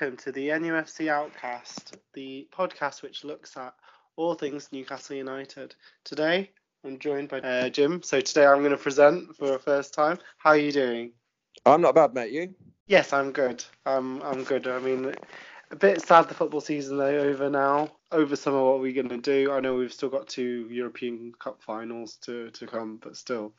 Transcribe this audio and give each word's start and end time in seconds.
welcome 0.00 0.16
to 0.16 0.30
the 0.30 0.48
NUFC 0.48 1.08
Outcast, 1.08 1.96
the 2.14 2.46
podcast 2.56 3.02
which 3.02 3.24
looks 3.24 3.56
at 3.56 3.74
all 4.14 4.34
things 4.34 4.68
Newcastle 4.70 5.16
United. 5.16 5.74
Today, 6.04 6.52
I'm 6.84 7.00
joined 7.00 7.28
by 7.28 7.40
uh, 7.40 7.68
Jim. 7.68 8.00
So 8.04 8.20
today 8.20 8.46
I'm 8.46 8.60
going 8.60 8.70
to 8.70 8.76
present 8.76 9.34
for 9.36 9.48
the 9.48 9.58
first 9.58 9.94
time. 9.94 10.18
How 10.36 10.50
are 10.50 10.56
you 10.56 10.70
doing? 10.70 11.14
I'm 11.66 11.80
not 11.80 11.96
bad, 11.96 12.14
mate. 12.14 12.30
You? 12.30 12.54
Yes, 12.86 13.12
I'm 13.12 13.32
good. 13.32 13.64
I'm 13.86 14.22
I'm 14.22 14.44
good. 14.44 14.68
I 14.68 14.78
mean, 14.78 15.14
a 15.72 15.76
bit 15.76 16.00
sad 16.00 16.28
the 16.28 16.34
football 16.34 16.60
season 16.60 16.96
though 16.96 17.18
over 17.18 17.50
now. 17.50 17.90
Over 18.12 18.36
summer, 18.36 18.62
what 18.62 18.74
are 18.74 18.78
we 18.78 18.92
going 18.92 19.08
to 19.08 19.16
do? 19.18 19.50
I 19.50 19.58
know 19.58 19.74
we've 19.74 19.92
still 19.92 20.10
got 20.10 20.28
two 20.28 20.68
European 20.70 21.32
Cup 21.40 21.60
finals 21.60 22.18
to, 22.22 22.50
to 22.50 22.66
come, 22.68 23.00
but 23.02 23.16
still, 23.16 23.52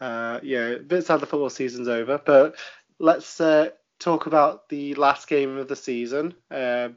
uh, 0.00 0.40
yeah, 0.42 0.68
a 0.68 0.78
bit 0.78 1.04
sad 1.04 1.20
the 1.20 1.26
football 1.26 1.50
season's 1.50 1.88
over. 1.88 2.18
But 2.24 2.56
let's 2.98 3.38
uh, 3.38 3.68
talk 4.04 4.26
about 4.26 4.68
the 4.68 4.94
last 4.94 5.26
game 5.28 5.56
of 5.56 5.66
the 5.66 5.76
season. 5.76 6.34
Um, 6.50 6.96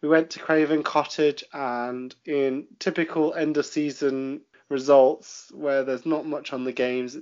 we 0.00 0.08
went 0.08 0.30
to 0.30 0.38
Craven 0.38 0.82
Cottage, 0.82 1.44
and 1.52 2.14
in 2.24 2.66
typical 2.78 3.34
end 3.34 3.56
of 3.56 3.66
season 3.66 4.42
results, 4.68 5.50
where 5.52 5.82
there's 5.82 6.06
not 6.06 6.26
much 6.26 6.52
on 6.52 6.64
the 6.64 6.72
games, 6.72 7.16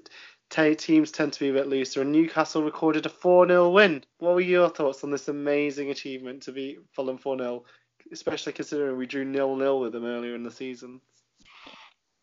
t- 0.50 0.74
teams 0.74 1.10
tend 1.10 1.32
to 1.32 1.40
be 1.40 1.48
a 1.48 1.54
bit 1.54 1.68
looser. 1.68 2.02
And 2.02 2.12
Newcastle 2.12 2.62
recorded 2.62 3.06
a 3.06 3.08
4 3.08 3.48
0 3.48 3.70
win. 3.70 4.04
What 4.18 4.34
were 4.34 4.40
your 4.40 4.68
thoughts 4.68 5.02
on 5.02 5.10
this 5.10 5.28
amazing 5.28 5.90
achievement 5.90 6.42
to 6.42 6.52
beat 6.52 6.78
Fulham 6.92 7.18
4 7.18 7.38
0, 7.38 7.64
especially 8.12 8.52
considering 8.52 8.98
we 8.98 9.06
drew 9.06 9.24
0 9.24 9.58
0 9.58 9.78
with 9.80 9.92
them 9.92 10.04
earlier 10.04 10.34
in 10.34 10.44
the 10.44 10.50
season? 10.50 11.00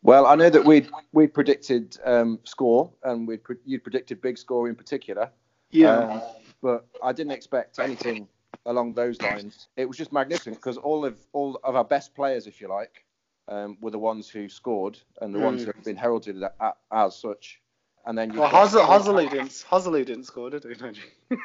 Well, 0.02 0.26
I 0.26 0.36
know 0.36 0.50
that 0.50 0.64
we 0.64 0.86
we 1.12 1.26
predicted 1.26 1.98
um, 2.04 2.38
score, 2.44 2.92
and 3.02 3.26
we 3.26 3.40
you 3.64 3.80
predicted 3.80 4.22
big 4.22 4.38
score 4.38 4.68
in 4.68 4.76
particular. 4.76 5.30
Yeah. 5.70 5.98
Um, 5.98 6.22
but 6.66 6.84
I 7.00 7.12
didn't 7.12 7.30
expect 7.30 7.78
anything 7.78 8.26
along 8.64 8.94
those 8.94 9.22
lines. 9.22 9.68
It 9.76 9.86
was 9.86 9.96
just 9.96 10.12
magnificent 10.12 10.56
because 10.56 10.76
all 10.76 11.04
of 11.04 11.16
all 11.32 11.60
of 11.62 11.76
our 11.76 11.84
best 11.84 12.12
players, 12.12 12.48
if 12.48 12.60
you 12.60 12.66
like, 12.66 13.04
um, 13.46 13.78
were 13.80 13.92
the 13.92 14.00
ones 14.00 14.28
who 14.28 14.48
scored 14.48 14.98
and 15.20 15.32
the 15.32 15.38
mm. 15.38 15.44
ones 15.44 15.60
who 15.60 15.66
have 15.68 15.84
been 15.84 15.94
heralded 15.94 16.42
as 16.90 17.16
such. 17.16 17.60
And 18.04 18.18
then 18.18 18.32
you 18.32 18.40
well, 18.40 18.50
Joselu 18.50 19.30
didn't 19.30 19.50
Joselu 19.50 20.04
didn't 20.04 20.24
score, 20.24 20.50
did 20.50 20.64
he? 20.64 21.36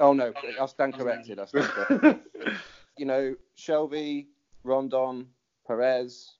oh 0.00 0.14
no, 0.14 0.32
I 0.58 0.64
stand 0.64 0.94
corrected. 0.94 1.38
I 1.38 1.44
stand 1.44 1.66
corrected. 1.66 2.20
you 2.96 3.04
know, 3.04 3.34
Shelvey, 3.58 4.28
Rondon, 4.64 5.26
Perez, 5.66 6.36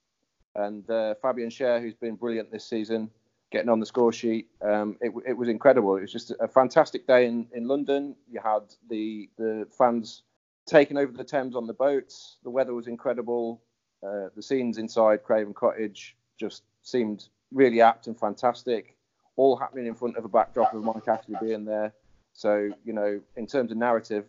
and 0.54 0.88
uh, 0.88 1.14
Fabian 1.20 1.50
Schär, 1.50 1.82
who's 1.82 1.94
been 1.94 2.16
brilliant 2.16 2.50
this 2.50 2.64
season 2.64 3.10
getting 3.52 3.68
on 3.68 3.78
the 3.78 3.86
score 3.86 4.12
sheet. 4.12 4.48
Um, 4.62 4.96
it, 5.00 5.12
it, 5.26 5.36
was 5.36 5.48
incredible. 5.48 5.96
It 5.96 6.00
was 6.00 6.12
just 6.12 6.32
a 6.40 6.48
fantastic 6.48 7.06
day 7.06 7.26
in, 7.26 7.46
in 7.54 7.68
London. 7.68 8.16
You 8.28 8.40
had 8.42 8.62
the 8.88 9.28
the 9.36 9.68
fans 9.70 10.22
taking 10.66 10.96
over 10.96 11.12
the 11.12 11.22
Thames 11.22 11.54
on 11.54 11.66
the 11.66 11.74
boats. 11.74 12.38
The 12.42 12.50
weather 12.50 12.74
was 12.74 12.88
incredible. 12.88 13.62
Uh, 14.02 14.28
the 14.34 14.42
scenes 14.42 14.78
inside 14.78 15.22
Craven 15.22 15.54
Cottage 15.54 16.16
just 16.40 16.62
seemed 16.82 17.28
really 17.52 17.80
apt 17.80 18.06
and 18.06 18.18
fantastic. 18.18 18.96
All 19.36 19.56
happening 19.56 19.86
in 19.86 19.94
front 19.94 20.16
of 20.16 20.24
a 20.24 20.28
backdrop 20.28 20.74
of 20.74 20.82
Mike 20.82 21.06
Ashley 21.06 21.36
being 21.40 21.64
there. 21.64 21.92
So 22.32 22.70
you 22.84 22.92
know, 22.92 23.20
in 23.36 23.46
terms 23.46 23.70
of 23.70 23.76
narrative, 23.76 24.24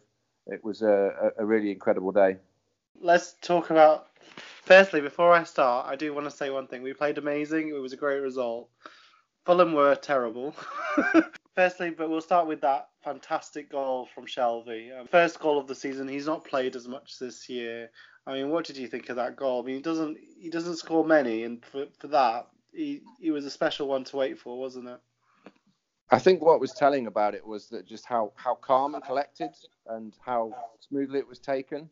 it 0.48 0.64
was 0.64 0.82
a, 0.82 1.32
a 1.38 1.46
really 1.46 1.72
incredible 1.72 2.12
day. 2.12 2.38
Let's 3.02 3.36
talk 3.42 3.70
about. 3.70 4.08
Firstly, 4.64 5.02
before 5.02 5.34
I 5.34 5.44
start, 5.44 5.88
I 5.88 5.98
do 5.98 6.14
want 6.14 6.26
to 6.26 6.32
say 6.32 6.50
one 6.50 6.68
thing. 6.68 6.84
We 6.84 6.94
played 6.94 7.18
amazing. 7.18 7.68
It 7.68 7.74
was 7.74 7.92
a 7.92 7.98
great 7.98 8.20
result. 8.20 8.70
Fulham 9.46 9.74
were 9.74 9.96
terrible. 9.96 10.56
Firstly, 11.56 11.92
but 11.92 12.10
we'll 12.10 12.22
start 12.22 12.48
with 12.48 12.62
that 12.62 12.90
fantastic 13.04 13.70
goal 13.70 14.08
from 14.14 14.26
Shelvey. 14.26 14.98
Um, 14.98 15.08
first 15.08 15.40
goal 15.40 15.60
of 15.60 15.68
the 15.68 15.76
season. 15.76 16.08
He's 16.08 16.26
not 16.26 16.46
played 16.46 16.76
as 16.76 16.88
much 16.88 17.20
this 17.20 17.48
year. 17.48 17.92
I 18.26 18.34
mean, 18.34 18.50
what 18.50 18.66
did 18.66 18.78
you 18.78 18.88
think 18.88 19.10
of 19.10 19.18
that 19.18 19.36
goal? 19.36 19.62
I 19.62 19.66
mean, 19.66 19.76
he 19.76 19.82
doesn't 19.82 20.18
he 20.40 20.50
doesn't 20.50 20.78
score 20.78 21.06
many, 21.06 21.44
and 21.44 21.64
for, 21.64 21.86
for 22.00 22.08
that, 22.08 22.48
he 22.72 23.02
he 23.20 23.32
was 23.32 23.46
a 23.46 23.52
special 23.52 23.88
one 23.88 24.04
to 24.06 24.18
wait 24.18 24.40
for, 24.40 24.58
wasn't 24.58 24.88
it? 24.88 25.00
I 26.10 26.20
think 26.20 26.42
what 26.42 26.60
was 26.60 26.74
telling 26.74 27.08
about 27.08 27.36
it 27.36 27.46
was 27.46 27.68
that 27.68 27.86
just 27.86 28.06
how 28.06 28.32
how 28.36 28.56
calm 28.56 28.96
and 28.96 29.04
collected 29.04 29.52
and 29.88 30.16
how 30.26 30.54
smoothly 30.80 31.20
it 31.20 31.28
was 31.28 31.40
taken. 31.40 31.90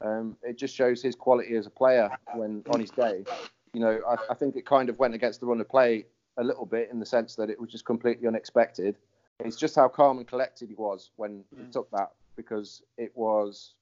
Um, 0.00 0.36
it 0.42 0.56
just 0.56 0.74
shows 0.74 1.02
his 1.02 1.14
quality 1.14 1.54
as 1.56 1.66
a 1.66 1.70
player 1.70 2.10
when 2.34 2.62
on 2.70 2.80
his 2.80 2.90
day. 2.90 3.24
You 3.72 3.80
know, 3.80 4.00
I, 4.08 4.32
I 4.32 4.34
think 4.34 4.56
it 4.56 4.66
kind 4.66 4.88
of 4.88 4.98
went 4.98 5.14
against 5.14 5.40
the 5.40 5.46
run 5.46 5.60
of 5.60 5.68
play 5.68 6.06
a 6.38 6.44
little 6.44 6.66
bit 6.66 6.88
in 6.90 6.98
the 6.98 7.06
sense 7.06 7.34
that 7.36 7.50
it 7.50 7.60
was 7.60 7.70
just 7.70 7.84
completely 7.84 8.26
unexpected. 8.26 8.96
It's 9.40 9.56
just 9.56 9.74
how 9.74 9.88
calm 9.88 10.18
and 10.18 10.26
collected 10.26 10.68
he 10.68 10.74
was 10.74 11.10
when 11.16 11.44
mm. 11.54 11.66
he 11.66 11.72
took 11.72 11.90
that 11.90 12.12
because 12.36 12.82
it 12.96 13.12
was 13.14 13.74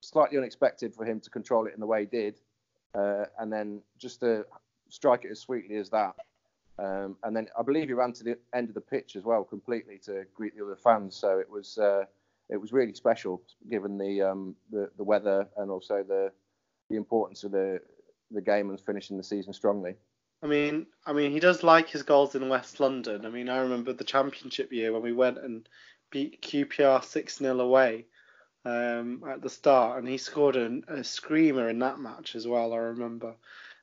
slightly 0.00 0.38
unexpected 0.38 0.94
for 0.94 1.04
him 1.04 1.20
to 1.20 1.30
control 1.30 1.66
it 1.66 1.74
in 1.74 1.80
the 1.80 1.86
way 1.86 2.00
he 2.00 2.06
did, 2.06 2.40
uh, 2.94 3.24
and 3.38 3.52
then 3.52 3.82
just 3.98 4.20
to 4.20 4.44
strike 4.88 5.24
it 5.24 5.30
as 5.30 5.40
sweetly 5.40 5.76
as 5.76 5.90
that. 5.90 6.14
Um, 6.78 7.16
and 7.24 7.36
then 7.36 7.48
I 7.58 7.62
believe 7.62 7.88
he 7.88 7.92
ran 7.94 8.12
to 8.14 8.24
the 8.24 8.38
end 8.54 8.68
of 8.68 8.74
the 8.74 8.80
pitch 8.80 9.14
as 9.16 9.24
well, 9.24 9.44
completely 9.44 9.98
to 10.04 10.24
greet 10.34 10.56
the 10.56 10.64
other 10.64 10.76
fans. 10.76 11.14
So 11.14 11.38
it 11.38 11.50
was 11.50 11.76
uh, 11.76 12.04
it 12.48 12.56
was 12.56 12.72
really 12.72 12.94
special, 12.94 13.42
given 13.70 13.98
the, 13.98 14.22
um, 14.22 14.56
the 14.70 14.90
the 14.96 15.04
weather 15.04 15.46
and 15.56 15.70
also 15.70 16.02
the 16.02 16.32
the 16.88 16.96
importance 16.96 17.44
of 17.44 17.52
the 17.52 17.80
the 18.30 18.40
game 18.40 18.70
and 18.70 18.80
finishing 18.80 19.16
the 19.16 19.22
season 19.22 19.52
strongly. 19.52 19.94
I 20.42 20.46
mean, 20.46 20.86
I 21.04 21.12
mean, 21.12 21.32
he 21.32 21.40
does 21.40 21.62
like 21.62 21.90
his 21.90 22.02
goals 22.02 22.34
in 22.34 22.48
West 22.48 22.80
London. 22.80 23.26
I 23.26 23.30
mean, 23.30 23.48
I 23.48 23.58
remember 23.58 23.92
the 23.92 24.04
championship 24.04 24.72
year 24.72 24.92
when 24.92 25.02
we 25.02 25.12
went 25.12 25.38
and 25.38 25.68
beat 26.10 26.40
QPR 26.40 27.04
six 27.04 27.38
0 27.38 27.60
away 27.60 28.06
um, 28.64 29.22
at 29.28 29.42
the 29.42 29.50
start, 29.50 29.98
and 29.98 30.08
he 30.08 30.16
scored 30.16 30.56
a, 30.56 30.80
a, 30.88 31.04
screamer 31.04 31.68
in 31.68 31.78
that 31.80 32.00
match 32.00 32.34
as 32.34 32.46
well. 32.46 32.72
I 32.72 32.78
remember. 32.78 33.34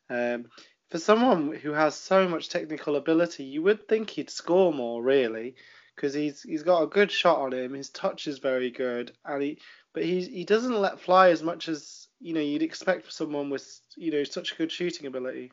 Um, 0.10 0.48
for 0.90 1.00
someone 1.00 1.54
who 1.54 1.74
has 1.74 1.96
so 1.96 2.28
much 2.28 2.50
technical 2.50 2.96
ability, 2.96 3.44
you 3.44 3.62
would 3.64 3.88
think 3.88 4.10
he'd 4.10 4.30
score 4.30 4.74
more, 4.74 5.04
really, 5.04 5.56
because 5.96 6.14
he's 6.14 6.42
he's 6.42 6.64
got 6.64 6.84
a 6.84 6.88
good 6.88 7.12
shot 7.12 7.40
on 7.40 7.54
him. 7.54 7.74
His 7.74 7.90
touch 7.90 8.28
is 8.28 8.40
very 8.40 8.72
good, 8.72 9.12
and 9.26 9.44
he 9.44 9.60
but 9.94 10.04
he 10.04 10.22
he 10.22 10.44
doesn't 10.44 10.82
let 10.82 11.00
fly 11.00 11.30
as 11.30 11.44
much 11.44 11.68
as 11.68 12.08
you 12.20 12.34
know 12.34 12.42
you'd 12.42 12.64
expect 12.64 13.06
for 13.06 13.12
someone 13.12 13.50
with 13.50 13.80
you 13.96 14.12
know 14.12 14.24
such 14.24 14.58
good 14.58 14.72
shooting 14.72 15.08
ability. 15.08 15.52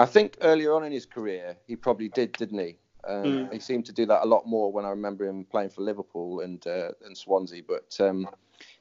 I 0.00 0.06
think 0.06 0.38
earlier 0.40 0.72
on 0.72 0.82
in 0.82 0.92
his 0.92 1.04
career, 1.04 1.58
he 1.66 1.76
probably 1.76 2.08
did, 2.08 2.32
didn't 2.32 2.58
he? 2.58 2.78
Um, 3.06 3.24
mm. 3.24 3.52
He 3.52 3.58
seemed 3.58 3.84
to 3.84 3.92
do 3.92 4.06
that 4.06 4.24
a 4.24 4.26
lot 4.26 4.46
more 4.46 4.72
when 4.72 4.86
I 4.86 4.88
remember 4.88 5.26
him 5.26 5.44
playing 5.44 5.68
for 5.68 5.82
Liverpool 5.82 6.40
and 6.40 6.66
uh, 6.66 6.92
and 7.04 7.16
Swansea. 7.16 7.62
But 7.68 7.94
um, 8.00 8.26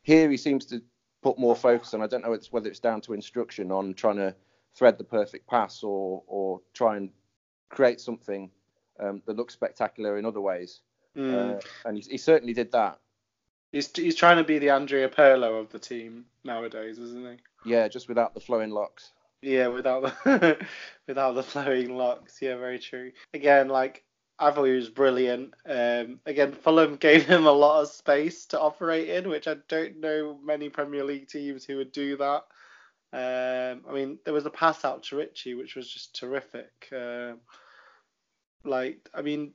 here 0.02 0.30
he 0.30 0.38
seems 0.38 0.66
to 0.68 0.82
put 1.22 1.38
more 1.38 1.58
focus 1.58 1.94
on. 1.94 2.02
I 2.02 2.08
don't 2.08 2.24
know 2.24 2.32
it's, 2.32 2.54
whether 2.54 2.70
it's 2.70 2.80
down 2.80 3.02
to 3.02 3.14
instruction 3.14 3.70
on 3.70 3.96
trying 3.96 4.16
to 4.16 4.34
thread 4.74 4.98
the 4.98 5.04
perfect 5.04 5.46
pass 5.46 5.84
or 5.84 6.24
or 6.26 6.62
try 6.74 6.96
and 6.96 7.10
create 7.68 8.00
something 8.00 8.50
um, 9.02 9.22
that 9.26 9.36
looks 9.36 9.54
spectacular 9.54 10.18
in 10.18 10.26
other 10.26 10.42
ways. 10.42 10.80
Mm. 11.18 11.58
Uh, 11.58 11.60
and 11.84 11.98
he, 11.98 12.12
he, 12.12 12.18
certainly 12.18 12.54
did 12.54 12.72
that. 12.72 12.98
He's 13.74 13.92
he's 13.94 14.16
trying 14.16 14.38
to 14.38 14.46
be 14.46 14.58
the 14.58 14.70
Andrea 14.70 15.10
Pirlo 15.10 15.60
of 15.60 15.70
the 15.70 15.80
team 15.80 16.26
nowadays, 16.46 16.98
isn't 16.98 17.26
he? 17.26 17.70
Yeah, 17.70 17.90
just 17.90 18.08
without 18.08 18.34
the 18.34 18.40
flowing 18.40 18.70
locks. 18.70 19.12
Yeah, 19.42 19.68
without 19.68 20.02
the 20.02 20.68
without 21.08 21.34
the 21.34 21.44
flowing 21.44 21.96
locks. 21.96 22.42
Yeah, 22.42 22.58
very 22.58 22.80
true. 22.80 23.12
Again, 23.34 23.70
like 23.70 24.04
I 24.38 24.52
thought 24.52 24.66
he 24.66 24.76
was 24.76 24.90
brilliant. 24.90 25.54
Um, 25.66 26.20
again, 26.26 26.54
Fulham 26.54 26.96
gave 27.00 27.26
him 27.26 27.46
a 27.46 27.52
lot 27.52 27.82
of 27.82 27.90
space 27.90 28.46
to 28.48 28.60
operate 28.60 29.10
in, 29.10 29.30
which 29.30 29.48
I 29.48 29.56
don't 29.68 30.00
know 30.00 30.40
many 30.44 30.70
Premier 30.70 31.04
League 31.04 31.28
teams 31.28 31.66
who 31.66 31.78
would 31.78 31.92
do 31.92 32.18
that. 32.18 32.44
Um, 33.12 33.84
I 33.90 33.94
mean, 33.94 34.20
there 34.24 34.34
was 34.34 34.46
a 34.46 34.52
pass 34.52 34.86
out 34.86 35.04
to 35.04 35.18
Ritchie, 35.18 35.56
which 35.56 35.76
was 35.76 35.90
just 35.90 36.16
terrific. 36.16 36.72
Um, 36.96 37.40
like, 38.64 39.10
I 39.14 39.22
mean, 39.22 39.54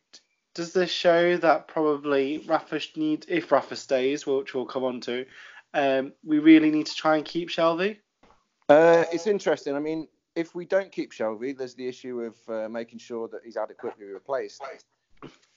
does 0.55 0.73
this 0.73 0.91
show 0.91 1.37
that 1.39 1.69
probably 1.69 2.39
Rafa 2.47 2.81
need, 2.97 3.27
if 3.29 3.53
Rafa 3.53 3.77
stays, 3.77 4.27
which 4.27 4.55
we'll 4.55 4.67
come 4.67 4.85
on 4.85 5.01
to, 5.03 5.27
um, 5.73 6.13
we 6.25 6.39
really 6.39 6.71
need 6.71 6.87
to 6.87 6.95
try 6.95 7.17
and 7.17 7.25
keep 7.25 7.49
Shelvey? 7.49 7.99
Uh, 8.69 9.05
it's 9.13 9.27
interesting. 9.27 9.77
I 9.77 9.81
mean, 9.81 10.09
if 10.35 10.55
we 10.55 10.65
don't 10.65 10.91
keep 10.91 11.13
Shelvey, 11.13 11.57
there's 11.57 11.75
the 11.75 11.87
issue 11.87 12.21
of 12.21 12.37
uh, 12.49 12.69
making 12.69 12.99
sure 12.99 13.29
that 13.29 13.41
he's 13.45 13.57
adequately 13.57 14.07
replaced. 14.07 14.63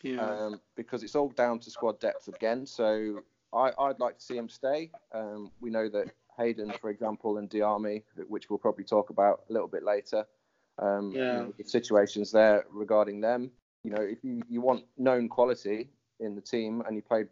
Yeah. 0.03 0.21
Um, 0.21 0.61
because 0.75 1.03
it's 1.03 1.15
all 1.15 1.29
down 1.29 1.59
to 1.59 1.71
squad 1.71 1.99
depth 1.99 2.27
again. 2.27 2.65
So 2.65 3.21
I, 3.53 3.71
would 3.79 3.99
like 3.99 4.17
to 4.19 4.23
see 4.23 4.37
him 4.37 4.49
stay. 4.49 4.91
Um, 5.13 5.51
we 5.59 5.69
know 5.69 5.89
that 5.89 6.11
Hayden, 6.37 6.71
for 6.79 6.89
example, 6.89 7.37
and 7.37 7.49
Diamé, 7.49 8.03
which 8.27 8.49
we'll 8.49 8.59
probably 8.59 8.83
talk 8.83 9.09
about 9.09 9.41
a 9.49 9.53
little 9.53 9.67
bit 9.67 9.83
later, 9.83 10.25
um, 10.79 11.11
yeah. 11.11 11.19
you 11.19 11.39
know, 11.39 11.53
situations 11.65 12.31
there 12.31 12.65
regarding 12.71 13.21
them. 13.21 13.51
You 13.83 13.91
know, 13.91 14.01
if 14.01 14.23
you, 14.23 14.41
you 14.49 14.61
want 14.61 14.85
known 14.97 15.27
quality 15.29 15.89
in 16.19 16.35
the 16.35 16.41
team 16.41 16.83
and 16.85 16.95
you 16.95 17.01
played 17.01 17.27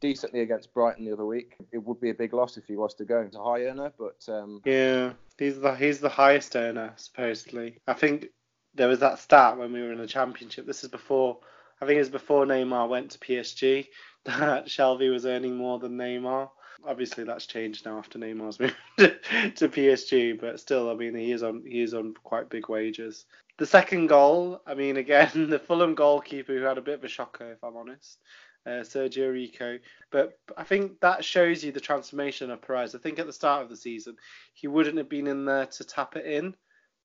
decently 0.00 0.40
against 0.40 0.74
Brighton 0.74 1.04
the 1.04 1.12
other 1.12 1.26
week. 1.26 1.56
It 1.72 1.78
would 1.78 2.00
be 2.00 2.10
a 2.10 2.14
big 2.14 2.32
loss 2.32 2.56
if 2.56 2.66
he 2.66 2.76
was 2.76 2.94
to 2.94 3.04
go 3.04 3.20
into 3.20 3.38
high 3.38 3.64
earner, 3.64 3.92
but 3.98 4.22
um, 4.28 4.60
yeah, 4.64 5.12
he's 5.38 5.60
the 5.60 5.74
he's 5.74 6.00
the 6.00 6.08
highest 6.08 6.56
earner 6.56 6.92
supposedly. 6.96 7.78
I 7.86 7.94
think 7.94 8.28
there 8.74 8.88
was 8.88 9.00
that 9.00 9.18
stat 9.18 9.58
when 9.58 9.72
we 9.72 9.82
were 9.82 9.92
in 9.92 9.98
the 9.98 10.06
championship. 10.06 10.66
This 10.66 10.84
is 10.84 10.90
before 10.90 11.38
I 11.80 11.86
think 11.86 11.96
it 11.96 12.00
was 12.00 12.10
before 12.10 12.44
Neymar 12.44 12.88
went 12.88 13.10
to 13.12 13.18
PSG. 13.18 13.88
that 14.24 14.66
Shelvey 14.66 15.10
was 15.10 15.26
earning 15.26 15.56
more 15.56 15.78
than 15.78 15.96
Neymar. 15.96 16.50
Obviously, 16.86 17.24
that's 17.24 17.46
changed 17.46 17.84
now 17.84 17.98
after 17.98 18.18
Neymar's 18.18 18.58
moved 18.60 18.74
to 18.96 19.68
PSG, 19.68 20.40
but 20.40 20.60
still, 20.60 20.90
I 20.90 20.94
mean, 20.94 21.14
he 21.14 21.32
is 21.32 21.42
on 21.42 21.62
he 21.66 21.82
is 21.82 21.94
on 21.94 22.14
quite 22.22 22.48
big 22.48 22.68
wages. 22.68 23.26
The 23.58 23.66
second 23.66 24.06
goal, 24.06 24.62
I 24.66 24.74
mean, 24.74 24.96
again, 24.96 25.30
the 25.50 25.58
Fulham 25.58 25.94
goalkeeper 25.94 26.54
who 26.54 26.62
had 26.62 26.78
a 26.78 26.82
bit 26.82 26.98
of 26.98 27.04
a 27.04 27.08
shocker, 27.08 27.52
if 27.52 27.62
I'm 27.62 27.76
honest, 27.76 28.18
uh, 28.66 28.82
Sergio 28.82 29.32
Rico. 29.32 29.78
But 30.10 30.38
I 30.56 30.64
think 30.64 31.00
that 31.00 31.24
shows 31.24 31.64
you 31.64 31.72
the 31.72 31.80
transformation 31.80 32.50
of 32.50 32.62
Perez. 32.62 32.94
I 32.94 32.98
think 32.98 33.18
at 33.18 33.26
the 33.26 33.32
start 33.32 33.62
of 33.62 33.68
the 33.68 33.76
season, 33.76 34.16
he 34.54 34.68
wouldn't 34.68 34.98
have 34.98 35.08
been 35.08 35.26
in 35.26 35.44
there 35.44 35.66
to 35.66 35.84
tap 35.84 36.16
it 36.16 36.26
in, 36.26 36.54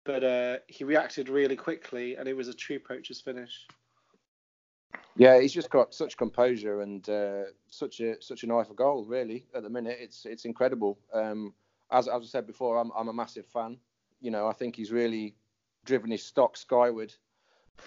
but 0.03 0.23
uh, 0.23 0.57
he 0.67 0.83
reacted 0.83 1.29
really 1.29 1.55
quickly, 1.55 2.15
and 2.15 2.27
it 2.27 2.35
was 2.35 2.47
a 2.47 2.53
true 2.53 2.79
poacher's 2.79 3.21
finish. 3.21 3.67
Yeah, 5.17 5.39
he's 5.39 5.53
just 5.53 5.69
got 5.69 5.93
such 5.93 6.17
composure 6.17 6.81
and 6.81 7.07
uh, 7.09 7.43
such 7.69 7.99
a 8.01 8.21
such 8.21 8.43
an 8.43 8.51
eye 8.51 8.63
for 8.63 8.73
goal. 8.73 9.05
Really, 9.05 9.45
at 9.55 9.63
the 9.63 9.69
minute, 9.69 9.97
it's 9.99 10.25
it's 10.25 10.45
incredible. 10.45 10.99
Um, 11.13 11.53
as, 11.91 12.07
as 12.07 12.23
I 12.23 12.25
said 12.25 12.47
before, 12.47 12.77
I'm 12.77 12.91
I'm 12.95 13.07
a 13.07 13.13
massive 13.13 13.47
fan. 13.47 13.77
You 14.21 14.31
know, 14.31 14.47
I 14.47 14.53
think 14.53 14.75
he's 14.75 14.91
really 14.91 15.35
driven 15.85 16.11
his 16.11 16.23
stock 16.23 16.57
skyward 16.57 17.13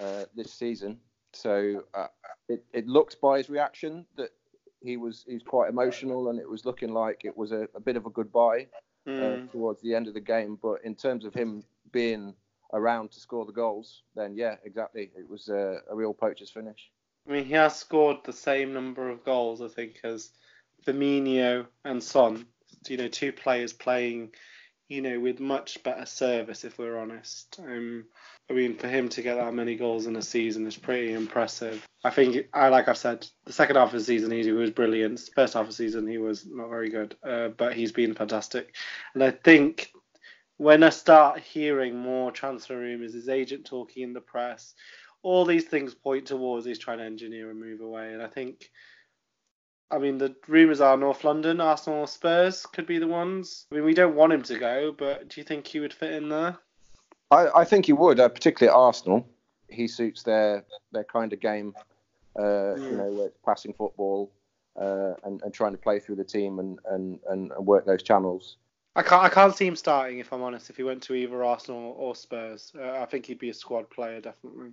uh, 0.00 0.24
this 0.34 0.52
season. 0.52 1.00
So 1.38 1.84
uh, 1.94 2.08
it 2.48 2.64
it 2.72 2.88
looked 2.88 3.20
by 3.20 3.38
his 3.38 3.48
reaction 3.48 4.04
that 4.16 4.30
he 4.80 4.96
was 4.96 5.24
he's 5.28 5.42
quite 5.42 5.70
emotional, 5.70 6.30
and 6.30 6.40
it 6.40 6.48
was 6.48 6.64
looking 6.64 6.92
like 6.92 7.24
it 7.24 7.36
was 7.36 7.52
a, 7.52 7.68
a 7.74 7.80
bit 7.80 7.96
of 7.96 8.06
a 8.06 8.10
goodbye 8.10 8.66
mm. 9.06 9.50
towards 9.52 9.80
the 9.82 9.94
end 9.94 10.08
of 10.08 10.14
the 10.14 10.20
game. 10.20 10.58
But 10.60 10.84
in 10.84 10.96
terms 10.96 11.24
of 11.24 11.32
him 11.32 11.62
being 11.92 12.34
around 12.72 13.12
to 13.12 13.20
score 13.20 13.46
the 13.46 13.52
goals, 13.52 14.02
then 14.16 14.34
yeah, 14.34 14.56
exactly, 14.64 15.10
it 15.16 15.28
was 15.30 15.48
a, 15.48 15.78
a 15.88 15.94
real 15.94 16.12
poacher's 16.12 16.50
finish. 16.50 16.90
I 17.28 17.32
mean, 17.32 17.44
he 17.44 17.52
has 17.54 17.76
scored 17.76 18.18
the 18.24 18.32
same 18.32 18.72
number 18.72 19.08
of 19.08 19.24
goals, 19.24 19.62
I 19.62 19.68
think, 19.68 20.00
as 20.02 20.30
Firmino 20.84 21.66
and 21.84 22.02
Son. 22.02 22.46
You 22.88 22.96
know, 22.96 23.08
two 23.08 23.32
players 23.32 23.72
playing, 23.72 24.32
you 24.88 25.02
know, 25.02 25.20
with 25.20 25.38
much 25.38 25.82
better 25.82 26.06
service, 26.06 26.64
if 26.64 26.78
we're 26.78 26.98
honest. 26.98 27.60
Um, 27.62 28.04
I 28.50 28.54
mean, 28.54 28.76
for 28.76 28.88
him 28.88 29.08
to 29.10 29.22
get 29.22 29.36
that 29.36 29.52
many 29.52 29.76
goals 29.76 30.06
in 30.06 30.16
a 30.16 30.22
season 30.22 30.66
is 30.66 30.76
pretty 30.76 31.12
impressive. 31.12 31.86
I 32.04 32.10
think, 32.10 32.46
I 32.54 32.68
like 32.68 32.88
I've 32.88 32.96
said, 32.96 33.26
the 33.44 33.52
second 33.52 33.76
half 33.76 33.88
of 33.88 33.98
the 33.98 34.04
season 34.04 34.30
he 34.30 34.50
was 34.50 34.70
brilliant. 34.70 35.20
First 35.34 35.54
half 35.54 35.62
of 35.62 35.68
the 35.68 35.74
season 35.74 36.06
he 36.06 36.16
was 36.16 36.46
not 36.46 36.70
very 36.70 36.88
good, 36.88 37.16
uh, 37.22 37.48
but 37.48 37.74
he's 37.74 37.92
been 37.92 38.14
fantastic. 38.14 38.74
And 39.12 39.22
I 39.22 39.30
think 39.30 39.92
when 40.56 40.82
I 40.82 40.88
start 40.88 41.40
hearing 41.40 41.96
more 41.96 42.32
transfer 42.32 42.78
rumours, 42.78 43.12
his 43.12 43.28
agent 43.28 43.66
talking 43.66 44.02
in 44.02 44.12
the 44.14 44.20
press, 44.20 44.74
all 45.22 45.44
these 45.44 45.64
things 45.64 45.94
point 45.94 46.26
towards 46.26 46.64
he's 46.64 46.78
trying 46.78 46.98
to 46.98 47.04
engineer 47.04 47.50
a 47.50 47.54
move 47.54 47.80
away. 47.80 48.14
And 48.14 48.22
I 48.22 48.28
think, 48.28 48.70
I 49.90 49.98
mean, 49.98 50.18
the 50.18 50.34
rumours 50.46 50.80
are 50.80 50.96
North 50.96 51.24
London, 51.24 51.60
Arsenal, 51.60 52.00
or 52.00 52.06
Spurs 52.06 52.66
could 52.66 52.86
be 52.86 52.98
the 52.98 53.06
ones. 53.06 53.66
I 53.72 53.76
mean, 53.76 53.84
we 53.84 53.94
don't 53.94 54.14
want 54.14 54.32
him 54.32 54.42
to 54.42 54.58
go, 54.58 54.92
but 54.92 55.28
do 55.28 55.40
you 55.40 55.44
think 55.44 55.66
he 55.66 55.80
would 55.80 55.94
fit 55.94 56.12
in 56.12 56.28
there? 56.28 56.58
I, 57.30 57.48
I 57.56 57.64
think 57.64 57.86
he 57.86 57.92
would, 57.92 58.20
uh, 58.20 58.28
particularly 58.28 58.70
at 58.70 58.78
Arsenal. 58.78 59.26
He 59.68 59.86
suits 59.86 60.22
their 60.22 60.64
their 60.92 61.04
kind 61.04 61.32
of 61.32 61.40
game, 61.40 61.74
uh, 62.36 62.42
mm. 62.42 62.90
you 62.90 62.96
know, 62.96 63.12
where 63.12 63.26
it's 63.26 63.38
passing 63.44 63.72
football 63.74 64.30
uh, 64.80 65.14
and, 65.24 65.42
and 65.42 65.52
trying 65.52 65.72
to 65.72 65.78
play 65.78 65.98
through 66.00 66.16
the 66.16 66.24
team 66.24 66.58
and, 66.58 66.78
and, 66.90 67.20
and 67.28 67.50
work 67.58 67.84
those 67.84 68.02
channels. 68.02 68.56
I 68.96 69.02
can't 69.02 69.22
I 69.22 69.28
can't 69.28 69.54
see 69.54 69.66
him 69.66 69.76
starting 69.76 70.18
if 70.18 70.32
I'm 70.32 70.42
honest. 70.42 70.70
If 70.70 70.76
he 70.76 70.82
went 70.82 71.02
to 71.04 71.14
either 71.14 71.44
Arsenal 71.44 71.94
or 71.98 72.16
Spurs, 72.16 72.72
uh, 72.78 72.92
I 72.92 73.04
think 73.04 73.26
he'd 73.26 73.38
be 73.38 73.50
a 73.50 73.54
squad 73.54 73.88
player 73.90 74.20
definitely. 74.20 74.70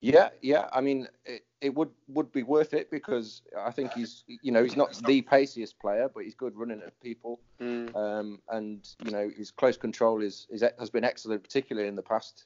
Yeah, 0.00 0.28
yeah. 0.42 0.68
I 0.72 0.80
mean, 0.80 1.08
it, 1.24 1.42
it 1.60 1.74
would 1.74 1.90
would 2.08 2.30
be 2.32 2.42
worth 2.42 2.74
it 2.74 2.90
because 2.90 3.42
I 3.58 3.70
think 3.70 3.92
he's 3.92 4.24
you 4.26 4.52
know 4.52 4.62
he's 4.62 4.76
not 4.76 4.94
the 5.06 5.22
paciest 5.22 5.78
player, 5.78 6.08
but 6.12 6.24
he's 6.24 6.34
good 6.34 6.54
running 6.56 6.82
at 6.82 6.98
people, 7.00 7.40
mm. 7.60 7.94
um, 7.96 8.40
and 8.50 8.86
you 9.04 9.10
know 9.10 9.30
his 9.36 9.50
close 9.50 9.76
control 9.76 10.22
is, 10.22 10.46
is 10.50 10.62
has 10.78 10.90
been 10.90 11.04
excellent, 11.04 11.42
particularly 11.42 11.88
in 11.88 11.96
the 11.96 12.02
past 12.02 12.44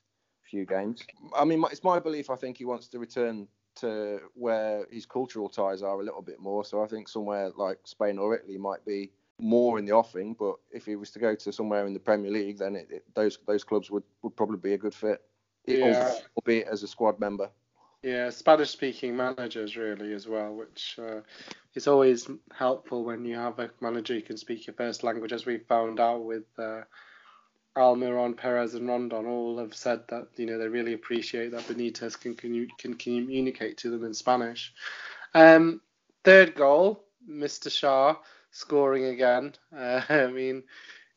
few 0.48 0.64
games. 0.64 1.02
I 1.36 1.44
mean, 1.44 1.62
it's 1.70 1.84
my 1.84 1.98
belief. 1.98 2.30
I 2.30 2.36
think 2.36 2.56
he 2.56 2.64
wants 2.64 2.88
to 2.88 2.98
return 2.98 3.48
to 3.76 4.20
where 4.34 4.86
his 4.90 5.06
cultural 5.06 5.48
ties 5.48 5.82
are 5.82 6.00
a 6.00 6.04
little 6.04 6.22
bit 6.22 6.40
more. 6.40 6.64
So 6.64 6.82
I 6.82 6.86
think 6.86 7.08
somewhere 7.08 7.50
like 7.56 7.78
Spain 7.84 8.18
or 8.18 8.34
Italy 8.34 8.58
might 8.58 8.84
be 8.84 9.10
more 9.40 9.78
in 9.78 9.86
the 9.86 9.92
offing. 9.92 10.34
But 10.38 10.56
if 10.70 10.86
he 10.86 10.96
was 10.96 11.10
to 11.12 11.18
go 11.18 11.34
to 11.34 11.52
somewhere 11.52 11.86
in 11.86 11.94
the 11.94 12.00
Premier 12.00 12.30
League, 12.30 12.58
then 12.58 12.76
it, 12.76 12.88
it, 12.90 13.04
those 13.14 13.38
those 13.46 13.64
clubs 13.64 13.90
would, 13.90 14.04
would 14.22 14.36
probably 14.36 14.58
be 14.58 14.74
a 14.74 14.78
good 14.78 14.94
fit 14.94 15.22
yeah. 15.66 16.14
albeit 16.36 16.68
as 16.68 16.82
a 16.82 16.88
squad 16.88 17.20
member. 17.20 17.50
Yeah, 18.02 18.30
Spanish 18.30 18.70
speaking 18.70 19.14
managers 19.14 19.76
really 19.76 20.14
as 20.14 20.26
well, 20.26 20.54
which 20.54 20.98
uh, 20.98 21.20
is 21.74 21.86
always 21.86 22.28
helpful 22.52 23.04
when 23.04 23.26
you 23.26 23.36
have 23.36 23.58
a 23.58 23.70
manager 23.80 24.14
who 24.14 24.22
can 24.22 24.38
speak 24.38 24.66
your 24.66 24.74
first 24.74 25.04
language, 25.04 25.32
as 25.32 25.44
we 25.44 25.58
found 25.58 26.00
out 26.00 26.24
with 26.24 26.44
uh, 26.58 26.80
Almiron, 27.76 28.36
Perez, 28.36 28.74
and 28.74 28.88
Rondon. 28.88 29.26
All 29.26 29.58
have 29.58 29.74
said 29.74 30.00
that 30.08 30.28
you 30.36 30.46
know 30.46 30.58
they 30.58 30.68
really 30.68 30.94
appreciate 30.94 31.50
that 31.52 31.68
Benitez 31.68 32.18
can 32.18 32.34
can, 32.34 32.66
can 32.78 32.94
communicate 32.94 33.76
to 33.78 33.90
them 33.90 34.04
in 34.04 34.14
Spanish. 34.14 34.72
Um, 35.34 35.82
third 36.24 36.54
goal, 36.54 37.04
Mr. 37.28 37.68
Schär 37.68 38.16
scoring 38.50 39.04
again. 39.04 39.54
Uh, 39.76 40.00
I 40.08 40.26
mean, 40.28 40.62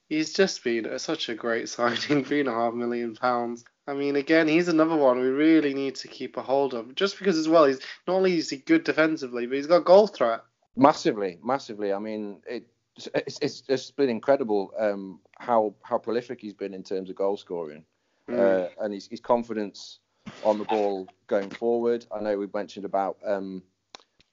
he's 0.09 0.33
just 0.33 0.63
been 0.63 0.99
such 0.99 1.29
a 1.29 1.35
great 1.35 1.69
signing, 1.69 2.25
three 2.25 2.41
and 2.41 2.49
a 2.49 2.53
half 2.53 2.73
million 2.73 3.15
pounds. 3.15 3.63
I 3.85 3.93
mean, 3.93 4.15
again, 4.15 4.47
he's 4.47 4.69
another 4.69 4.95
one 4.95 5.19
we 5.19 5.27
really 5.27 5.73
need 5.73 5.95
to 5.95 6.07
keep 6.07 6.37
a 6.37 6.41
hold 6.41 6.73
of. 6.73 6.95
Just 6.95 7.17
because, 7.17 7.37
as 7.37 7.49
well, 7.49 7.65
he's 7.65 7.81
not 8.07 8.15
only 8.15 8.37
is 8.37 8.49
he 8.49 8.57
good 8.57 8.83
defensively, 8.85 9.45
but 9.45 9.57
he's 9.57 9.67
got 9.67 9.83
goal 9.83 10.07
threat. 10.07 10.41
Massively, 10.75 11.37
massively. 11.43 11.91
I 11.91 11.99
mean, 11.99 12.41
it, 12.47 12.65
it's, 13.13 13.39
it's 13.41 13.61
just 13.61 13.95
been 13.97 14.09
incredible 14.09 14.71
um, 14.79 15.19
how 15.37 15.75
how 15.83 15.97
prolific 15.97 16.39
he's 16.39 16.53
been 16.53 16.73
in 16.73 16.83
terms 16.83 17.09
of 17.09 17.15
goal 17.15 17.35
scoring, 17.35 17.83
mm. 18.29 18.39
uh, 18.39 18.69
and 18.79 18.93
his, 18.93 19.07
his 19.07 19.19
confidence 19.19 19.99
on 20.43 20.57
the 20.57 20.65
ball 20.65 21.07
going 21.27 21.49
forward. 21.49 22.05
I 22.15 22.21
know 22.21 22.37
we 22.37 22.47
mentioned 22.53 22.85
about 22.85 23.17
um, 23.25 23.63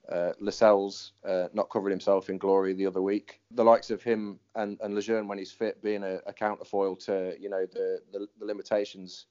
uh, 0.09 0.31
Lascelles 0.39 1.11
uh, 1.27 1.47
not 1.53 1.69
covering 1.69 1.91
himself 1.91 2.29
in 2.29 2.37
glory 2.37 2.73
the 2.73 2.85
other 2.85 3.01
week. 3.01 3.41
The 3.51 3.63
likes 3.63 3.91
of 3.91 4.01
him 4.01 4.39
and, 4.55 4.79
and 4.81 4.95
Lejeune 4.95 5.27
when 5.27 5.37
he's 5.37 5.51
fit 5.51 5.81
being 5.83 6.03
a, 6.03 6.19
a 6.25 6.33
counterfoil 6.33 6.95
to 6.97 7.35
you 7.39 7.49
know 7.49 7.65
the, 7.73 7.99
the, 8.13 8.27
the 8.39 8.45
limitations 8.45 9.25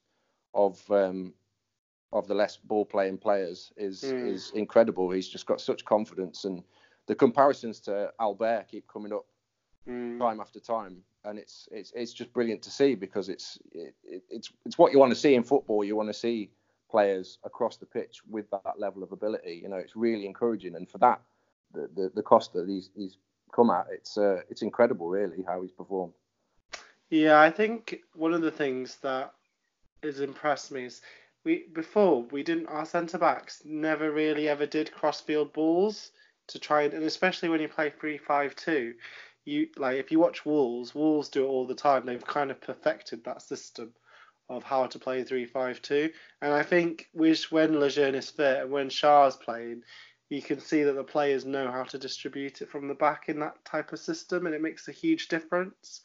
of 0.53 0.79
um, 0.91 1.33
of 2.13 2.27
the 2.27 2.33
less 2.33 2.57
ball 2.57 2.85
playing 2.85 3.17
players 3.17 3.71
is 3.77 4.03
mm. 4.03 4.27
is 4.27 4.51
incredible. 4.55 5.09
He's 5.09 5.27
just 5.27 5.45
got 5.45 5.61
such 5.61 5.85
confidence, 5.85 6.45
and 6.45 6.63
the 7.07 7.15
comparisons 7.15 7.79
to 7.81 8.11
Albert 8.19 8.67
keep 8.69 8.87
coming 8.87 9.13
up 9.13 9.25
mm. 9.87 10.19
time 10.19 10.39
after 10.39 10.59
time, 10.59 10.97
and 11.23 11.39
it's 11.39 11.67
it's 11.71 11.91
it's 11.95 12.13
just 12.13 12.33
brilliant 12.33 12.61
to 12.63 12.71
see 12.71 12.95
because 12.95 13.29
it's 13.29 13.57
it, 13.71 13.95
it's 14.03 14.51
it's 14.65 14.77
what 14.77 14.91
you 14.91 14.99
want 14.99 15.11
to 15.11 15.19
see 15.19 15.35
in 15.35 15.43
football. 15.43 15.83
You 15.83 15.95
want 15.95 16.09
to 16.09 16.13
see 16.13 16.51
players 16.89 17.37
across 17.45 17.77
the 17.77 17.85
pitch 17.85 18.21
with 18.29 18.49
that 18.51 18.77
level 18.77 19.03
of 19.03 19.11
ability. 19.11 19.61
You 19.63 19.69
know, 19.69 19.77
it's 19.77 19.95
really 19.95 20.25
encouraging, 20.25 20.75
and 20.75 20.89
for 20.89 20.97
that, 20.97 21.21
the 21.73 21.89
the, 21.95 22.11
the 22.15 22.23
cost 22.23 22.53
that 22.53 22.67
he's 22.67 22.89
he's 22.95 23.17
come 23.51 23.69
at, 23.69 23.87
it's 23.91 24.17
uh, 24.17 24.41
it's 24.49 24.61
incredible, 24.61 25.07
really, 25.07 25.43
how 25.47 25.61
he's 25.61 25.71
performed. 25.71 26.13
Yeah, 27.09 27.41
I 27.41 27.51
think 27.51 28.01
one 28.15 28.33
of 28.33 28.41
the 28.41 28.51
things 28.51 28.97
that 28.97 29.33
has 30.03 30.19
impressed 30.19 30.71
me 30.71 30.85
is 30.85 31.01
we 31.43 31.65
before 31.73 32.23
we 32.31 32.43
didn't 32.43 32.67
our 32.67 32.85
centre 32.85 33.17
backs 33.17 33.61
never 33.65 34.11
really 34.11 34.47
ever 34.47 34.65
did 34.65 34.91
crossfield 34.91 35.51
balls 35.53 36.11
to 36.47 36.59
try 36.59 36.83
and, 36.83 36.93
and 36.93 37.03
especially 37.03 37.49
when 37.49 37.61
you 37.61 37.67
play 37.67 37.89
three 37.89 38.17
five 38.17 38.55
two, 38.55 38.93
you 39.45 39.67
like 39.77 39.97
if 39.97 40.11
you 40.11 40.19
watch 40.19 40.45
Wolves, 40.45 40.93
Wolves 40.93 41.29
do 41.29 41.45
it 41.45 41.47
all 41.47 41.65
the 41.65 41.75
time. 41.75 42.05
They've 42.05 42.25
kind 42.25 42.51
of 42.51 42.61
perfected 42.61 43.23
that 43.23 43.41
system 43.41 43.93
of 44.49 44.63
how 44.63 44.85
to 44.87 44.99
play 44.99 45.23
three 45.23 45.45
five 45.45 45.81
two, 45.81 46.11
and 46.41 46.53
I 46.53 46.63
think 46.63 47.07
which 47.13 47.51
when 47.51 47.79
Lejeune 47.79 48.15
is 48.15 48.29
fit 48.29 48.61
and 48.61 48.71
when 48.71 48.89
Schär's 48.89 49.37
playing, 49.37 49.83
you 50.29 50.41
can 50.41 50.59
see 50.59 50.83
that 50.83 50.93
the 50.93 51.03
players 51.03 51.45
know 51.45 51.71
how 51.71 51.83
to 51.83 51.97
distribute 51.97 52.61
it 52.61 52.69
from 52.69 52.87
the 52.87 52.95
back 52.95 53.29
in 53.29 53.39
that 53.39 53.63
type 53.63 53.93
of 53.93 53.99
system, 53.99 54.45
and 54.45 54.53
it 54.53 54.61
makes 54.61 54.87
a 54.87 54.93
huge 54.93 55.27
difference. 55.29 56.01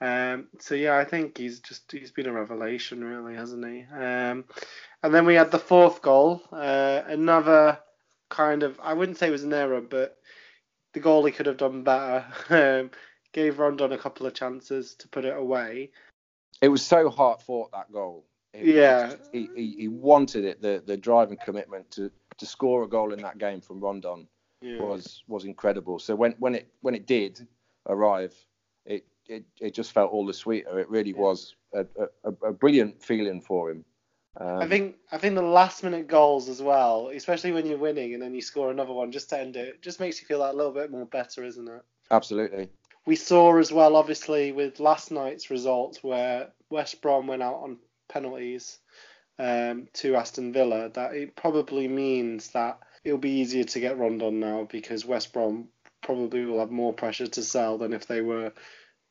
Um, 0.00 0.48
so 0.58 0.74
yeah, 0.74 0.96
I 0.96 1.04
think 1.04 1.38
he's 1.38 1.60
just 1.60 1.90
he's 1.90 2.10
been 2.10 2.26
a 2.26 2.32
revelation, 2.32 3.02
really, 3.04 3.34
hasn't 3.34 3.64
he? 3.64 3.84
Um, 3.92 4.44
and 5.02 5.14
then 5.14 5.26
we 5.26 5.34
had 5.34 5.50
the 5.50 5.58
fourth 5.58 6.02
goal, 6.02 6.42
uh, 6.52 7.02
another 7.06 7.78
kind 8.28 8.62
of 8.62 8.78
I 8.82 8.94
wouldn't 8.94 9.18
say 9.18 9.28
it 9.28 9.32
was 9.32 9.44
an 9.44 9.52
error, 9.52 9.80
but 9.80 10.18
the 10.92 11.00
goalie 11.00 11.34
could 11.34 11.46
have 11.46 11.56
done 11.56 11.84
better. 11.84 12.24
um, 12.50 12.90
gave 13.32 13.58
Rondon 13.58 13.92
a 13.92 13.98
couple 13.98 14.26
of 14.26 14.34
chances 14.34 14.94
to 14.94 15.08
put 15.08 15.24
it 15.24 15.36
away. 15.36 15.90
It 16.62 16.68
was 16.68 16.84
so 16.84 17.10
hard 17.10 17.42
fought 17.42 17.72
that 17.72 17.92
goal. 17.92 18.24
It, 18.52 18.66
yeah, 18.66 19.14
he, 19.32 19.48
he, 19.56 19.74
he 19.78 19.88
wanted 19.88 20.44
it. 20.44 20.62
The 20.62 20.82
the 20.84 20.96
drive 20.96 21.30
and 21.30 21.40
commitment 21.40 21.90
to 21.92 22.10
to 22.38 22.46
score 22.46 22.84
a 22.84 22.88
goal 22.88 23.12
in 23.12 23.20
that 23.22 23.38
game 23.38 23.60
from 23.60 23.80
Rondon 23.80 24.28
yeah. 24.60 24.80
was 24.80 25.22
was 25.26 25.44
incredible. 25.44 25.98
So 25.98 26.14
when 26.14 26.32
when 26.38 26.54
it 26.54 26.68
when 26.80 26.94
it 26.94 27.06
did 27.06 27.46
arrive, 27.88 28.34
it 28.86 29.04
it, 29.28 29.44
it 29.60 29.74
just 29.74 29.92
felt 29.92 30.12
all 30.12 30.26
the 30.26 30.34
sweeter. 30.34 30.78
It 30.78 30.88
really 30.88 31.12
yeah. 31.12 31.20
was 31.20 31.54
a, 31.72 31.86
a, 32.24 32.48
a, 32.48 32.52
brilliant 32.52 33.02
feeling 33.02 33.40
for 33.40 33.70
him. 33.70 33.84
Um, 34.38 34.62
I 34.62 34.66
think 34.66 34.96
I 35.12 35.18
think 35.18 35.36
the 35.36 35.42
last 35.42 35.84
minute 35.84 36.08
goals 36.08 36.48
as 36.48 36.60
well, 36.60 37.10
especially 37.14 37.52
when 37.52 37.66
you're 37.66 37.78
winning 37.78 38.14
and 38.14 38.22
then 38.22 38.34
you 38.34 38.42
score 38.42 38.70
another 38.70 38.92
one 38.92 39.12
just 39.12 39.30
to 39.30 39.38
end 39.38 39.56
it, 39.56 39.80
just 39.80 40.00
makes 40.00 40.20
you 40.20 40.26
feel 40.26 40.40
that 40.40 40.56
little 40.56 40.72
bit 40.72 40.90
more 40.90 41.06
better, 41.06 41.44
isn't 41.44 41.68
it? 41.68 41.82
absolutely. 42.10 42.68
We 43.06 43.16
saw 43.16 43.58
as 43.58 43.70
well, 43.70 43.96
obviously, 43.96 44.52
with 44.52 44.80
last 44.80 45.10
night's 45.10 45.50
result 45.50 45.98
where 46.02 46.48
West 46.70 47.02
Brom 47.02 47.26
went 47.26 47.42
out 47.42 47.62
on 47.62 47.78
penalties 48.08 48.78
um, 49.38 49.88
to 49.94 50.16
Aston 50.16 50.52
Villa, 50.52 50.88
that 50.90 51.14
it 51.14 51.36
probably 51.36 51.86
means 51.86 52.50
that 52.52 52.78
it'll 53.04 53.18
be 53.18 53.40
easier 53.40 53.64
to 53.64 53.80
get 53.80 53.98
Rondon 53.98 54.40
now 54.40 54.66
because 54.70 55.04
West 55.04 55.32
Brom 55.32 55.68
probably 56.02 56.44
will 56.44 56.60
have 56.60 56.70
more 56.70 56.92
pressure 56.92 57.26
to 57.26 57.42
sell 57.42 57.78
than 57.78 57.92
if 57.92 58.06
they 58.06 58.20
were 58.20 58.52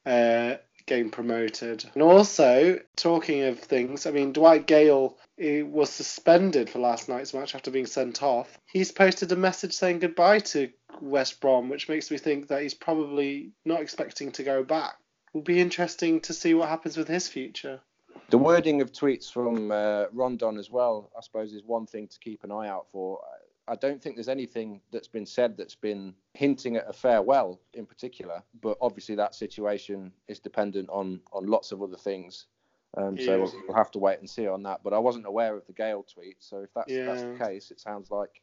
uh, 0.06 0.56
getting 0.86 1.10
promoted. 1.10 1.86
And 1.94 2.04
also, 2.04 2.80
talking 2.96 3.44
of 3.44 3.60
things, 3.60 4.06
I 4.06 4.12
mean, 4.12 4.34
Dwight 4.34 4.68
Gayle 4.68 5.18
he 5.38 5.64
was 5.64 5.90
suspended 5.90 6.70
for 6.70 6.80
last 6.80 7.10
night's 7.10 7.34
match 7.34 7.56
after 7.56 7.72
being 7.72 7.86
sent 7.86 8.22
off. 8.22 8.60
He's 8.66 8.92
posted 8.92 9.32
a 9.32 9.36
message 9.36 9.74
saying 9.74 10.00
goodbye 10.00 10.40
to 10.40 10.70
West 11.02 11.42
Brom, 11.42 11.70
which 11.70 11.90
makes 11.90 12.12
me 12.12 12.18
think 12.18 12.48
that 12.48 12.62
he's 12.62 12.76
probably 12.76 13.52
not 13.66 13.82
expecting 13.82 14.32
to 14.34 14.44
go 14.44 14.64
back. 14.64 14.96
Will 15.34 15.42
be 15.42 15.60
interesting 15.60 16.22
to 16.22 16.34
see 16.34 16.54
what 16.54 16.70
happens 16.70 16.98
with 16.98 17.08
his 17.08 17.28
future. 17.28 17.82
The 18.30 18.38
wording 18.38 18.82
of 18.82 18.92
tweets 18.92 19.32
from 19.32 19.72
uh, 19.72 20.06
Rondon 20.12 20.58
as 20.58 20.70
well, 20.70 21.12
I 21.18 21.22
suppose, 21.22 21.52
is 21.54 21.64
one 21.64 21.88
thing 21.88 22.08
to 22.08 22.20
keep 22.20 22.44
an 22.44 22.52
eye 22.52 22.68
out 22.68 22.86
for. 22.92 23.20
I 23.68 23.76
don't 23.76 24.02
think 24.02 24.16
there's 24.16 24.28
anything 24.30 24.82
that's 24.92 25.08
been 25.08 25.26
said 25.26 25.56
that's 25.56 25.76
been 25.76 26.14
hinting 26.34 26.76
at 26.76 26.90
a 26.90 26.94
farewell 26.94 27.62
in 27.74 27.86
particular, 27.86 28.44
but 28.62 28.78
obviously 28.82 29.16
that 29.16 29.36
situation 29.36 30.12
is 30.28 30.40
dependent 30.40 30.90
on 30.90 31.22
on 31.32 31.46
lots 31.48 31.72
of 31.72 31.82
other 31.82 31.98
things. 31.98 32.48
Um, 32.96 33.18
so 33.18 33.40
we'll, 33.42 33.54
we'll 33.68 33.78
have 33.78 33.90
to 33.92 34.00
wait 34.00 34.20
and 34.20 34.30
see 34.30 34.48
on 34.48 34.62
that. 34.64 34.82
But 34.84 34.94
I 34.94 35.00
wasn't 35.00 35.26
aware 35.26 35.56
of 35.56 35.66
the 35.66 35.74
Gayle 35.74 36.04
tweet, 36.04 36.36
so 36.40 36.58
if 36.58 36.74
that's, 36.76 36.92
that's 37.08 37.24
the 37.24 37.44
case, 37.44 37.72
it 37.72 37.80
sounds 37.80 38.12
like 38.12 38.42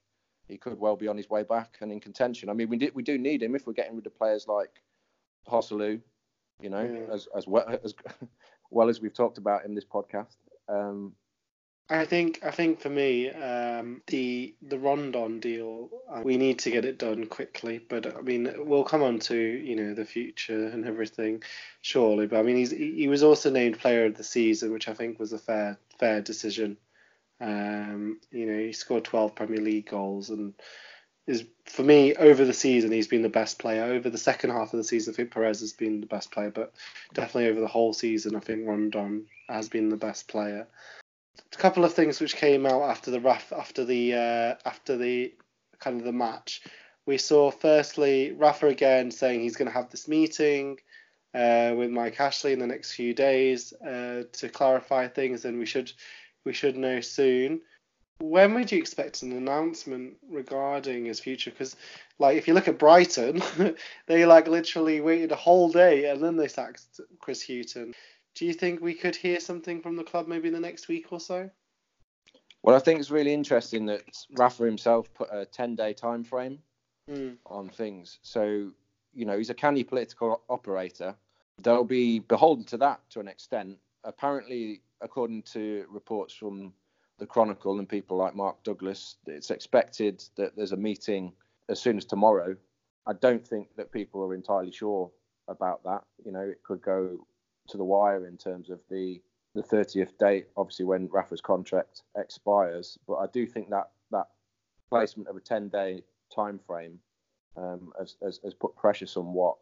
he 0.48 0.56
could 0.56 0.80
well 0.80 0.96
be 0.96 1.06
on 1.06 1.16
his 1.16 1.30
way 1.30 1.44
back 1.44 1.76
and 1.80 1.92
in 1.92 2.00
contention. 2.00 2.48
I 2.48 2.54
mean, 2.54 2.68
we 2.68 2.76
did, 2.76 2.92
we 2.92 3.04
do 3.04 3.16
need 3.16 3.42
him 3.44 3.54
if 3.54 3.66
we're 3.66 3.74
getting 3.74 3.94
rid 3.94 4.06
of 4.06 4.16
players 4.16 4.48
like 4.48 4.82
Joselu, 5.48 6.00
you 6.60 6.68
know, 6.70 6.82
Yeah. 6.82 7.14
as 7.14 7.28
as 7.36 7.46
well 7.46 7.78
as 7.84 7.94
well 8.70 8.88
as 8.88 9.00
we've 9.00 9.14
talked 9.14 9.38
about 9.38 9.64
in 9.64 9.74
this 9.74 9.84
podcast. 9.84 10.36
Um, 10.68 11.14
I 11.90 12.04
think 12.04 12.38
I 12.44 12.52
think 12.52 12.80
for 12.80 12.88
me, 12.88 13.30
um, 13.30 14.00
the 14.06 14.54
the 14.62 14.78
Rondon 14.78 15.40
deal, 15.40 15.90
uh, 16.08 16.22
we 16.24 16.36
need 16.36 16.60
to 16.60 16.70
get 16.70 16.84
it 16.84 16.98
done 16.98 17.26
quickly. 17.26 17.78
But 17.78 18.16
I 18.16 18.20
mean, 18.20 18.52
we'll 18.58 18.84
come 18.84 19.02
on 19.02 19.18
to 19.20 19.36
you 19.36 19.74
know 19.74 19.94
the 19.94 20.04
future 20.04 20.68
and 20.68 20.86
everything, 20.86 21.42
surely. 21.82 22.28
But 22.28 22.38
I 22.38 22.42
mean, 22.42 22.56
he's 22.56 22.70
he 22.70 23.08
was 23.08 23.24
also 23.24 23.50
named 23.50 23.80
Player 23.80 24.06
of 24.06 24.16
the 24.16 24.22
Season, 24.22 24.72
which 24.72 24.88
I 24.88 24.94
think 24.94 25.18
was 25.18 25.32
a 25.32 25.38
fair 25.38 25.78
fair 25.98 26.20
decision. 26.20 26.76
Um, 27.40 28.20
you 28.30 28.46
know, 28.46 28.58
he 28.58 28.72
scored 28.72 29.04
12 29.04 29.34
Premier 29.34 29.60
League 29.60 29.88
goals 29.88 30.30
and 30.30 30.54
is 31.26 31.44
for 31.64 31.82
me 31.82 32.14
over 32.16 32.44
the 32.44 32.52
season 32.52 32.90
he's 32.90 33.06
been 33.08 33.22
the 33.22 33.28
best 33.28 33.58
player. 33.58 33.84
Over 33.84 34.10
the 34.10 34.18
second 34.18 34.50
half 34.50 34.72
of 34.72 34.78
the 34.78 34.84
season, 34.84 35.14
I 35.14 35.16
think 35.16 35.32
Perez 35.32 35.60
has 35.60 35.72
been 35.72 36.00
the 36.00 36.06
best 36.06 36.30
player, 36.30 36.50
but 36.50 36.72
definitely 37.14 37.50
over 37.50 37.60
the 37.60 37.66
whole 37.66 37.92
season, 37.92 38.36
I 38.36 38.40
think 38.40 38.66
Rondon 38.66 39.26
has 39.48 39.68
been 39.68 39.88
the 39.88 39.96
best 39.96 40.28
player 40.28 40.68
a 41.52 41.56
couple 41.56 41.84
of 41.84 41.94
things 41.94 42.20
which 42.20 42.36
came 42.36 42.66
out 42.66 42.82
after 42.82 43.10
the 43.10 43.20
raf 43.20 43.52
after 43.52 43.84
the 43.84 44.14
uh, 44.14 44.54
after 44.68 44.96
the 44.96 45.34
kind 45.78 45.98
of 45.98 46.04
the 46.04 46.12
match. 46.12 46.62
We 47.06 47.18
saw 47.18 47.50
firstly 47.50 48.32
Rafa 48.32 48.68
again 48.68 49.10
saying 49.10 49.40
he's 49.40 49.56
going 49.56 49.68
to 49.68 49.74
have 49.74 49.90
this 49.90 50.06
meeting 50.06 50.78
uh, 51.34 51.74
with 51.76 51.90
Mike 51.90 52.20
Ashley 52.20 52.52
in 52.52 52.58
the 52.58 52.66
next 52.66 52.92
few 52.92 53.14
days 53.14 53.72
uh, 53.72 54.24
to 54.32 54.48
clarify 54.48 55.08
things, 55.08 55.44
and 55.44 55.58
we 55.58 55.66
should 55.66 55.92
we 56.44 56.52
should 56.52 56.76
know 56.76 57.00
soon. 57.00 57.60
When 58.18 58.52
would 58.54 58.70
you 58.70 58.78
expect 58.78 59.22
an 59.22 59.32
announcement 59.32 60.16
regarding 60.28 61.06
his 61.06 61.20
future? 61.20 61.50
Because, 61.50 61.74
like, 62.18 62.36
if 62.36 62.46
you 62.46 62.52
look 62.52 62.68
at 62.68 62.78
Brighton, 62.78 63.42
they 64.06 64.26
like 64.26 64.46
literally 64.46 65.00
waited 65.00 65.32
a 65.32 65.36
whole 65.36 65.70
day 65.70 66.10
and 66.10 66.22
then 66.22 66.36
they 66.36 66.48
sacked 66.48 66.82
Chris 67.18 67.42
Hughton. 67.42 67.94
Do 68.34 68.46
you 68.46 68.52
think 68.52 68.80
we 68.80 68.94
could 68.94 69.16
hear 69.16 69.40
something 69.40 69.80
from 69.82 69.96
the 69.96 70.04
club 70.04 70.26
maybe 70.28 70.48
in 70.48 70.54
the 70.54 70.60
next 70.60 70.88
week 70.88 71.06
or 71.10 71.20
so? 71.20 71.50
well, 72.62 72.76
I 72.76 72.78
think 72.78 73.00
it's 73.00 73.10
really 73.10 73.32
interesting 73.32 73.86
that 73.86 74.02
Rafa 74.36 74.64
himself 74.64 75.12
put 75.14 75.28
a 75.32 75.46
10 75.46 75.74
day 75.76 75.92
time 75.92 76.24
frame 76.24 76.58
Mm. 77.08 77.38
on 77.46 77.68
things. 77.70 78.18
So, 78.22 78.70
you 79.14 79.24
know, 79.24 79.36
he's 79.36 79.50
a 79.50 79.54
canny 79.54 79.82
political 79.82 80.42
operator. 80.48 81.16
They'll 81.62 81.82
be 81.82 82.20
beholden 82.20 82.64
to 82.66 82.76
that 82.78 83.00
to 83.10 83.20
an 83.20 83.26
extent. 83.26 83.78
Apparently, 84.04 84.82
according 85.00 85.42
to 85.54 85.86
reports 85.90 86.32
from 86.34 86.72
the 87.18 87.26
Chronicle 87.26 87.78
and 87.78 87.88
people 87.88 88.16
like 88.16 88.36
Mark 88.36 88.62
Douglas, 88.62 89.16
it's 89.26 89.50
expected 89.50 90.22
that 90.36 90.54
there's 90.54 90.72
a 90.72 90.76
meeting 90.76 91.32
as 91.68 91.80
soon 91.80 91.96
as 91.96 92.04
tomorrow. 92.04 92.56
I 93.06 93.14
don't 93.14 93.46
think 93.46 93.74
that 93.76 93.90
people 93.90 94.22
are 94.22 94.34
entirely 94.34 94.70
sure 94.70 95.10
about 95.48 95.82
that. 95.84 96.04
You 96.24 96.30
know, 96.30 96.42
it 96.42 96.62
could 96.62 96.80
go 96.80 97.26
to 97.70 97.76
the 97.76 97.84
wire 97.84 98.26
in 98.26 98.36
terms 98.36 98.70
of 98.70 98.80
the 98.90 99.20
the 99.54 99.62
30th 99.62 100.16
date, 100.18 100.46
obviously 100.56 100.84
when 100.84 101.08
Rafa's 101.10 101.40
contract 101.40 102.02
expires. 102.16 102.96
But 103.08 103.16
I 103.16 103.26
do 103.32 103.46
think 103.46 103.70
that 103.70 103.90
that 104.12 104.28
placement 104.88 105.28
of 105.28 105.36
a 105.36 105.40
10 105.40 105.68
day 105.68 106.04
time 106.32 106.60
frame 106.64 107.00
um, 107.56 107.92
has, 107.98 108.16
has, 108.22 108.38
has 108.44 108.54
put 108.54 108.76
pressure 108.76 109.06
somewhat 109.06 109.56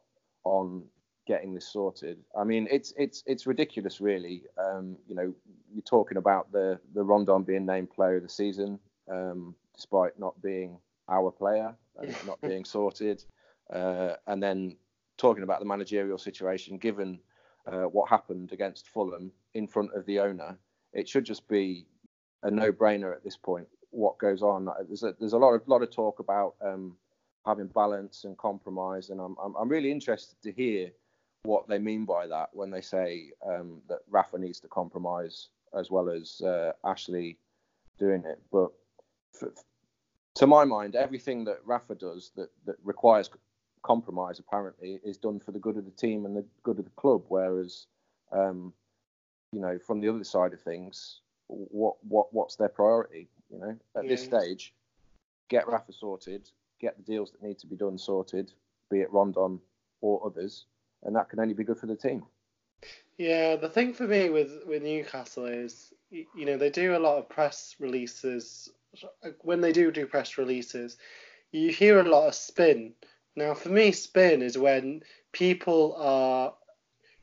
on 0.44 0.82
getting 1.26 1.54
this 1.54 1.68
sorted. 1.68 2.18
I 2.36 2.44
mean, 2.44 2.68
it's 2.70 2.92
it's 2.96 3.22
it's 3.26 3.46
ridiculous, 3.46 4.00
really. 4.00 4.44
Um, 4.58 4.96
you 5.06 5.14
know, 5.14 5.34
you're 5.72 5.82
talking 5.82 6.16
about 6.16 6.50
the 6.52 6.80
the 6.94 7.04
Rondon 7.04 7.42
being 7.42 7.66
named 7.66 7.90
Player 7.90 8.16
of 8.16 8.22
the 8.22 8.28
Season, 8.28 8.78
um, 9.10 9.54
despite 9.74 10.18
not 10.18 10.40
being 10.42 10.78
our 11.08 11.30
player, 11.30 11.74
and 11.98 12.14
not 12.26 12.40
being 12.40 12.64
sorted, 12.64 13.24
uh, 13.72 14.14
and 14.26 14.42
then 14.42 14.76
talking 15.18 15.42
about 15.42 15.60
the 15.60 15.66
managerial 15.66 16.18
situation, 16.18 16.78
given 16.78 17.18
uh, 17.70 17.84
what 17.84 18.08
happened 18.08 18.52
against 18.52 18.88
Fulham 18.88 19.30
in 19.54 19.66
front 19.66 19.90
of 19.94 20.06
the 20.06 20.20
owner. 20.20 20.58
It 20.92 21.08
should 21.08 21.24
just 21.24 21.46
be 21.48 21.86
a 22.42 22.50
no-brainer 22.50 23.12
at 23.14 23.24
this 23.24 23.36
point. 23.36 23.68
What 23.90 24.18
goes 24.18 24.42
on? 24.42 24.68
There's 24.86 25.02
a, 25.02 25.14
there's 25.18 25.32
a 25.32 25.38
lot 25.38 25.54
of 25.54 25.66
lot 25.66 25.82
of 25.82 25.90
talk 25.90 26.18
about 26.18 26.54
um, 26.62 26.96
having 27.44 27.68
balance 27.68 28.24
and 28.24 28.36
compromise, 28.36 29.10
and 29.10 29.20
I'm, 29.20 29.36
I'm 29.42 29.54
I'm 29.56 29.68
really 29.68 29.90
interested 29.90 30.40
to 30.42 30.52
hear 30.52 30.90
what 31.44 31.68
they 31.68 31.78
mean 31.78 32.04
by 32.04 32.26
that 32.26 32.48
when 32.52 32.70
they 32.70 32.80
say 32.80 33.30
um, 33.46 33.80
that 33.88 34.00
Rafa 34.10 34.38
needs 34.38 34.60
to 34.60 34.68
compromise 34.68 35.48
as 35.78 35.90
well 35.90 36.10
as 36.10 36.40
uh, 36.40 36.72
Ashley 36.84 37.38
doing 37.98 38.24
it. 38.24 38.40
But 38.52 38.70
f 39.42 39.48
to 40.34 40.46
my 40.46 40.64
mind, 40.64 40.94
everything 40.94 41.44
that 41.44 41.58
Rafa 41.64 41.94
does 41.94 42.32
that 42.36 42.50
that 42.66 42.76
requires 42.84 43.30
compromise 43.88 44.38
apparently 44.38 45.00
is 45.02 45.16
done 45.16 45.40
for 45.40 45.50
the 45.50 45.58
good 45.58 45.78
of 45.78 45.86
the 45.86 45.90
team 45.90 46.26
and 46.26 46.36
the 46.36 46.44
good 46.62 46.78
of 46.78 46.84
the 46.84 46.90
club, 47.02 47.22
whereas 47.28 47.86
um, 48.30 48.72
you 49.52 49.60
know 49.60 49.78
from 49.78 50.00
the 50.00 50.08
other 50.08 50.24
side 50.24 50.52
of 50.52 50.60
things, 50.60 51.20
what 51.48 51.96
what 52.06 52.32
what's 52.32 52.56
their 52.56 52.68
priority? 52.68 53.28
You 53.50 53.58
know, 53.58 53.76
at 53.96 54.06
this 54.06 54.22
stage, 54.22 54.74
get 55.48 55.66
Rafa 55.66 55.92
sorted, 55.92 56.50
get 56.80 56.98
the 56.98 57.02
deals 57.02 57.32
that 57.32 57.42
need 57.42 57.58
to 57.60 57.66
be 57.66 57.76
done 57.76 57.96
sorted, 57.96 58.52
be 58.90 59.00
it 59.00 59.10
Rondon 59.10 59.58
or 60.02 60.24
others, 60.24 60.66
and 61.02 61.16
that 61.16 61.30
can 61.30 61.40
only 61.40 61.54
be 61.54 61.64
good 61.64 61.78
for 61.78 61.86
the 61.86 61.96
team. 61.96 62.24
Yeah, 63.16 63.56
the 63.56 63.70
thing 63.70 63.94
for 63.94 64.06
me 64.06 64.28
with 64.28 64.60
with 64.66 64.82
Newcastle 64.82 65.46
is, 65.46 65.92
you 66.10 66.44
know, 66.44 66.58
they 66.58 66.70
do 66.70 66.94
a 66.94 67.00
lot 67.00 67.18
of 67.18 67.28
press 67.28 67.74
releases. 67.80 68.70
When 69.40 69.60
they 69.60 69.72
do 69.72 69.90
do 69.90 70.06
press 70.06 70.38
releases, 70.38 70.98
you 71.52 71.70
hear 71.70 72.00
a 72.00 72.08
lot 72.08 72.28
of 72.28 72.34
spin. 72.34 72.92
Now, 73.38 73.54
for 73.54 73.68
me, 73.68 73.92
spin 73.92 74.42
is 74.42 74.58
when 74.58 75.02
people 75.32 75.94
are 75.96 76.54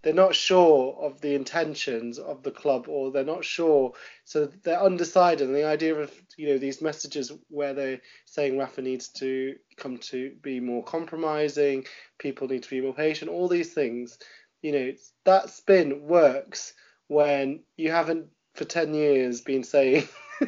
they're 0.02 0.14
not 0.14 0.36
sure 0.36 0.96
of 1.02 1.20
the 1.22 1.34
intentions 1.34 2.20
of 2.20 2.44
the 2.44 2.52
club 2.52 2.88
or 2.88 3.12
they're 3.12 3.26
not 3.26 3.44
sure. 3.44 3.94
So 4.24 4.46
they're 4.64 4.80
undecided 4.80 5.48
and 5.48 5.56
the 5.56 5.66
idea 5.66 5.96
of 5.96 6.14
you 6.38 6.50
know 6.50 6.58
these 6.58 6.82
messages 6.82 7.32
where 7.50 7.74
they're 7.74 8.02
saying 8.26 8.58
Rafa 8.58 8.82
needs 8.82 9.08
to 9.14 9.56
come 9.78 9.98
to 9.98 10.36
be 10.42 10.60
more 10.60 10.84
compromising 10.84 11.86
people 12.20 12.48
need 12.48 12.64
to 12.64 12.70
be 12.70 12.82
more 12.82 12.94
patient 12.94 13.32
all 13.32 13.48
these 13.48 13.74
things 13.74 14.18
you 14.62 14.72
know 14.72 14.94
that 15.24 15.50
spin 15.50 16.02
works 16.08 16.74
when 17.08 17.62
you 17.78 17.92
haven't 17.92 18.28
for 18.54 18.66
10 18.66 18.94
years 18.94 19.42
been 19.42 19.64
saying 19.64 20.08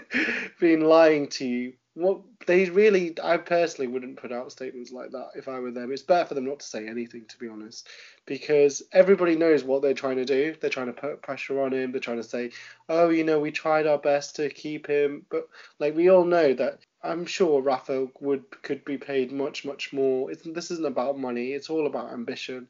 been 0.59 0.81
lying 0.81 1.27
to 1.27 1.45
you 1.45 1.74
what 1.98 2.22
they 2.46 2.70
really 2.70 3.16
i 3.24 3.38
personally 3.38 3.88
wouldn't 3.88 4.22
put 4.22 4.32
out 4.32 4.51
statements 4.51 4.92
like 4.92 5.10
that 5.10 5.30
if 5.36 5.48
i 5.48 5.60
were 5.60 5.72
them. 5.72 5.92
It's 5.92 6.04
better 6.04 6.27
for 6.27 6.36
them 6.36 6.46
not 6.46 6.60
to 6.60 6.66
say 6.66 6.88
anything 6.88 7.25
to 7.25 7.38
be 7.39 7.48
honest 7.48 7.88
because 8.27 8.84
everybody 8.92 9.36
knows 9.36 9.63
what 9.63 9.82
they're 9.82 9.96
trying 9.96 10.18
to 10.18 10.25
do. 10.25 10.56
They're 10.60 10.70
trying 10.70 10.94
to 10.94 10.94
put 10.94 11.24
pressure 11.24 11.60
on 11.63 11.74
him. 11.74 11.92
They're 11.92 12.00
trying 12.00 12.22
to 12.22 12.24
say 12.24 12.51
oh 12.88 13.10
you 13.10 13.24
know 13.24 13.39
we 13.39 13.51
tried 13.51 13.88
our 13.88 13.98
best 13.98 14.36
to 14.36 14.50
keep 14.50 14.86
him. 14.86 15.25
But 15.30 15.50
like 15.80 15.96
we 15.96 16.10
all 16.10 16.25
know 16.25 16.54
that 16.54 16.80
i'm 17.04 17.25
sure 17.25 17.62
rafa 17.62 18.08
would 18.20 18.44
could 18.62 18.84
be 18.86 19.00
paid 19.00 19.32
much 19.32 19.66
much 19.66 19.92
more. 19.92 20.30
It's, 20.32 20.44
this 20.44 20.70
isn't 20.70 20.86
about 20.86 21.18
money. 21.18 21.54
It's 21.54 21.70
all 21.70 21.88
about 21.88 22.13
ambition. 22.13 22.68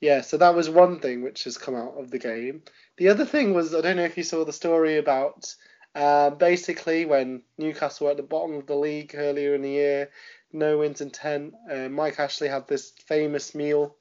Yeah, 0.00 0.22
so 0.22 0.36
that 0.38 0.54
was 0.56 0.68
one 0.68 0.98
thing 0.98 1.22
which 1.22 1.44
has 1.44 1.56
come 1.56 1.74
out 1.74 1.94
of 1.96 2.10
the 2.10 2.18
game. 2.18 2.62
The 2.98 3.08
other 3.08 3.24
thing 3.24 3.54
was 3.54 3.74
I 3.74 3.80
don't 3.80 3.96
know 3.96 4.04
if 4.04 4.16
you 4.16 4.24
saw 4.24 4.44
the 4.44 4.52
story 4.52 4.98
about 4.98 5.54
Uh, 5.96 6.30
basically, 6.30 7.06
when 7.06 7.42
Newcastle 7.58 8.04
were 8.04 8.10
at 8.12 8.16
the 8.16 8.22
bottom 8.22 8.54
of 8.54 8.66
the 8.66 8.76
league 8.76 9.14
earlier 9.16 9.54
in 9.54 9.62
the 9.62 9.70
year, 9.70 10.10
no 10.52 10.78
wins 10.78 11.00
in 11.00 11.10
ten, 11.10 11.52
uh, 11.70 11.88
Mike 11.88 12.20
Ashley 12.20 12.48
had 12.48 12.68
this 12.68 12.92
famous 13.08 13.54
meal 13.54 13.96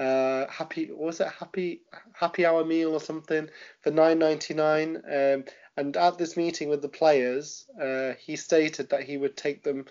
uh, 0.00 0.46
happy 0.50 0.90
was 0.90 1.20
it 1.20 1.28
happy 1.28 1.82
happy 2.14 2.46
hour 2.46 2.64
meal 2.64 2.94
or 2.94 3.00
something 3.00 3.50
for 3.82 3.90
9.99 3.90 4.96
um, 5.36 5.44
and 5.76 5.96
at 5.96 6.16
this 6.16 6.38
meeting 6.38 6.70
with 6.70 6.80
the 6.80 6.88
players 6.88 7.66
uh, 7.80 8.14
he 8.18 8.34
stated 8.34 8.88
that 8.88 9.02
he 9.02 9.18
would 9.18 9.36
take 9.36 9.62
them 9.62 9.84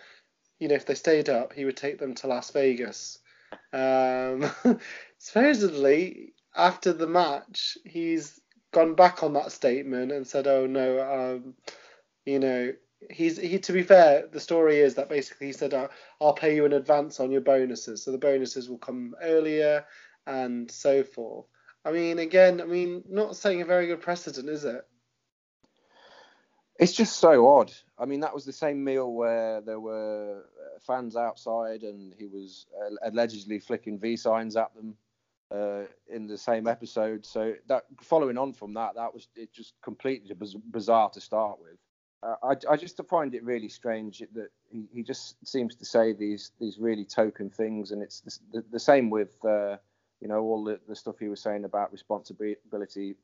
you 0.60 0.68
know 0.68 0.74
if 0.74 0.88
they 0.88 0.96
stayed 0.96 1.30
up 1.30 1.54
he 1.54 1.64
would 1.64 1.78
take 1.78 2.00
them 2.00 2.16
to 2.16 2.28
las 2.28 2.50
vegas. 2.50 3.20
Um, 3.72 4.50
supposedly 5.20 6.34
after 6.56 6.92
the 6.92 7.08
match 7.08 7.78
he's 7.86 8.42
gone 8.72 8.96
back 8.96 9.24
on 9.24 9.34
that 9.34 9.52
statement 9.52 10.12
and 10.12 10.28
said 10.28 10.48
oh 10.48 10.66
no 10.66 11.36
um, 11.36 11.54
you 12.26 12.40
know 12.40 12.72
he's 13.10 13.38
he 13.38 13.60
to 13.60 13.74
be 13.74 13.84
fair 13.84 14.28
the 14.32 14.40
story 14.40 14.80
is 14.80 14.96
that 14.96 15.10
basically 15.10 15.48
he 15.48 15.54
said 15.54 15.74
I'll, 15.74 15.90
I'll 16.20 16.34
pay 16.34 16.56
you 16.56 16.66
in 16.66 16.74
advance 16.74 17.20
on 17.20 17.32
your 17.32 17.42
bonuses. 17.42 18.04
So 18.04 18.12
the 18.12 18.18
bonuses 18.18 18.70
will 18.70 18.78
come 18.78 19.16
earlier 19.22 19.86
and 20.28 20.70
so 20.70 21.04
forth. 21.04 21.46
I 21.86 21.92
mean 21.92 22.20
again 22.20 22.62
i 22.62 22.66
mean 22.66 23.04
not 23.10 23.36
setting 23.36 23.62
a 23.62 23.66
very 23.66 23.88
good 23.88 24.02
precedent 24.02 24.50
is 24.50 24.66
it? 24.66 24.86
It's 26.78 26.94
just 26.94 27.18
so 27.18 27.48
odd. 27.48 27.72
I 27.98 28.06
mean 28.06 28.20
that 28.22 28.34
was 28.34 28.46
the 28.46 28.54
same 28.54 28.84
meal 28.84 29.12
where 29.12 29.62
there 29.62 29.80
were 29.80 30.44
uh, 30.44 30.80
fans 30.86 31.16
outside 31.16 31.84
and 31.84 32.14
he 32.18 32.26
was 32.26 32.68
uh, 32.80 33.10
allegedly 33.10 33.60
flicking 33.60 33.98
v 33.98 34.18
signs 34.18 34.56
at 34.56 34.74
them 34.76 34.96
uh, 35.52 35.84
in 36.08 36.28
the 36.28 36.38
same 36.38 36.68
episode 36.68 37.26
so 37.26 37.54
that 37.68 37.86
following 38.02 38.38
on 38.38 38.54
from 38.54 38.74
that 38.74 38.96
that 38.96 39.14
was 39.14 39.28
it 39.36 39.52
just 39.52 39.74
completely 39.82 40.36
bizarre 40.72 41.10
to 41.10 41.20
start 41.20 41.58
with 41.60 41.78
uh, 42.22 42.36
I, 42.44 42.74
I, 42.74 42.76
just 42.76 43.00
find 43.10 43.34
it 43.34 43.44
really 43.46 43.70
strange 43.70 44.22
that 44.34 44.50
he, 44.70 44.88
he 44.94 45.04
just 45.04 45.36
seems 45.48 45.76
to 45.76 45.86
say 45.86 46.12
these 46.12 46.52
these 46.60 46.78
really 46.78 47.06
token 47.06 47.50
things, 47.50 47.92
and 47.92 48.02
it's 48.02 48.22
the, 48.52 48.62
the 48.72 48.80
same 48.80 49.10
with 49.10 49.34
uh, 49.46 49.78
you 50.20 50.28
know 50.28 50.42
all 50.42 50.64
the, 50.66 50.80
the 50.88 50.98
stuff 50.98 51.16
he 51.18 51.30
was 51.30 51.42
saying 51.42 51.64
about 51.64 51.94
responsibility 51.94 53.16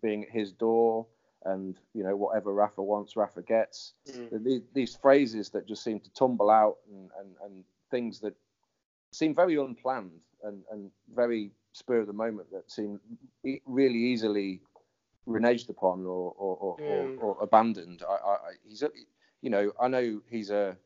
being 0.00 0.24
at 0.24 0.30
his 0.30 0.52
door, 0.52 1.06
and 1.44 1.76
you 1.92 2.04
know 2.04 2.14
whatever 2.14 2.54
Rafa 2.54 2.82
wants, 2.82 3.16
Rafa 3.16 3.42
gets. 3.42 3.94
Mm. 4.08 4.44
These, 4.44 4.62
these, 4.74 4.94
phrases 4.94 5.50
that 5.50 5.66
just 5.66 5.82
seem 5.82 5.98
to 5.98 6.12
tumble 6.12 6.50
out, 6.50 6.76
and, 6.88 7.10
and, 7.18 7.34
and 7.44 7.64
things 7.90 8.20
that 8.20 8.34
seem 9.12 9.34
very 9.34 9.56
unplanned 9.56 10.20
and, 10.44 10.62
and 10.70 10.90
very 11.14 11.50
spur 11.72 12.00
of 12.00 12.06
the 12.06 12.12
moment 12.12 12.50
that 12.52 12.70
seem 12.70 13.00
really 13.66 13.98
easily 13.98 14.60
reneged 15.28 15.68
upon 15.68 16.04
or 16.04 16.32
or, 16.36 16.56
or, 16.56 16.78
mm. 16.78 17.18
or, 17.18 17.34
or 17.34 17.42
abandoned. 17.42 18.02
I, 18.08 18.12
I, 18.12 18.36
he's 18.66 18.82
a, 18.82 18.90
you 19.42 19.50
know, 19.50 19.72
I 19.80 19.88
know 19.88 20.20
he's 20.28 20.50
a 20.50 20.76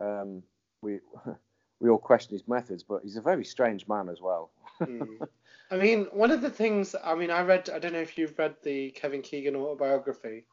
um, 0.00 0.42
we 0.82 1.00
we 1.80 1.90
all 1.90 1.98
question 1.98 2.32
his 2.32 2.48
methods, 2.48 2.82
but 2.82 3.02
he's 3.02 3.16
a 3.16 3.22
very 3.22 3.44
strange 3.44 3.86
man 3.88 4.08
as 4.08 4.20
well. 4.20 4.50
mm. 4.80 5.18
I 5.68 5.76
mean, 5.76 6.04
one 6.12 6.30
of 6.30 6.42
the 6.42 6.50
things 6.50 6.94
I 7.02 7.16
mean, 7.16 7.30
I 7.30 7.42
read. 7.42 7.68
I 7.70 7.80
don't 7.80 7.92
know 7.92 8.00
if 8.00 8.16
you've 8.16 8.38
read 8.38 8.54
the 8.62 8.90
Kevin 8.90 9.20
Keegan 9.20 9.56
autobiography. 9.56 10.44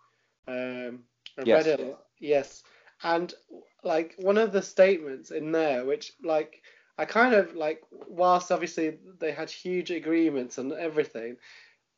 Um, 0.48 1.04
I 1.38 1.44
yes. 1.46 1.68
read 1.68 1.80
it. 1.80 1.98
Yes, 2.20 2.64
and 3.04 3.32
like 3.84 4.16
one 4.18 4.40
of 4.40 4.52
the 4.52 4.62
statements 4.62 5.30
in 5.30 5.52
there, 5.52 5.86
which 5.86 6.14
like 6.24 6.64
I 6.98 7.06
kind 7.06 7.34
of 7.34 7.56
like, 7.56 7.82
whilst 8.08 8.52
obviously 8.52 8.98
they 9.20 9.32
had 9.32 9.50
huge 9.50 9.92
agreements 9.92 10.58
and 10.58 10.72
everything, 10.74 11.38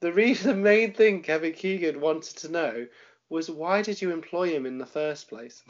the 0.01 0.13
reason, 0.13 0.49
the 0.57 0.61
main 0.61 0.93
thing 0.93 1.21
Kevin 1.21 1.53
Keegan 1.53 1.99
wanted 1.99 2.37
to 2.37 2.51
know 2.51 2.87
was 3.29 3.49
why 3.49 3.81
did 3.81 4.01
you 4.01 4.11
employ 4.11 4.49
him 4.49 4.65
in 4.65 4.77
the 4.77 4.85
first 4.85 5.27
place? 5.27 5.63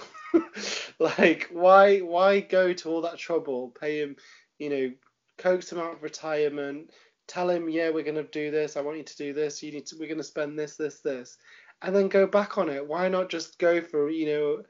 like, 0.99 1.49
why 1.51 1.99
why 1.99 2.41
go 2.41 2.73
to 2.73 2.89
all 2.89 3.01
that 3.01 3.17
trouble, 3.17 3.69
pay 3.79 4.01
him, 4.01 4.15
you 4.59 4.69
know, 4.69 4.91
coax 5.37 5.71
him 5.71 5.79
out 5.79 5.93
of 5.93 6.03
retirement, 6.03 6.91
tell 7.27 7.49
him, 7.49 7.69
yeah, 7.69 7.89
we're 7.89 8.03
gonna 8.03 8.23
do 8.23 8.51
this. 8.51 8.75
I 8.75 8.81
want 8.81 8.97
you 8.97 9.03
to 9.03 9.17
do 9.17 9.33
this. 9.33 9.63
You 9.63 9.71
need 9.71 9.85
to. 9.87 9.97
We're 9.97 10.09
gonna 10.09 10.23
spend 10.23 10.59
this, 10.59 10.75
this, 10.75 10.99
this, 10.99 11.37
and 11.81 11.95
then 11.95 12.09
go 12.09 12.27
back 12.27 12.57
on 12.57 12.69
it. 12.69 12.85
Why 12.85 13.07
not 13.07 13.29
just 13.29 13.57
go 13.57 13.81
for, 13.81 14.09
you 14.09 14.25
know, 14.27 14.63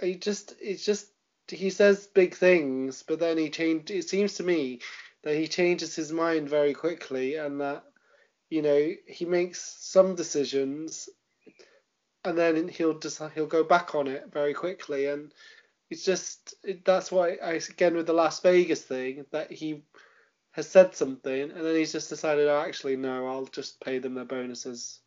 it 0.00 0.20
just 0.20 0.54
it's 0.60 0.84
just 0.84 1.08
he 1.48 1.70
says 1.70 2.06
big 2.06 2.34
things, 2.34 3.02
but 3.02 3.18
then 3.18 3.38
he 3.38 3.50
changed. 3.50 3.90
It 3.90 4.08
seems 4.08 4.34
to 4.34 4.42
me 4.42 4.80
that 5.22 5.36
he 5.36 5.48
changes 5.48 5.94
his 5.94 6.12
mind 6.12 6.48
very 6.48 6.74
quickly, 6.74 7.36
and 7.36 7.60
that 7.60 7.84
you 8.50 8.62
know, 8.62 8.92
he 9.06 9.24
makes 9.24 9.60
some 9.80 10.14
decisions 10.14 11.08
and 12.24 12.38
then 12.38 12.68
he'll 12.68 12.98
just 12.98 13.20
he'll 13.34 13.46
go 13.46 13.64
back 13.64 13.94
on 13.94 14.06
it 14.06 14.32
very 14.32 14.54
quickly 14.54 15.06
and 15.06 15.32
it's 15.90 16.04
just 16.04 16.54
that's 16.84 17.12
why 17.12 17.36
I 17.42 17.54
again 17.54 17.96
with 17.96 18.06
the 18.06 18.12
Las 18.12 18.40
Vegas 18.40 18.82
thing 18.82 19.26
that 19.32 19.50
he 19.50 19.82
has 20.52 20.68
said 20.68 20.94
something 20.94 21.50
and 21.50 21.66
then 21.66 21.74
he's 21.74 21.92
just 21.92 22.08
decided 22.08 22.48
oh 22.48 22.60
actually 22.60 22.96
no 22.96 23.26
I'll 23.26 23.46
just 23.46 23.80
pay 23.80 23.98
them 23.98 24.14
their 24.14 24.24
bonuses 24.24 25.00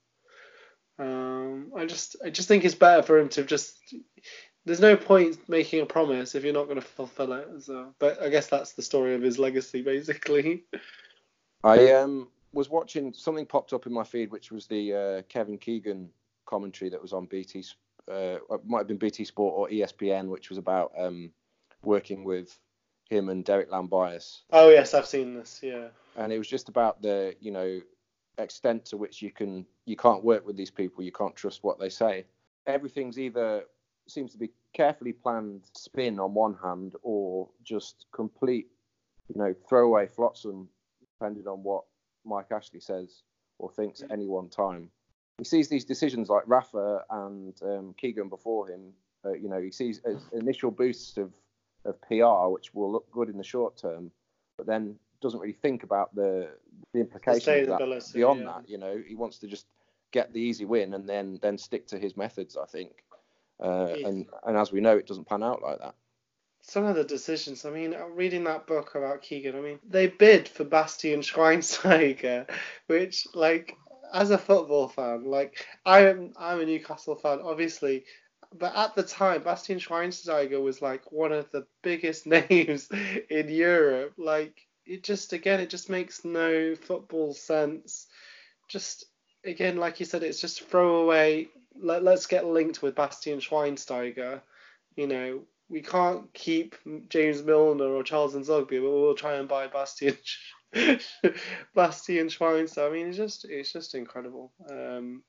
um, 1.00 1.72
I 1.76 1.86
just 1.86 2.18
I 2.24 2.30
just 2.30 2.48
think 2.48 2.66
it's 2.66 2.76
better 2.76 3.04
for 3.04 3.18
him 3.18 3.30
to 3.30 3.44
just 3.44 3.78
there's 4.68 4.80
no 4.80 4.96
point 4.96 5.38
making 5.50 5.82
a 5.82 5.86
promise 5.86 6.36
if 6.36 6.44
you're 6.44 6.54
not 6.54 6.66
going 6.66 6.80
to 6.80 6.86
fulfill 6.86 7.34
it 7.34 7.48
so 7.62 7.94
but 8.00 8.22
I 8.22 8.30
guess 8.30 8.48
that's 8.48 8.74
the 8.74 8.82
story 8.82 9.16
of 9.16 9.22
his 9.22 9.40
legacy 9.40 9.82
basically 9.82 10.66
I 11.64 11.92
um 11.94 12.28
was 12.54 12.70
watching 12.70 13.14
something 13.14 13.46
popped 13.46 13.74
up 13.74 13.86
in 13.86 13.94
my 13.94 14.04
feed, 14.04 14.32
which 14.32 14.52
was 14.52 14.68
the 14.68 14.94
uh, 14.94 15.22
Kevin 15.30 15.58
Keegan 15.58 16.10
commentary 16.46 16.90
that 16.90 17.02
was 17.02 17.14
on 17.14 17.26
BT. 17.26 17.64
Uh, 18.10 18.38
might 18.66 18.80
have 18.80 18.88
been 18.88 18.98
BT 18.98 19.26
Sport 19.26 19.54
or 19.56 19.70
ESPN, 19.70 20.30
which 20.30 20.50
was 20.50 20.58
about 20.58 20.92
um, 20.98 21.30
working 21.84 22.24
with 22.24 22.58
him 23.10 23.30
and 23.30 23.44
Derek 23.44 23.70
Llambias. 23.70 24.42
Oh 24.52 24.70
yes, 24.70 24.94
I've 24.94 25.06
seen 25.06 25.34
this. 25.34 25.60
Yeah. 25.62 25.90
And 26.16 26.32
it 26.32 26.38
was 26.38 26.48
just 26.48 26.70
about 26.70 27.02
the 27.02 27.36
you 27.40 27.52
know 27.52 27.80
extent 28.38 28.86
to 28.86 28.98
which 28.98 29.22
you 29.22 29.32
can 29.32 29.66
you 29.86 29.96
can't 29.96 30.24
work 30.24 30.46
with 30.46 30.56
these 30.56 30.72
people, 30.72 31.04
you 31.04 31.12
can't 31.12 31.36
trust 31.36 31.64
what 31.64 31.80
they 31.80 31.90
say. 31.90 32.26
Everything's 32.66 33.20
either 33.20 33.64
seems 34.08 34.32
to 34.34 34.38
be 34.38 34.52
carefully 34.74 35.14
planned 35.14 35.64
spin 35.76 36.20
on 36.20 36.34
one 36.34 36.56
hand, 36.62 36.96
or 37.02 37.50
just 37.64 38.06
complete 38.14 38.68
you 39.34 39.40
know 39.40 39.54
throwaway 39.68 40.08
flotsam, 40.08 40.70
depending 41.20 41.48
on 41.48 41.64
what 41.64 41.84
Mike 42.26 42.52
Ashley 42.52 42.80
says 42.80 43.24
or 43.60 43.72
thinks 43.72 44.02
at 44.02 44.12
any 44.12 44.28
one 44.28 44.50
time. 44.50 44.90
He 45.38 45.44
sees 45.44 45.70
these 45.70 45.86
decisions 45.86 46.30
like 46.30 46.44
Rafa 46.48 47.04
and 47.10 47.54
um, 47.64 47.96
Keegan 47.98 48.30
before 48.30 48.70
him. 48.70 48.94
Uh, 49.26 49.34
you 49.34 49.50
know, 49.50 49.62
he 49.62 49.72
sees 49.72 50.02
initial 50.32 50.72
boosts 50.72 51.18
of, 51.18 51.32
of 51.86 52.00
PR, 52.02 52.50
which 52.52 52.74
will 52.74 52.92
look 52.92 53.10
good 53.12 53.30
in 53.30 53.38
the 53.38 53.44
short 53.44 53.78
term, 53.78 54.12
but 54.58 54.68
then 54.68 54.96
doesn't 55.22 55.40
really 55.40 55.54
think 55.54 55.84
about 55.84 56.14
the 56.14 56.50
the 56.94 57.00
implications 57.00 57.68
of 57.68 57.80
that 57.80 58.12
beyond 58.14 58.42
yeah. 58.42 58.46
that. 58.46 58.70
You 58.70 58.78
know, 58.78 59.02
he 59.06 59.16
wants 59.16 59.40
to 59.40 59.48
just 59.48 59.66
get 60.12 60.34
the 60.34 60.40
easy 60.40 60.66
win 60.66 60.94
and 60.94 61.08
then 61.08 61.40
then 61.42 61.58
stick 61.58 61.88
to 61.88 62.00
his 62.00 62.16
methods. 62.16 62.56
I 62.58 62.66
think, 62.66 63.04
uh, 63.60 63.96
and 64.04 64.26
and 64.46 64.58
as 64.58 64.72
we 64.72 64.82
know, 64.82 64.98
it 64.98 65.08
doesn't 65.08 65.28
pan 65.28 65.44
out 65.44 65.62
like 65.62 65.80
that 65.80 65.96
some 66.68 66.86
of 66.86 66.96
the 66.96 67.04
decisions. 67.04 67.66
I 67.66 67.70
mean, 67.70 67.96
reading 68.12 68.44
that 68.44 68.68
book 68.68 68.96
about 68.96 69.22
Keegan, 69.22 69.56
I 69.56 69.62
mean, 69.62 69.80
they 69.88 70.08
bid 70.08 70.48
for 70.50 70.66
Bastian 70.66 71.22
Schweinsteiger, 71.22 72.50
which, 72.88 73.26
like, 73.34 73.76
as 74.14 74.32
a 74.32 74.38
football 74.38 74.88
fan, 74.90 75.26
like, 75.26 75.66
I'm 75.86 76.34
I'm 76.38 76.60
a 76.60 76.66
Newcastle 76.66 77.16
fan, 77.16 77.40
obviously, 77.42 78.06
but 78.54 78.76
at 78.76 78.96
the 78.96 79.04
time, 79.04 79.44
Bastian 79.44 79.80
Schweinsteiger 79.80 80.62
was 80.62 80.82
like 80.82 81.12
one 81.12 81.32
of 81.32 81.50
the 81.52 81.66
biggest 81.82 82.26
names 82.50 82.90
in 83.30 83.50
Europe. 83.50 84.14
Like, 84.18 84.68
it 84.86 85.04
just 85.04 85.34
again, 85.34 85.60
it 85.60 85.70
just 85.70 85.90
makes 85.90 86.26
no 86.26 86.76
football 86.76 87.34
sense. 87.34 88.08
Just 88.68 89.06
again, 89.46 89.78
like 89.78 90.00
you 90.00 90.06
said, 90.06 90.24
it's 90.24 90.42
just 90.42 90.64
throwaway. 90.64 91.48
Let, 91.82 92.04
let's 92.04 92.26
get 92.26 92.46
linked 92.46 92.82
with 92.82 92.96
Bastian 92.96 93.40
Schweinsteiger. 93.40 94.42
You 94.96 95.08
know, 95.08 95.42
we 95.70 95.82
can't 95.82 96.34
keep 96.34 96.76
James 97.10 97.44
Milner 97.44 97.86
or 97.86 98.04
Charles 98.04 98.36
N'Zogbia, 98.36 98.82
but 98.82 98.92
we'll 98.92 99.16
try 99.16 99.36
and 99.36 99.48
buy 99.48 99.68
Bastian 99.68 100.18
Bastian 101.76 102.28
Schweinsteiger. 102.28 102.90
I 102.90 102.94
mean, 102.94 103.08
it's 103.08 103.18
just 103.18 103.46
it's 103.46 103.72
just 103.72 103.96
incredible. 103.96 104.52
Um, 104.70 105.24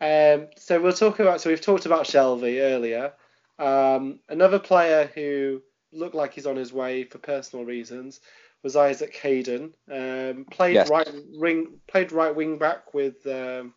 um, 0.00 0.48
so 0.56 0.80
we'll 0.80 0.92
talk 0.92 1.20
about. 1.20 1.40
So 1.40 1.50
we've 1.50 1.60
talked 1.60 1.86
about 1.86 2.06
Shelvey 2.06 2.60
earlier. 2.60 3.12
Um, 3.58 4.20
another 4.28 4.58
player 4.58 5.10
who 5.14 5.62
looked 5.92 6.14
like 6.14 6.32
he's 6.32 6.46
on 6.46 6.56
his 6.56 6.72
way 6.72 7.04
for 7.04 7.18
personal 7.18 7.64
reasons 7.64 8.20
was 8.62 8.76
Isaac 8.76 9.14
Hayden. 9.16 9.74
Um, 9.90 10.46
played 10.50 10.74
yes. 10.74 10.88
right 10.88 11.08
ring, 11.38 11.78
played 11.86 12.12
right 12.12 12.34
wing 12.34 12.58
back 12.58 12.94
with 12.94 13.26
um, 13.26 13.74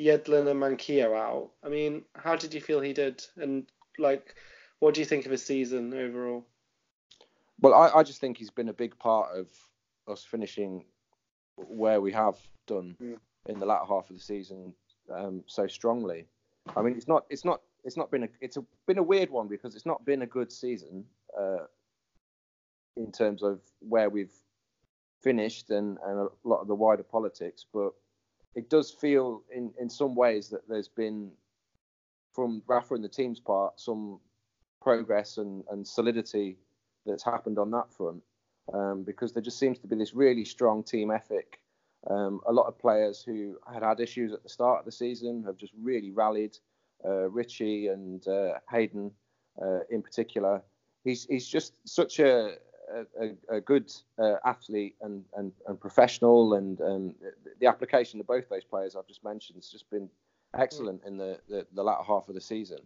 Yedlin 0.00 0.48
and 0.48 0.60
Manquillo 0.60 1.14
out. 1.14 1.50
I 1.62 1.68
mean, 1.68 2.02
how 2.14 2.36
did 2.36 2.54
you 2.54 2.60
feel 2.60 2.80
he 2.80 2.92
did? 2.92 3.22
And 3.36 3.66
like, 3.98 4.34
what 4.78 4.94
do 4.94 5.00
you 5.00 5.04
think 5.04 5.26
of 5.26 5.32
his 5.32 5.44
season 5.44 5.92
overall? 5.92 6.46
Well, 7.60 7.74
I, 7.74 7.98
I 7.98 8.02
just 8.02 8.20
think 8.20 8.38
he's 8.38 8.50
been 8.50 8.70
a 8.70 8.74
big 8.74 8.98
part 8.98 9.30
of 9.36 9.48
us 10.08 10.24
finishing 10.24 10.84
where 11.56 12.00
we 12.00 12.12
have 12.12 12.36
done 12.66 12.96
mm. 13.00 13.18
in 13.46 13.60
the 13.60 13.66
latter 13.66 13.84
half 13.84 14.08
of 14.08 14.16
the 14.16 14.22
season 14.22 14.72
um, 15.14 15.44
so 15.46 15.66
strongly. 15.66 16.26
I 16.76 16.82
mean, 16.82 16.96
it's 16.96 17.08
not 17.08 17.26
it's 17.28 17.44
not 17.44 17.60
it's 17.84 17.96
not 17.96 18.10
been 18.10 18.24
a 18.24 18.28
it's 18.40 18.56
a, 18.56 18.64
been 18.86 18.98
a 18.98 19.02
weird 19.02 19.30
one 19.30 19.48
because 19.48 19.74
it's 19.74 19.86
not 19.86 20.04
been 20.04 20.22
a 20.22 20.26
good 20.26 20.50
season 20.50 21.04
uh, 21.38 21.64
in 22.96 23.12
terms 23.12 23.42
of 23.42 23.60
where 23.80 24.08
we've 24.08 24.32
finished 25.22 25.70
and, 25.70 25.98
and 26.06 26.18
a 26.18 26.28
lot 26.44 26.60
of 26.60 26.68
the 26.68 26.74
wider 26.74 27.02
politics, 27.02 27.66
but 27.72 27.92
it 28.54 28.68
does 28.68 28.90
feel 28.90 29.42
in, 29.54 29.72
in 29.80 29.88
some 29.88 30.14
ways 30.14 30.48
that 30.48 30.68
there's 30.68 30.88
been 30.88 31.30
from 32.32 32.62
Rafa 32.66 32.94
and 32.94 33.04
the 33.04 33.08
team's 33.08 33.40
part 33.40 33.78
some 33.80 34.20
progress 34.80 35.36
and, 35.36 35.64
and 35.70 35.86
solidity 35.86 36.56
that's 37.06 37.24
happened 37.24 37.58
on 37.58 37.70
that 37.72 37.92
front 37.92 38.22
um, 38.72 39.02
because 39.04 39.32
there 39.32 39.42
just 39.42 39.58
seems 39.58 39.78
to 39.78 39.86
be 39.86 39.96
this 39.96 40.14
really 40.14 40.44
strong 40.44 40.82
team 40.82 41.10
ethic. 41.10 41.60
Um, 42.08 42.40
a 42.46 42.52
lot 42.52 42.66
of 42.66 42.78
players 42.78 43.22
who 43.22 43.58
had 43.70 43.82
had 43.82 44.00
issues 44.00 44.32
at 44.32 44.42
the 44.42 44.48
start 44.48 44.80
of 44.80 44.84
the 44.86 44.92
season 44.92 45.42
have 45.44 45.56
just 45.56 45.72
really 45.80 46.10
rallied. 46.10 46.56
Uh, 47.04 47.28
Ritchie 47.28 47.88
and 47.88 48.26
uh, 48.26 48.54
Hayden, 48.70 49.10
uh, 49.60 49.80
in 49.90 50.02
particular, 50.02 50.62
he's 51.04 51.24
he's 51.24 51.48
just 51.48 51.74
such 51.84 52.18
a 52.18 52.56
a, 53.20 53.56
a 53.56 53.60
good 53.60 53.92
uh, 54.18 54.36
athlete 54.44 54.96
and, 55.00 55.24
and, 55.36 55.52
and 55.66 55.80
professional, 55.80 56.54
and 56.54 56.80
um, 56.80 57.14
the 57.60 57.66
application 57.66 58.20
of 58.20 58.26
both 58.26 58.48
those 58.48 58.64
players 58.64 58.96
I've 58.96 59.06
just 59.06 59.24
mentioned 59.24 59.56
has 59.56 59.68
just 59.68 59.88
been 59.90 60.08
excellent 60.58 61.02
in 61.06 61.16
the, 61.16 61.38
the, 61.48 61.66
the 61.74 61.82
latter 61.82 62.04
half 62.04 62.28
of 62.28 62.34
the 62.34 62.40
season. 62.40 62.80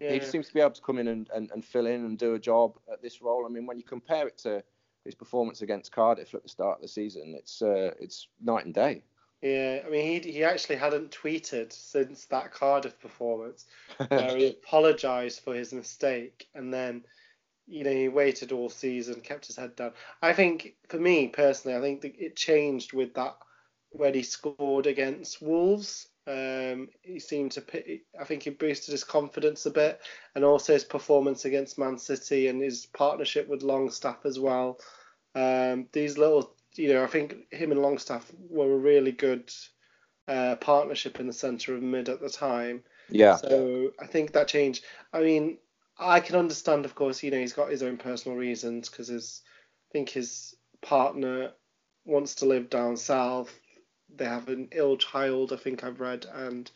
Yeah. 0.00 0.12
He 0.12 0.20
seems 0.20 0.48
to 0.48 0.54
be 0.54 0.60
able 0.60 0.72
to 0.72 0.82
come 0.82 0.98
in 0.98 1.08
and, 1.08 1.28
and, 1.34 1.50
and 1.50 1.64
fill 1.64 1.86
in 1.86 2.04
and 2.04 2.18
do 2.18 2.34
a 2.34 2.38
job 2.38 2.78
at 2.92 3.02
this 3.02 3.22
role. 3.22 3.46
I 3.46 3.48
mean, 3.48 3.66
when 3.66 3.78
you 3.78 3.84
compare 3.84 4.28
it 4.28 4.38
to 4.38 4.62
his 5.04 5.14
performance 5.14 5.62
against 5.62 5.92
Cardiff 5.92 6.34
at 6.34 6.42
the 6.42 6.48
start 6.48 6.76
of 6.76 6.82
the 6.82 6.88
season, 6.88 7.34
it's 7.36 7.62
uh, 7.62 7.92
it's 7.98 8.28
night 8.42 8.66
and 8.66 8.74
day. 8.74 9.02
Yeah, 9.40 9.82
I 9.86 9.88
mean, 9.88 10.22
he 10.22 10.32
he 10.32 10.44
actually 10.44 10.76
hadn't 10.76 11.10
tweeted 11.12 11.72
since 11.72 12.26
that 12.26 12.52
Cardiff 12.52 13.00
performance, 13.00 13.66
where 14.08 14.36
he 14.36 14.48
apologised 14.48 15.40
for 15.40 15.54
his 15.54 15.72
mistake, 15.72 16.48
and 16.54 16.74
then 16.74 17.04
you 17.68 17.84
know, 17.84 17.92
he 17.92 18.08
waited 18.08 18.52
all 18.52 18.70
season, 18.70 19.20
kept 19.20 19.46
his 19.46 19.56
head 19.56 19.76
down. 19.76 19.92
I 20.22 20.32
think, 20.32 20.74
for 20.88 20.98
me 20.98 21.28
personally, 21.28 21.76
I 21.76 21.80
think 21.80 22.04
it 22.18 22.34
changed 22.34 22.92
with 22.92 23.14
that 23.14 23.36
when 23.90 24.14
he 24.14 24.22
scored 24.22 24.86
against 24.86 25.42
Wolves. 25.42 26.08
Um, 26.26 26.88
he 27.02 27.18
seemed 27.18 27.52
to, 27.52 27.62
I 28.20 28.24
think 28.24 28.42
he 28.42 28.50
boosted 28.50 28.92
his 28.92 29.04
confidence 29.04 29.64
a 29.66 29.70
bit, 29.70 30.00
and 30.34 30.44
also 30.44 30.72
his 30.72 30.84
performance 30.84 31.44
against 31.44 31.78
Man 31.78 31.98
City 31.98 32.48
and 32.48 32.60
his 32.60 32.86
partnership 32.86 33.48
with 33.48 33.62
Longstaff 33.62 34.24
as 34.24 34.38
well. 34.38 34.78
Um, 35.34 35.86
these 35.92 36.18
little, 36.18 36.54
you 36.74 36.92
know, 36.92 37.04
I 37.04 37.06
think 37.06 37.52
him 37.52 37.70
and 37.70 37.80
Longstaff 37.80 38.30
were 38.50 38.72
a 38.72 38.78
really 38.78 39.12
good 39.12 39.50
uh, 40.26 40.56
partnership 40.56 41.20
in 41.20 41.26
the 41.26 41.32
centre 41.32 41.74
of 41.74 41.82
mid 41.82 42.08
at 42.08 42.20
the 42.20 42.28
time. 42.28 42.82
Yeah. 43.10 43.36
So 43.36 43.92
I 43.98 44.06
think 44.06 44.32
that 44.32 44.48
changed. 44.48 44.84
I 45.12 45.20
mean, 45.20 45.58
I 45.98 46.20
can 46.20 46.36
understand, 46.36 46.84
of 46.84 46.94
course, 46.94 47.22
you 47.22 47.30
know, 47.30 47.38
he's 47.38 47.52
got 47.52 47.70
his 47.70 47.82
own 47.82 47.96
personal 47.96 48.38
reasons 48.38 48.88
because 48.88 49.08
his, 49.08 49.42
I 49.90 49.92
think 49.92 50.08
his 50.10 50.54
partner 50.80 51.52
wants 52.04 52.36
to 52.36 52.46
live 52.46 52.70
down 52.70 52.96
south. 52.96 53.52
They 54.14 54.24
have 54.24 54.48
an 54.48 54.68
ill 54.72 54.96
child, 54.96 55.52
I 55.52 55.56
think 55.56 55.84
I've 55.84 56.00
read, 56.00 56.26
and 56.32 56.70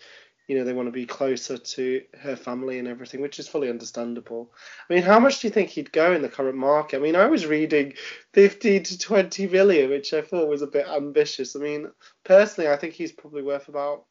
you 0.48 0.58
know 0.58 0.64
they 0.64 0.72
want 0.74 0.88
to 0.88 0.92
be 0.92 1.06
closer 1.06 1.56
to 1.56 2.02
her 2.20 2.36
family 2.36 2.78
and 2.78 2.88
everything, 2.88 3.20
which 3.22 3.38
is 3.38 3.48
fully 3.48 3.70
understandable. 3.70 4.52
I 4.90 4.94
mean, 4.94 5.02
how 5.02 5.18
much 5.18 5.40
do 5.40 5.46
you 5.46 5.52
think 5.52 5.70
he'd 5.70 5.92
go 5.92 6.12
in 6.12 6.20
the 6.20 6.28
current 6.28 6.58
market? 6.58 6.96
I 6.98 7.00
mean, 7.00 7.16
I 7.16 7.26
was 7.26 7.46
reading 7.46 7.94
50 8.34 8.80
to 8.80 8.98
20 8.98 9.46
million, 9.48 9.88
which 9.90 10.12
I 10.12 10.20
thought 10.20 10.48
was 10.48 10.62
a 10.62 10.66
bit 10.66 10.86
ambitious. 10.86 11.56
I 11.56 11.60
mean, 11.60 11.90
personally, 12.24 12.70
I 12.70 12.76
think 12.76 12.92
he's 12.94 13.12
probably 13.12 13.42
worth 13.42 13.68
about 13.68 14.04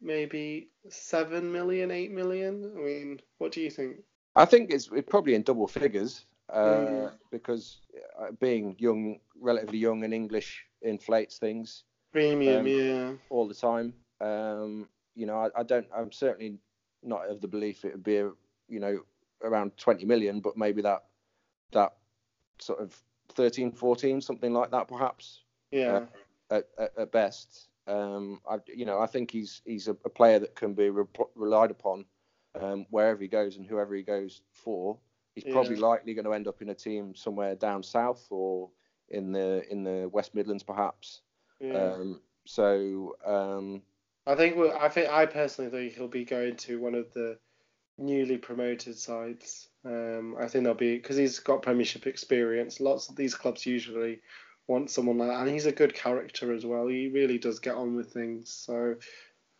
maybe 0.00 0.70
seven 0.90 1.50
million, 1.50 1.90
eight 1.90 2.12
million. 2.12 2.72
I 2.76 2.80
mean, 2.80 3.20
what 3.38 3.52
do 3.52 3.60
you 3.60 3.70
think? 3.70 3.96
I 4.38 4.44
think 4.44 4.70
it's, 4.70 4.88
probably 5.08 5.34
in 5.34 5.42
double 5.42 5.66
figures 5.66 6.24
uh, 6.52 6.58
mm. 6.58 7.12
because 7.32 7.78
uh, 8.20 8.30
being 8.38 8.76
young, 8.78 9.18
relatively 9.40 9.78
young, 9.78 10.04
and 10.04 10.14
English 10.14 10.64
inflates 10.82 11.38
things. 11.38 11.82
Premium, 12.12 12.60
um, 12.60 12.66
yeah. 12.66 13.12
All 13.30 13.48
the 13.48 13.54
time. 13.54 13.92
Um, 14.20 14.88
you 15.16 15.26
know, 15.26 15.38
I, 15.38 15.60
I, 15.60 15.62
don't. 15.64 15.86
I'm 15.94 16.12
certainly 16.12 16.56
not 17.02 17.28
of 17.28 17.40
the 17.40 17.48
belief 17.48 17.84
it 17.84 17.92
would 17.92 18.04
be, 18.04 18.18
a, 18.18 18.30
you 18.68 18.78
know, 18.78 19.00
around 19.42 19.76
20 19.76 20.04
million, 20.04 20.40
but 20.40 20.56
maybe 20.56 20.82
that 20.82 21.04
that 21.72 21.94
sort 22.60 22.78
of 22.78 22.96
13, 23.34 23.72
14, 23.72 24.20
something 24.20 24.52
like 24.52 24.70
that, 24.70 24.86
perhaps. 24.86 25.42
Yeah. 25.72 26.06
Uh, 26.50 26.54
at, 26.54 26.68
at, 26.78 26.92
at, 26.96 27.12
best. 27.12 27.68
Um, 27.88 28.40
I, 28.48 28.58
you 28.66 28.86
know, 28.86 29.00
I 29.00 29.06
think 29.06 29.32
he's 29.32 29.62
he's 29.64 29.88
a, 29.88 29.96
a 30.04 30.08
player 30.08 30.38
that 30.38 30.54
can 30.54 30.74
be 30.74 30.90
re- 30.90 31.04
relied 31.34 31.72
upon 31.72 32.04
um, 32.60 32.86
wherever 32.90 33.20
he 33.20 33.28
goes 33.28 33.56
and 33.56 33.66
whoever 33.66 33.94
he 33.94 34.02
goes 34.02 34.42
for. 34.52 34.98
He's 35.34 35.44
yeah. 35.46 35.52
probably 35.52 35.76
likely 35.76 36.14
going 36.14 36.24
to 36.24 36.32
end 36.32 36.48
up 36.48 36.62
in 36.62 36.70
a 36.70 36.74
team 36.74 37.14
somewhere 37.14 37.54
down 37.54 37.82
south 37.82 38.26
or 38.30 38.70
in 39.08 39.32
the 39.32 39.62
in 39.70 39.84
the 39.84 40.08
West 40.12 40.34
Midlands, 40.34 40.62
perhaps. 40.62 41.20
Yeah. 41.60 41.92
Um, 41.92 42.20
so 42.44 43.16
um, 43.24 43.82
I 44.26 44.34
think 44.34 44.56
I 44.58 44.88
think 44.88 45.10
I 45.10 45.26
personally 45.26 45.70
think 45.70 45.94
he'll 45.94 46.08
be 46.08 46.24
going 46.24 46.56
to 46.56 46.80
one 46.80 46.94
of 46.94 47.12
the 47.14 47.38
newly 47.98 48.36
promoted 48.36 48.96
sides. 48.98 49.68
Um, 49.84 50.36
I 50.38 50.48
think 50.48 50.64
they'll 50.64 50.74
be 50.74 50.96
because 50.96 51.16
he's 51.16 51.38
got 51.38 51.62
Premiership 51.62 52.06
experience. 52.06 52.80
Lots 52.80 53.08
of 53.08 53.16
these 53.16 53.34
clubs 53.34 53.66
usually 53.66 54.20
want 54.66 54.90
someone 54.90 55.18
like 55.18 55.28
that, 55.28 55.40
and 55.40 55.50
he's 55.50 55.66
a 55.66 55.72
good 55.72 55.94
character 55.94 56.52
as 56.52 56.64
well. 56.64 56.86
He 56.86 57.08
really 57.08 57.38
does 57.38 57.58
get 57.58 57.74
on 57.74 57.96
with 57.96 58.12
things. 58.12 58.50
So 58.50 58.96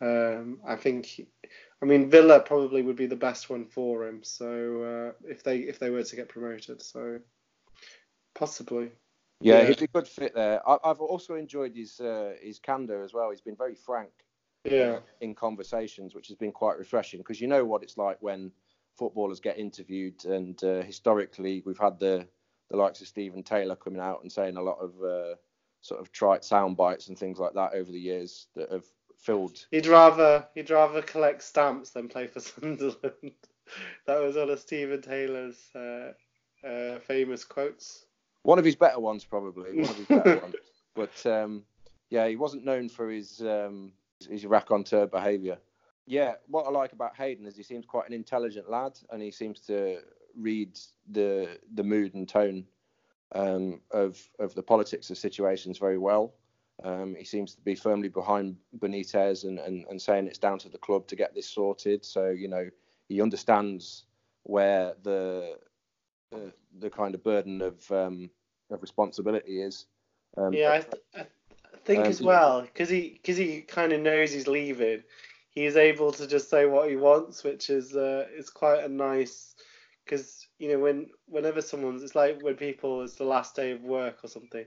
um, 0.01 0.59
I 0.65 0.75
think 0.75 1.05
he, 1.05 1.27
I 1.81 1.85
mean, 1.85 2.09
Villa 2.09 2.39
probably 2.41 2.81
would 2.81 2.97
be 2.97 3.05
the 3.05 3.15
best 3.15 3.49
one 3.49 3.65
for 3.65 4.05
him. 4.05 4.21
So 4.23 4.83
uh, 4.83 5.27
if 5.29 5.43
they 5.43 5.59
if 5.59 5.79
they 5.79 5.89
were 5.89 6.03
to 6.03 6.15
get 6.15 6.29
promoted, 6.29 6.81
so 6.81 7.19
possibly. 8.35 8.91
Yeah, 9.41 9.61
yeah. 9.61 9.67
he'd 9.67 9.79
be 9.79 9.85
a 9.85 9.87
good 9.87 10.07
fit 10.07 10.35
there. 10.35 10.67
I, 10.67 10.77
have 10.83 10.99
also 10.99 11.35
enjoyed 11.35 11.75
his 11.75 11.99
uh, 11.99 12.33
his 12.41 12.59
candor 12.59 13.03
as 13.03 13.13
well. 13.13 13.29
He's 13.29 13.41
been 13.41 13.55
very 13.55 13.75
frank. 13.75 14.11
Yeah. 14.65 14.99
In 15.21 15.35
conversations, 15.35 16.13
which 16.13 16.27
has 16.27 16.35
been 16.35 16.51
quite 16.51 16.77
refreshing 16.77 17.21
because 17.21 17.39
you 17.39 17.47
know 17.47 17.63
what 17.63 17.81
it's 17.81 17.97
like 17.97 18.17
when 18.19 18.51
footballers 18.97 19.39
get 19.39 19.57
interviewed, 19.57 20.25
and 20.25 20.61
uh, 20.63 20.81
historically 20.81 21.63
we've 21.65 21.79
had 21.79 21.97
the 21.99 22.27
the 22.69 22.77
likes 22.77 22.99
of 23.01 23.07
Steven 23.07 23.41
Taylor 23.41 23.77
coming 23.77 24.01
out 24.01 24.21
and 24.21 24.31
saying 24.31 24.57
a 24.57 24.61
lot 24.61 24.79
of 24.79 24.93
uh, 25.01 25.35
sort 25.81 26.01
of 26.01 26.11
trite 26.11 26.43
sound 26.43 26.75
bites 26.75 27.07
and 27.07 27.17
things 27.17 27.39
like 27.39 27.53
that 27.53 27.73
over 27.73 27.89
the 27.89 27.99
years 27.99 28.47
that 28.55 28.69
have 28.69 28.85
filled. 29.19 29.65
He'd 29.71 29.87
rather 29.87 30.47
he'd 30.55 30.69
rather 30.69 31.01
collect 31.01 31.43
stamps 31.43 31.91
than 31.91 32.07
play 32.07 32.27
for 32.27 32.39
Sunderland. 32.39 33.33
that 34.07 34.21
was 34.21 34.35
one 34.35 34.49
of 34.49 34.59
Steven 34.59 35.01
Taylor's 35.01 35.57
uh, 35.75 36.13
uh, 36.65 36.99
famous 36.99 37.43
quotes. 37.43 38.05
One 38.43 38.57
of 38.57 38.65
his 38.65 38.75
better 38.75 38.99
ones, 38.99 39.25
probably. 39.25 39.81
One 39.81 39.89
of 39.89 39.95
his 39.95 40.07
better 40.07 40.39
ones. 40.41 40.55
But 40.95 41.25
um, 41.25 41.63
yeah, 42.09 42.27
he 42.27 42.35
wasn't 42.35 42.65
known 42.65 42.89
for 42.89 43.09
his 43.09 43.41
um, 43.41 43.91
his 44.27 44.45
raconteur 44.45 45.07
behaviour. 45.07 45.57
Yeah, 46.05 46.33
what 46.47 46.65
I 46.65 46.71
like 46.71 46.93
about 46.93 47.15
Hayden 47.15 47.45
is 47.45 47.55
he 47.55 47.63
seems 47.63 47.85
quite 47.85 48.07
an 48.07 48.13
intelligent 48.13 48.69
lad, 48.69 48.97
and 49.11 49.21
he 49.21 49.29
seems 49.31 49.59
to 49.67 49.99
read 50.35 50.79
the 51.11 51.59
the 51.75 51.83
mood 51.83 52.15
and 52.15 52.27
tone 52.27 52.65
um, 53.33 53.81
of 53.91 54.19
of 54.39 54.55
the 54.55 54.63
politics 54.63 55.09
of 55.09 55.17
situations 55.17 55.77
very 55.77 55.97
well. 55.97 56.33
Um, 56.83 57.15
he 57.15 57.25
seems 57.25 57.55
to 57.55 57.61
be 57.61 57.75
firmly 57.75 58.07
behind 58.07 58.55
Benitez 58.77 59.43
and, 59.43 59.59
and, 59.59 59.85
and 59.89 60.01
saying 60.01 60.27
it's 60.27 60.37
down 60.37 60.59
to 60.59 60.69
the 60.69 60.77
club 60.77 61.07
to 61.07 61.15
get 61.15 61.35
this 61.35 61.49
sorted. 61.49 62.05
So 62.05 62.29
you 62.29 62.47
know 62.47 62.69
he 63.07 63.21
understands 63.21 64.05
where 64.43 64.93
the 65.03 65.57
the, 66.31 66.53
the 66.79 66.89
kind 66.89 67.15
of 67.15 67.23
burden 67.23 67.61
of 67.61 67.91
um, 67.91 68.29
of 68.71 68.81
responsibility 68.81 69.61
is. 69.61 69.85
Um, 70.37 70.53
yeah, 70.53 70.73
I, 70.73 70.79
th- 70.79 71.27
I 71.73 71.77
think 71.83 72.05
as 72.05 72.21
well 72.21 72.61
because 72.61 72.89
he 72.89 73.19
because 73.21 73.37
he 73.37 73.61
kind 73.61 73.91
of 73.91 74.01
knows 74.01 74.31
he's 74.31 74.47
leaving. 74.47 75.03
He's 75.51 75.75
able 75.75 76.11
to 76.13 76.27
just 76.27 76.49
say 76.49 76.65
what 76.65 76.89
he 76.89 76.95
wants, 76.95 77.43
which 77.43 77.69
is 77.69 77.95
uh, 77.95 78.27
is 78.35 78.49
quite 78.49 78.83
a 78.83 78.87
nice 78.87 79.55
because 80.09 80.47
you 80.57 80.71
know 80.71 80.79
when 80.79 81.07
whenever 81.27 81.61
someone's 81.61 82.03
it's 82.03 82.15
like 82.15 82.41
when 82.41 82.55
people 82.55 83.03
it's 83.03 83.15
the 83.15 83.23
last 83.23 83.55
day 83.55 83.71
of 83.71 83.81
work 83.81 84.17
or 84.23 84.27
something 84.27 84.65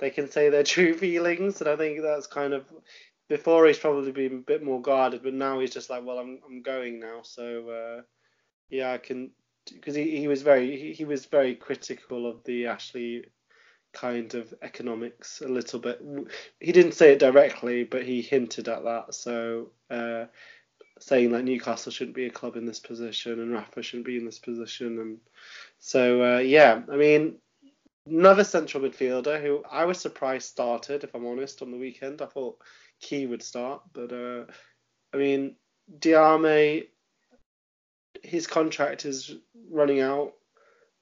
they 0.00 0.10
can 0.10 0.30
say 0.30 0.48
their 0.48 0.62
true 0.74 0.94
feelings, 0.94 1.60
and 1.60 1.70
I 1.70 1.76
think 1.76 2.00
that's 2.02 2.26
kind 2.26 2.52
of 2.52 2.66
before 3.28 3.66
he's 3.66 3.78
probably 3.78 4.10
been 4.10 4.38
a 4.38 4.42
bit 4.42 4.62
more 4.62 4.82
guarded, 4.82 5.22
but 5.22 5.34
now 5.34 5.60
he's 5.60 5.70
just 5.70 5.90
like, 5.90 6.04
well, 6.04 6.18
I'm 6.18 6.40
I'm 6.46 6.62
going 6.62 6.98
now, 6.98 7.20
so 7.22 7.68
uh, 7.70 8.02
yeah, 8.68 8.92
I 8.92 8.98
can 8.98 9.30
because 9.72 9.94
he, 9.94 10.18
he 10.18 10.26
was 10.26 10.42
very 10.42 10.76
he, 10.76 10.92
he 10.92 11.04
was 11.04 11.26
very 11.26 11.54
critical 11.54 12.28
of 12.28 12.42
the 12.44 12.66
Ashley 12.66 13.24
kind 13.92 14.34
of 14.34 14.54
economics 14.62 15.40
a 15.40 15.48
little 15.48 15.80
bit. 15.80 16.00
He 16.60 16.72
didn't 16.72 16.92
say 16.92 17.12
it 17.12 17.18
directly, 17.18 17.84
but 17.84 18.04
he 18.04 18.22
hinted 18.22 18.68
at 18.68 18.84
that. 18.84 19.14
So 19.14 19.70
uh, 19.90 20.26
saying 21.00 21.32
that 21.32 21.44
Newcastle 21.44 21.92
shouldn't 21.92 22.16
be 22.16 22.26
a 22.26 22.30
club 22.30 22.56
in 22.56 22.66
this 22.66 22.80
position 22.80 23.40
and 23.40 23.52
Rafa 23.52 23.82
shouldn't 23.82 24.06
be 24.06 24.16
in 24.16 24.24
this 24.24 24.38
position, 24.38 24.98
and 24.98 25.18
so 25.78 26.36
uh, 26.36 26.38
yeah, 26.38 26.82
I 26.90 26.96
mean 26.96 27.38
Another 28.06 28.44
central 28.44 28.82
midfielder 28.82 29.40
who 29.40 29.62
I 29.70 29.84
was 29.84 30.00
surprised 30.00 30.48
started, 30.48 31.04
if 31.04 31.14
I'm 31.14 31.26
honest, 31.26 31.60
on 31.60 31.70
the 31.70 31.76
weekend. 31.76 32.22
I 32.22 32.26
thought 32.26 32.58
Ki 32.98 33.26
would 33.26 33.42
start, 33.42 33.82
but 33.92 34.12
uh, 34.12 34.46
I 35.12 35.18
mean, 35.18 35.56
Diame, 35.98 36.86
his 38.22 38.46
contract 38.46 39.04
is 39.04 39.36
running 39.70 40.00
out. 40.00 40.32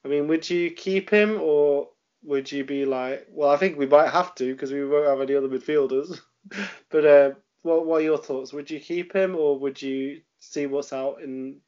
I 0.04 0.08
mean, 0.08 0.26
would 0.28 0.48
you 0.50 0.70
keep 0.70 1.08
him 1.08 1.38
or 1.40 1.88
would 2.24 2.50
you 2.50 2.64
be 2.64 2.84
like, 2.84 3.26
well, 3.30 3.50
I 3.50 3.56
think 3.56 3.78
we 3.78 3.86
might 3.86 4.10
have 4.10 4.34
to 4.36 4.52
because 4.52 4.72
we 4.72 4.84
won't 4.84 5.08
have 5.08 5.20
any 5.20 5.36
other 5.36 5.48
midfielders. 5.48 6.20
but 6.90 7.06
uh, 7.06 7.30
what 7.68 7.86
what 7.86 8.00
are 8.00 8.04
your 8.04 8.18
thoughts? 8.18 8.52
Would 8.52 8.70
you 8.70 8.80
keep 8.80 9.14
him 9.14 9.36
or 9.36 9.58
would 9.58 9.80
you 9.80 10.22
see 10.40 10.66
what's 10.66 10.92
out 10.92 11.20
in 11.22 11.60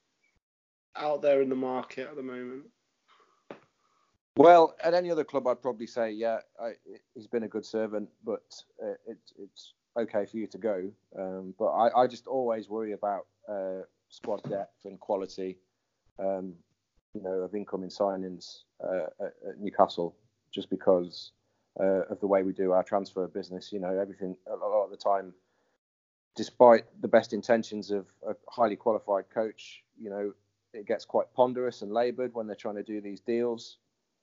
out 0.97 1.23
there 1.23 1.43
in 1.43 1.51
the 1.51 1.55
market 1.55 2.09
at 2.09 2.17
the 2.17 2.23
moment? 2.23 2.65
Well, 4.37 4.75
at 4.83 4.95
any 4.95 5.11
other 5.11 5.25
club, 5.25 5.47
I'd 5.47 5.61
probably 5.61 5.87
say, 5.87 6.13
yeah, 6.13 6.39
I, 6.59 6.71
he's 7.15 7.27
been 7.27 7.43
a 7.43 7.49
good 7.49 7.67
servant, 7.67 8.09
but 8.25 8.45
uh, 8.83 8.93
it, 9.07 9.19
it's 9.39 9.75
okay 9.99 10.25
for 10.25 10.39
you 10.39 10.47
to 10.47 10.59
go. 10.59 10.91
Um, 11.19 11.55
but 11.59 11.67
I, 11.67 12.03
I, 12.03 12.07
just 12.07 12.27
always 12.27 12.69
worry 12.69 12.93
about 12.93 13.27
uh, 13.49 13.83
squad 14.09 14.43
depth 14.49 14.85
and 14.85 14.99
quality, 14.99 15.59
um, 16.19 16.55
you 17.13 17.23
know, 17.23 17.41
of 17.41 17.55
incoming 17.55 17.91
signings 17.91 18.61
uh, 18.83 19.07
at, 19.21 19.35
at, 19.49 19.61
Newcastle, 19.61 20.17
just 20.55 20.71
because 20.71 21.33
uh, 21.79 22.05
of 22.09 22.21
the 22.21 22.27
way 22.27 22.43
we 22.43 22.53
do 22.53 22.73
our 22.73 22.85
transfer 22.85 23.27
business. 23.27 23.73
You 23.73 23.81
know, 23.81 23.99
everything 23.99 24.37
a 24.51 24.57
lot 24.57 24.85
of 24.85 24.91
the 24.91 24.97
time, 24.97 25.35
despite 26.41 26.87
the 27.03 27.07
best 27.17 27.35
intentions 27.35 27.91
of 27.91 28.07
a 28.27 28.33
highly 28.49 28.75
qualified 28.75 29.27
coach, 29.29 29.85
you 30.01 30.09
know, 30.09 30.33
it 30.73 30.87
gets 30.87 31.05
quite 31.05 31.27
ponderous 31.35 31.83
and 31.83 31.93
laboured 31.93 32.33
when 32.33 32.47
they're 32.47 32.57
trying 32.57 32.77
to 32.77 32.83
do 32.83 32.99
these 32.99 33.21
deals. 33.21 33.77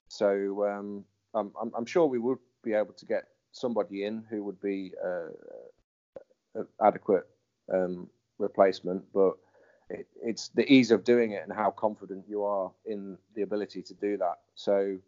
So 0.08 0.28
um, 0.66 1.04
I'm, 1.32 1.52
I'm, 1.76 1.86
sure 1.86 2.06
we 2.06 2.18
would 2.18 2.40
be 2.64 2.72
able 2.72 2.94
to 2.94 3.06
get 3.06 3.28
somebody 3.52 4.02
in 4.02 4.24
who 4.28 4.42
would 4.42 4.60
be 4.60 4.90
uh, 5.00 6.62
adequate 6.84 7.28
um, 7.72 8.08
replacement, 8.38 9.04
but 9.14 9.34
it, 9.88 10.08
it's 10.20 10.48
the 10.48 10.66
ease 10.68 10.90
of 10.90 11.04
doing 11.04 11.30
it 11.30 11.44
and 11.44 11.52
how 11.52 11.70
confident 11.70 12.24
you 12.28 12.42
are 12.42 12.72
in 12.84 13.16
the 13.36 13.42
ability 13.42 13.80
to 13.82 13.94
do 13.94 14.16
that. 14.16 14.38
So 14.56 14.98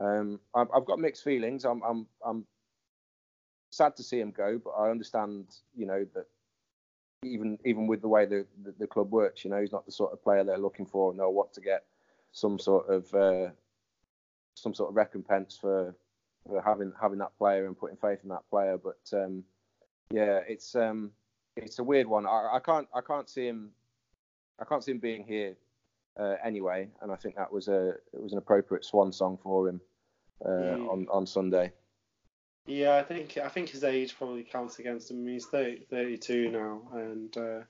um, 0.00 0.38
I've, 0.54 0.68
I've, 0.72 0.84
got 0.84 1.00
mixed 1.00 1.24
feelings. 1.24 1.64
I'm, 1.64 1.82
I'm, 1.82 2.06
I'm 2.24 2.46
sad 3.70 3.96
to 3.96 4.04
see 4.04 4.20
him 4.20 4.30
go, 4.30 4.60
but 4.62 4.70
I 4.70 4.88
understand, 4.88 5.46
you 5.74 5.86
know, 5.86 6.06
that 6.14 6.26
even 7.24 7.58
even 7.64 7.86
with 7.86 8.00
the 8.00 8.08
way 8.08 8.24
the, 8.24 8.46
the, 8.62 8.74
the 8.78 8.86
club 8.86 9.10
works, 9.12 9.44
you 9.44 9.50
know, 9.50 9.60
he's 9.60 9.72
not 9.72 9.84
the 9.84 9.92
sort 9.92 10.12
of 10.12 10.22
player 10.22 10.44
they're 10.44 10.58
looking 10.58 10.86
for. 10.86 11.12
Know 11.14 11.30
what 11.30 11.52
to 11.54 11.60
get 11.60 11.84
some 12.32 12.58
sort 12.58 12.88
of 12.88 13.14
uh, 13.14 13.50
some 14.54 14.74
sort 14.74 14.90
of 14.90 14.96
recompense 14.96 15.58
for, 15.60 15.94
for 16.46 16.62
having 16.62 16.92
having 17.00 17.18
that 17.18 17.36
player 17.36 17.66
and 17.66 17.78
putting 17.78 17.96
faith 17.96 18.20
in 18.22 18.30
that 18.30 18.48
player. 18.48 18.78
But 18.78 19.00
um, 19.12 19.44
yeah, 20.10 20.40
it's 20.48 20.74
um, 20.74 21.10
it's 21.56 21.78
a 21.78 21.84
weird 21.84 22.06
one. 22.06 22.26
I, 22.26 22.52
I, 22.54 22.60
can't 22.60 22.88
I 22.94 23.00
can't 23.00 23.28
see 23.28 23.46
him 23.46 23.70
I 24.58 24.64
can't 24.64 24.82
see 24.82 24.92
him 24.92 24.98
being 24.98 25.24
here 25.24 25.56
uh, 26.18 26.36
anyway, 26.42 26.88
and 27.02 27.12
I 27.12 27.16
think 27.16 27.36
that 27.36 27.52
was 27.52 27.68
a 27.68 27.90
it 28.12 28.22
was 28.22 28.32
an 28.32 28.38
appropriate 28.38 28.84
swan 28.84 29.12
song 29.12 29.38
for 29.42 29.68
him 29.68 29.80
uh, 30.44 30.48
mm. 30.48 30.90
on 30.90 31.06
on 31.10 31.26
Sunday. 31.26 31.72
Yeah, 32.70 32.96
I 32.96 33.02
think 33.02 33.36
I 33.36 33.48
think 33.48 33.68
his 33.68 33.82
age 33.82 34.16
probably 34.16 34.44
counts 34.44 34.78
against 34.78 35.10
him. 35.10 35.26
He's 35.26 35.46
30, 35.46 35.86
32 35.90 36.50
now, 36.50 36.82
and 36.92 37.36
uh, 37.36 37.60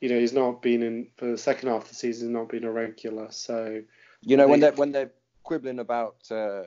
you 0.00 0.08
know 0.08 0.20
he's 0.20 0.32
not 0.32 0.62
been 0.62 0.84
in 0.84 1.08
for 1.16 1.26
the 1.26 1.36
second 1.36 1.68
half 1.68 1.82
of 1.82 1.88
the 1.88 1.96
season. 1.96 2.32
Not 2.32 2.48
been 2.48 2.62
a 2.62 2.70
regular, 2.70 3.26
so 3.32 3.82
you 4.22 4.36
know 4.36 4.46
when 4.46 4.60
they 4.60 4.70
when 4.70 4.92
they're 4.92 5.10
quibbling 5.42 5.80
about 5.80 6.16
uh, 6.30 6.62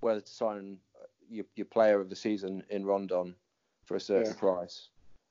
whether 0.00 0.20
to 0.20 0.32
sign 0.32 0.78
your, 1.30 1.44
your, 1.54 1.66
player 1.66 2.00
of 2.00 2.10
the 2.10 2.16
season 2.16 2.64
in 2.70 2.84
Rondon 2.84 3.36
for 3.84 3.94
a 3.94 4.00
certain 4.00 4.32
yeah. 4.32 4.38
price. 4.38 4.88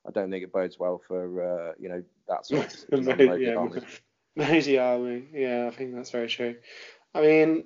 I 0.08 0.12
don't 0.12 0.30
think 0.30 0.42
it 0.42 0.52
bodes 0.52 0.78
well 0.78 1.02
for 1.06 1.42
uh, 1.42 1.72
you 1.78 1.90
know 1.90 2.02
that 2.26 2.46
sort 2.46 2.74
of 2.90 3.04
Modi, 3.04 3.44
yeah, 3.44 3.68
Modi 4.34 4.78
Army. 4.78 5.28
Yeah, 5.34 5.68
I 5.70 5.76
think 5.76 5.94
that's 5.94 6.10
very 6.10 6.28
true. 6.28 6.56
I 7.14 7.20
mean, 7.20 7.64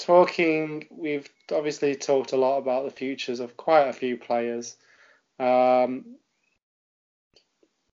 talking, 0.00 0.86
we've 0.90 1.28
obviously 1.52 1.94
talked 1.94 2.32
a 2.32 2.36
lot 2.36 2.58
about 2.58 2.84
the 2.84 2.90
futures 2.90 3.40
of 3.40 3.56
quite 3.56 3.88
a 3.88 3.92
few 3.92 4.16
players. 4.16 4.76
Um, 5.38 6.16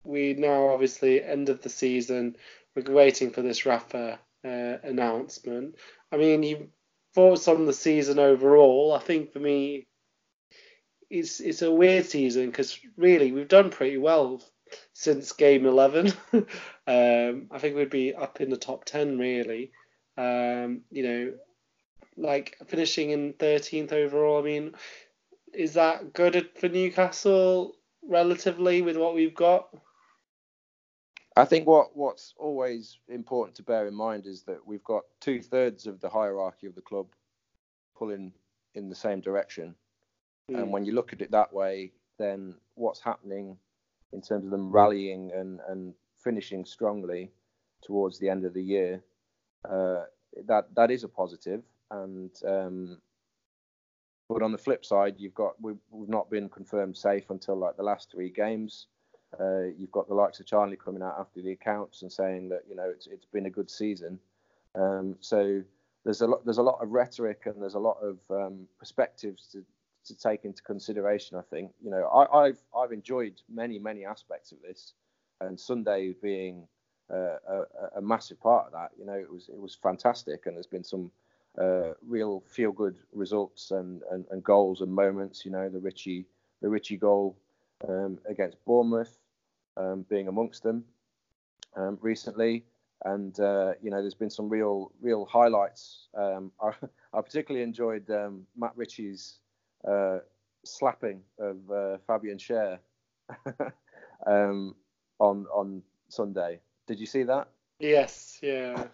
we 0.04 0.34
now 0.34 0.68
obviously 0.68 1.22
end 1.22 1.48
of 1.48 1.62
the 1.62 1.68
season. 1.68 2.36
We're 2.74 2.92
waiting 2.92 3.30
for 3.30 3.42
this 3.42 3.66
Rafa 3.66 4.18
uh, 4.44 4.48
announcement. 4.82 5.76
I 6.12 6.16
mean, 6.16 6.42
you 6.42 6.68
thoughts 7.14 7.48
on 7.48 7.66
the 7.66 7.72
season 7.72 8.18
overall? 8.18 8.92
I 8.92 8.98
think 8.98 9.32
for 9.32 9.38
me, 9.40 9.86
it's 11.10 11.40
it's 11.40 11.62
a 11.62 11.70
weird 11.70 12.06
season 12.06 12.46
because 12.46 12.78
really 12.96 13.32
we've 13.32 13.48
done 13.48 13.70
pretty 13.70 13.98
well 13.98 14.42
since 14.92 15.32
game 15.32 15.66
11. 15.66 16.12
um, 16.32 16.46
I 17.50 17.58
think 17.58 17.76
we'd 17.76 17.90
be 17.90 18.14
up 18.14 18.40
in 18.40 18.50
the 18.50 18.56
top 18.56 18.84
10 18.84 19.18
really. 19.18 19.72
Um, 20.16 20.82
you 20.90 21.02
know, 21.02 21.32
like 22.16 22.56
finishing 22.66 23.10
in 23.10 23.32
13th 23.34 23.92
overall. 23.92 24.38
I 24.38 24.42
mean, 24.42 24.74
is 25.52 25.74
that 25.74 26.12
good 26.12 26.48
for 26.58 26.68
Newcastle 26.68 27.76
relatively 28.08 28.82
with 28.82 28.96
what 28.96 29.14
we've 29.14 29.34
got? 29.34 29.68
I 31.36 31.44
think 31.44 31.66
what 31.66 31.96
what's 31.96 32.32
always 32.36 32.98
important 33.08 33.56
to 33.56 33.64
bear 33.64 33.88
in 33.88 33.94
mind 33.94 34.26
is 34.26 34.44
that 34.44 34.64
we've 34.64 34.84
got 34.84 35.02
two 35.20 35.42
thirds 35.42 35.86
of 35.86 36.00
the 36.00 36.08
hierarchy 36.08 36.66
of 36.66 36.76
the 36.76 36.80
club 36.80 37.06
pulling 37.96 38.32
in 38.74 38.88
the 38.88 38.94
same 38.94 39.20
direction, 39.20 39.74
mm. 40.50 40.58
and 40.58 40.70
when 40.70 40.84
you 40.84 40.92
look 40.92 41.12
at 41.12 41.20
it 41.20 41.32
that 41.32 41.52
way, 41.52 41.92
then 42.18 42.54
what's 42.74 43.00
happening 43.00 43.56
in 44.12 44.22
terms 44.22 44.44
of 44.44 44.52
them 44.52 44.70
rallying 44.70 45.32
and 45.32 45.60
and 45.68 45.94
finishing 46.22 46.64
strongly 46.64 47.32
towards 47.82 48.18
the 48.18 48.28
end 48.28 48.44
of 48.44 48.54
the 48.54 48.62
year, 48.62 49.02
uh, 49.68 50.04
that 50.46 50.72
that 50.76 50.92
is 50.92 51.02
a 51.02 51.08
positive. 51.08 51.64
And 51.90 52.30
um, 52.46 52.98
but 54.28 54.42
on 54.42 54.52
the 54.52 54.58
flip 54.58 54.84
side, 54.84 55.16
you've 55.18 55.34
got 55.34 55.60
we've, 55.60 55.78
we've 55.90 56.08
not 56.08 56.30
been 56.30 56.48
confirmed 56.48 56.96
safe 56.96 57.30
until 57.30 57.56
like 57.56 57.76
the 57.76 57.82
last 57.82 58.10
three 58.10 58.30
games. 58.30 58.86
Uh, 59.38 59.64
you've 59.76 59.90
got 59.90 60.08
the 60.08 60.14
likes 60.14 60.40
of 60.40 60.46
Charnley 60.46 60.76
coming 60.76 61.02
out 61.02 61.16
after 61.18 61.42
the 61.42 61.52
accounts 61.52 62.02
and 62.02 62.12
saying 62.12 62.48
that 62.48 62.62
you 62.68 62.76
know 62.76 62.88
it's 62.88 63.06
it's 63.06 63.26
been 63.26 63.46
a 63.46 63.50
good 63.50 63.70
season. 63.70 64.18
Um, 64.74 65.16
so 65.20 65.62
there's 66.04 66.20
a 66.20 66.26
lot 66.26 66.44
there's 66.44 66.58
a 66.58 66.62
lot 66.62 66.78
of 66.82 66.90
rhetoric 66.90 67.42
and 67.46 67.60
there's 67.60 67.74
a 67.74 67.78
lot 67.78 67.98
of 68.02 68.18
um, 68.30 68.66
perspectives 68.78 69.48
to 69.52 69.64
to 70.06 70.16
take 70.16 70.44
into 70.44 70.62
consideration. 70.62 71.36
I 71.36 71.42
think 71.42 71.72
you 71.82 71.90
know 71.90 72.08
I, 72.08 72.46
have 72.46 72.58
I've 72.76 72.92
enjoyed 72.92 73.40
many 73.52 73.78
many 73.78 74.04
aspects 74.04 74.52
of 74.52 74.58
this, 74.62 74.92
and 75.40 75.58
Sunday 75.58 76.14
being 76.22 76.66
uh, 77.12 77.36
a, 77.48 77.62
a, 77.96 78.00
massive 78.02 78.40
part 78.40 78.66
of 78.66 78.72
that. 78.72 78.90
You 78.98 79.06
know 79.06 79.14
it 79.14 79.30
was 79.30 79.48
it 79.48 79.58
was 79.58 79.74
fantastic, 79.74 80.46
and 80.46 80.56
there's 80.56 80.66
been 80.66 80.84
some 80.84 81.10
uh, 81.58 81.94
real 82.06 82.42
feel 82.46 82.72
good 82.72 82.96
results 83.12 83.70
and, 83.70 84.02
and, 84.10 84.24
and 84.30 84.42
goals 84.42 84.80
and 84.80 84.92
moments. 84.92 85.44
You 85.44 85.52
know 85.52 85.68
the 85.68 85.78
Ritchie 85.78 86.26
the 86.60 86.68
Ritchie 86.68 86.96
goal 86.96 87.36
um, 87.88 88.18
against 88.28 88.56
Bournemouth 88.64 89.18
um, 89.76 90.04
being 90.08 90.28
amongst 90.28 90.62
them 90.62 90.84
um, 91.76 91.98
recently. 92.00 92.64
And 93.04 93.38
uh, 93.38 93.74
you 93.82 93.90
know, 93.90 94.00
there's 94.00 94.14
been 94.14 94.30
some 94.30 94.48
real, 94.48 94.92
real 95.00 95.26
highlights. 95.26 96.08
Um, 96.16 96.52
I, 96.62 96.70
I, 97.12 97.20
particularly 97.20 97.62
enjoyed 97.62 98.10
um, 98.10 98.46
Matt 98.56 98.72
Ritchie's 98.76 99.38
uh, 99.86 100.18
slapping 100.64 101.20
of 101.38 101.56
uh, 101.70 101.98
Fabian 102.06 102.38
Schär 102.38 102.78
um, 104.26 104.74
on 105.18 105.46
on 105.52 105.82
Sunday. 106.08 106.60
Did 106.86 106.98
you 106.98 107.06
see 107.06 107.24
that? 107.24 107.48
Yes, 107.78 108.38
yeah. 108.42 108.84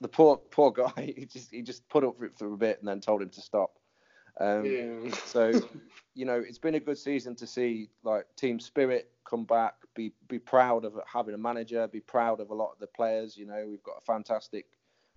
The 0.00 0.08
poor 0.08 0.36
poor 0.36 0.72
guy. 0.72 1.14
He 1.16 1.26
just 1.26 1.50
he 1.50 1.62
just 1.62 1.88
put 1.88 2.04
up 2.04 2.18
for 2.18 2.24
it 2.24 2.38
for 2.38 2.52
a 2.52 2.56
bit 2.56 2.78
and 2.78 2.88
then 2.88 3.00
told 3.00 3.22
him 3.22 3.30
to 3.30 3.40
stop. 3.40 3.72
Um, 4.40 4.64
yeah. 4.64 5.14
so, 5.26 5.52
you 6.14 6.24
know, 6.24 6.42
it's 6.46 6.58
been 6.58 6.74
a 6.74 6.80
good 6.80 6.98
season 6.98 7.34
to 7.36 7.46
see 7.46 7.90
like 8.02 8.24
team 8.36 8.58
spirit 8.58 9.10
come 9.28 9.44
back, 9.44 9.74
be 9.94 10.12
be 10.28 10.38
proud 10.38 10.84
of 10.84 10.98
having 11.06 11.34
a 11.34 11.38
manager, 11.38 11.86
be 11.88 12.00
proud 12.00 12.40
of 12.40 12.50
a 12.50 12.54
lot 12.54 12.72
of 12.72 12.78
the 12.78 12.86
players. 12.86 13.36
You 13.36 13.46
know, 13.46 13.66
we've 13.68 13.82
got 13.82 13.96
a 13.98 14.04
fantastic 14.04 14.66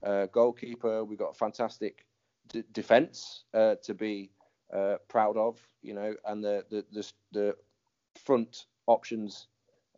uh, 0.04 0.26
goalkeeper, 0.28 1.04
we've 1.04 1.20
got 1.20 1.32
a 1.32 1.36
fantastic 1.36 2.06
d- 2.50 2.64
defense 2.74 3.46
uh, 3.54 3.76
to 3.84 3.94
be 3.94 4.32
uh, 4.74 4.98
proud 5.08 5.38
of. 5.38 5.60
You 5.82 5.94
know, 5.94 6.16
and 6.26 6.44
the 6.44 6.66
the 6.70 6.86
the, 6.92 7.12
the 7.32 7.56
front 8.26 8.66
options 8.88 9.48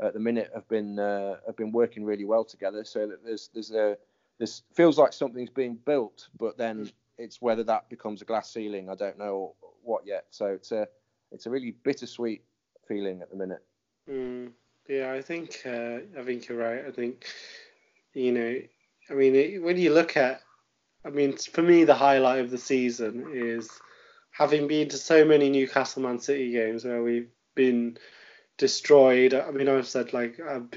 at 0.01 0.13
the 0.13 0.19
minute 0.19 0.51
have 0.53 0.67
been 0.67 0.99
uh, 0.99 1.37
have 1.47 1.55
been 1.55 1.71
working 1.71 2.05
really 2.05 2.25
well 2.25 2.43
together. 2.43 2.83
So 2.83 3.07
that 3.07 3.23
there's 3.25 3.49
there's 3.53 3.71
a 3.71 3.97
this 4.37 4.63
feels 4.73 4.97
like 4.97 5.13
something's 5.13 5.49
being 5.49 5.75
built, 5.85 6.27
but 6.37 6.57
then 6.57 6.91
it's 7.17 7.41
whether 7.41 7.63
that 7.63 7.89
becomes 7.89 8.21
a 8.21 8.25
glass 8.25 8.51
ceiling. 8.51 8.89
I 8.89 8.95
don't 8.95 9.17
know 9.17 9.55
what 9.83 10.05
yet. 10.05 10.25
So 10.29 10.47
it's 10.47 10.71
a 10.71 10.87
it's 11.31 11.45
a 11.45 11.49
really 11.49 11.71
bittersweet 11.71 12.43
feeling 12.87 13.21
at 13.21 13.29
the 13.29 13.37
minute. 13.37 13.63
Mm, 14.09 14.51
yeah, 14.87 15.11
I 15.11 15.21
think 15.21 15.61
uh, 15.65 15.99
I 16.19 16.23
think 16.23 16.47
you're 16.47 16.57
right. 16.57 16.85
I 16.85 16.91
think 16.91 17.25
you 18.13 18.31
know, 18.31 18.59
I 19.09 19.13
mean, 19.13 19.35
it, 19.35 19.61
when 19.61 19.77
you 19.77 19.93
look 19.93 20.15
at, 20.17 20.41
I 21.05 21.09
mean, 21.09 21.37
for 21.37 21.61
me, 21.61 21.83
the 21.83 21.93
highlight 21.93 22.39
of 22.39 22.51
the 22.51 22.57
season 22.57 23.27
is 23.33 23.69
having 24.31 24.67
been 24.67 24.89
to 24.89 24.97
so 24.97 25.25
many 25.25 25.49
Newcastle 25.49 26.01
Man 26.01 26.19
City 26.19 26.51
games 26.51 26.85
where 26.85 27.03
we've 27.03 27.29
been 27.55 27.97
destroyed. 28.57 29.33
I 29.33 29.51
mean, 29.51 29.69
I've 29.69 29.87
said 29.87 30.13
like 30.13 30.39
I've 30.39 30.67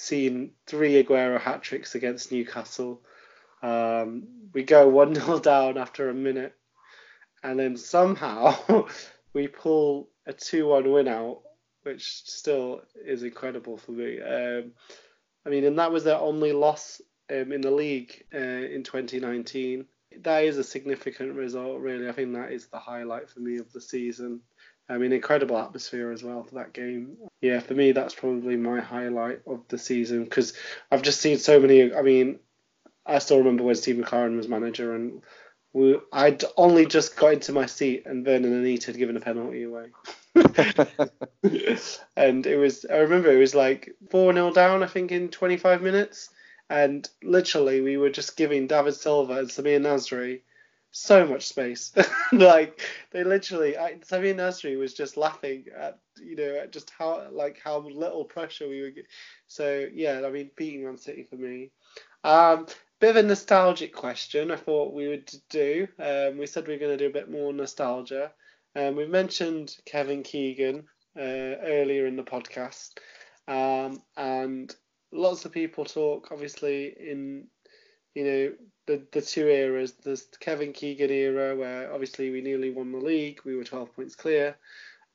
seen 0.00 0.52
three 0.66 1.02
Aguero 1.02 1.40
hat 1.40 1.62
tricks 1.62 1.94
against 1.94 2.32
Newcastle. 2.32 3.02
Um, 3.62 4.28
we 4.52 4.62
go 4.62 4.88
1 4.88 5.14
0 5.14 5.38
down 5.40 5.78
after 5.78 6.08
a 6.08 6.14
minute, 6.14 6.54
and 7.42 7.58
then 7.58 7.76
somehow 7.76 8.86
we 9.32 9.48
pull 9.48 10.08
a 10.26 10.32
2 10.32 10.66
1 10.66 10.90
win 10.90 11.08
out, 11.08 11.42
which 11.82 12.22
still 12.24 12.82
is 13.04 13.22
incredible 13.22 13.76
for 13.76 13.92
me. 13.92 14.20
Um, 14.20 14.72
I 15.46 15.50
mean, 15.50 15.64
and 15.64 15.78
that 15.78 15.92
was 15.92 16.04
their 16.04 16.18
only 16.18 16.52
loss 16.52 17.00
um, 17.30 17.52
in 17.52 17.60
the 17.60 17.70
league 17.70 18.24
uh, 18.34 18.38
in 18.38 18.82
2019. 18.82 19.86
That 20.22 20.44
is 20.44 20.58
a 20.58 20.64
significant 20.64 21.34
result, 21.34 21.80
really. 21.80 22.08
I 22.08 22.12
think 22.12 22.34
that 22.34 22.52
is 22.52 22.66
the 22.66 22.78
highlight 22.78 23.30
for 23.30 23.40
me 23.40 23.58
of 23.58 23.72
the 23.72 23.80
season. 23.80 24.40
I 24.90 24.98
mean, 24.98 25.12
incredible 25.12 25.56
atmosphere 25.56 26.10
as 26.10 26.24
well 26.24 26.42
for 26.42 26.56
that 26.56 26.72
game. 26.72 27.16
Yeah, 27.40 27.60
for 27.60 27.74
me, 27.74 27.92
that's 27.92 28.14
probably 28.14 28.56
my 28.56 28.80
highlight 28.80 29.40
of 29.46 29.62
the 29.68 29.78
season 29.78 30.24
because 30.24 30.52
I've 30.90 31.02
just 31.02 31.20
seen 31.20 31.38
so 31.38 31.60
many. 31.60 31.94
I 31.94 32.02
mean, 32.02 32.40
I 33.06 33.20
still 33.20 33.38
remember 33.38 33.62
when 33.62 33.76
Steve 33.76 33.96
McClaren 33.96 34.36
was 34.36 34.48
manager, 34.48 34.92
and 34.96 35.22
we, 35.72 35.96
I'd 36.12 36.42
only 36.56 36.86
just 36.86 37.16
got 37.16 37.34
into 37.34 37.52
my 37.52 37.66
seat, 37.66 38.02
and 38.04 38.26
Vurnon 38.26 38.46
and 38.46 38.54
Anita 38.54 38.88
had 38.88 38.98
given 38.98 39.16
a 39.16 39.20
penalty 39.20 39.62
away. 39.62 39.86
and 42.16 42.46
it 42.46 42.56
was, 42.56 42.84
I 42.84 42.96
remember 42.96 43.30
it 43.30 43.38
was 43.38 43.54
like 43.54 43.94
4 44.10 44.32
0 44.32 44.52
down, 44.52 44.82
I 44.82 44.88
think, 44.88 45.12
in 45.12 45.28
25 45.28 45.82
minutes. 45.82 46.30
And 46.68 47.08
literally, 47.22 47.80
we 47.80 47.96
were 47.96 48.10
just 48.10 48.36
giving 48.36 48.66
David 48.66 48.94
Silva 48.94 49.34
and 49.34 49.48
Samir 49.48 49.80
Nasri 49.80 50.40
so 50.90 51.26
much 51.26 51.46
space. 51.46 51.92
like 52.32 52.80
they 53.10 53.24
literally, 53.24 53.76
I, 53.76 53.94
Samir 53.94 54.34
Nasri 54.34 54.78
was 54.78 54.94
just 54.94 55.16
laughing 55.16 55.66
at 55.76 55.98
you 56.20 56.36
know 56.36 56.60
at 56.62 56.72
just 56.72 56.90
how 56.90 57.26
like 57.30 57.60
how 57.62 57.78
little 57.78 58.24
pressure 58.24 58.68
we 58.68 58.82
were. 58.82 58.90
So 59.46 59.86
yeah, 59.92 60.22
I 60.24 60.30
mean 60.30 60.50
beating 60.56 60.84
Man 60.84 60.98
City 60.98 61.26
for 61.28 61.36
me. 61.36 61.70
Um, 62.24 62.66
bit 63.00 63.10
of 63.10 63.16
a 63.16 63.22
nostalgic 63.22 63.94
question. 63.94 64.50
I 64.50 64.56
thought 64.56 64.94
we 64.94 65.08
would 65.08 65.30
do. 65.48 65.88
Um, 65.98 66.38
we 66.38 66.46
said 66.46 66.66
we 66.66 66.74
are 66.74 66.78
going 66.78 66.96
to 66.96 67.04
do 67.04 67.10
a 67.10 67.12
bit 67.12 67.30
more 67.30 67.52
nostalgia. 67.52 68.32
Um, 68.76 68.94
we 68.94 69.06
mentioned 69.06 69.76
Kevin 69.84 70.22
Keegan 70.22 70.84
uh, 71.16 71.20
earlier 71.22 72.06
in 72.06 72.16
the 72.16 72.22
podcast, 72.22 72.98
um, 73.48 74.00
and 74.16 74.74
lots 75.12 75.44
of 75.44 75.52
people 75.52 75.84
talk 75.84 76.28
obviously 76.30 76.94
in 76.98 77.46
you 78.14 78.24
know 78.24 78.52
the 78.90 79.02
the 79.12 79.22
two 79.22 79.46
eras. 79.46 79.92
There's 79.92 80.24
the 80.24 80.38
Kevin 80.38 80.72
Keegan 80.72 81.10
era 81.10 81.54
where 81.54 81.92
obviously 81.92 82.30
we 82.30 82.40
nearly 82.40 82.70
won 82.70 82.92
the 82.92 82.98
league, 82.98 83.40
we 83.44 83.54
were 83.54 83.64
12 83.64 83.94
points 83.94 84.16
clear, 84.16 84.56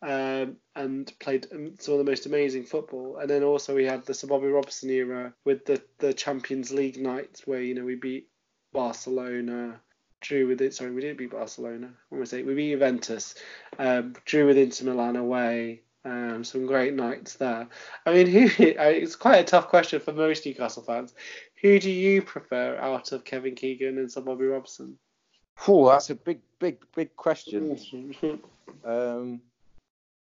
um, 0.02 0.56
and 0.76 1.12
played 1.20 1.48
some 1.80 1.94
of 1.94 1.98
the 1.98 2.10
most 2.10 2.26
amazing 2.26 2.64
football. 2.64 3.18
And 3.18 3.30
then 3.30 3.44
also 3.44 3.76
we 3.76 3.86
had 3.86 4.06
the 4.06 4.14
Sir 4.14 4.28
Bobby 4.28 4.48
Robson 4.48 4.90
era 4.90 5.34
with 5.44 5.66
the 5.66 5.82
the 5.98 6.14
Champions 6.14 6.72
League 6.72 6.98
nights 6.98 7.46
where 7.46 7.62
you 7.62 7.76
know 7.76 7.86
we 7.86 7.96
beat 7.96 8.30
Barcelona. 8.74 9.82
Drew 10.22 10.48
with 10.48 10.62
it. 10.62 10.74
Sorry, 10.74 10.92
we 10.92 11.02
didn't 11.02 11.20
beat 11.20 11.32
Barcelona. 11.32 11.92
What 12.10 12.18
am 12.18 12.22
I 12.24 12.26
saying? 12.26 12.48
We 12.48 12.56
beat 12.56 12.72
Juventus. 12.72 13.36
Um, 13.78 14.16
drew 14.26 14.48
with 14.48 14.58
Inter 14.58 14.86
Milan 14.86 15.18
away. 15.18 15.82
Um, 16.04 16.44
some 16.44 16.68
great 16.68 16.94
nights 16.94 17.36
there. 17.36 17.68
I 18.06 18.14
mean, 18.14 18.28
who? 18.28 18.50
It's 18.60 19.16
quite 19.16 19.40
a 19.40 19.44
tough 19.44 19.68
question 19.68 20.00
for 20.00 20.14
most 20.14 20.46
Newcastle 20.46 20.84
fans. 20.84 21.14
Who 21.65 21.80
do 21.80 21.89
you 21.89 22.21
prefer 22.21 22.78
out 22.78 23.12
of 23.12 23.23
Kevin 23.23 23.56
Keegan 23.56 23.97
and 23.97 24.12
Sir 24.12 24.21
Bobby 24.21 24.45
Robson? 24.45 24.99
Oh, 25.67 25.89
that's 25.89 26.12
a 26.12 26.15
big, 26.15 26.39
big, 26.60 26.78
big 26.95 27.15
question. 27.15 27.75
um, 28.86 29.41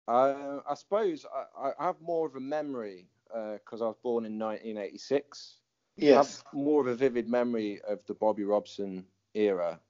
I, 0.07 0.59
I 0.69 0.75
suppose 0.75 1.25
I, 1.59 1.71
I, 1.79 1.87
have 1.87 1.99
more 2.03 2.27
of 2.27 2.37
a 2.37 2.41
memory 2.41 3.07
because 3.29 3.81
uh, 3.81 3.87
I 3.87 3.89
was 3.89 3.97
born 4.03 4.27
in 4.27 4.39
1986. 4.39 5.55
Yes. 5.97 6.13
I 6.13 6.17
have 6.19 6.45
more 6.53 6.83
of 6.83 6.89
a 6.89 6.95
vivid 6.95 7.27
memory 7.27 7.81
of 7.89 8.01
the 8.07 8.13
Bobby 8.13 8.45
Robson 8.45 9.07
era. 9.33 9.81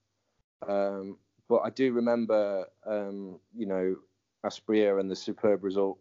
Um, 0.68 1.16
but 1.48 1.62
I 1.64 1.70
do 1.70 1.92
remember, 1.92 2.66
um, 2.86 3.40
you 3.56 3.66
know, 3.66 3.96
Asprilla 4.44 5.00
and 5.00 5.10
the 5.10 5.16
superb 5.16 5.64
result 5.64 5.98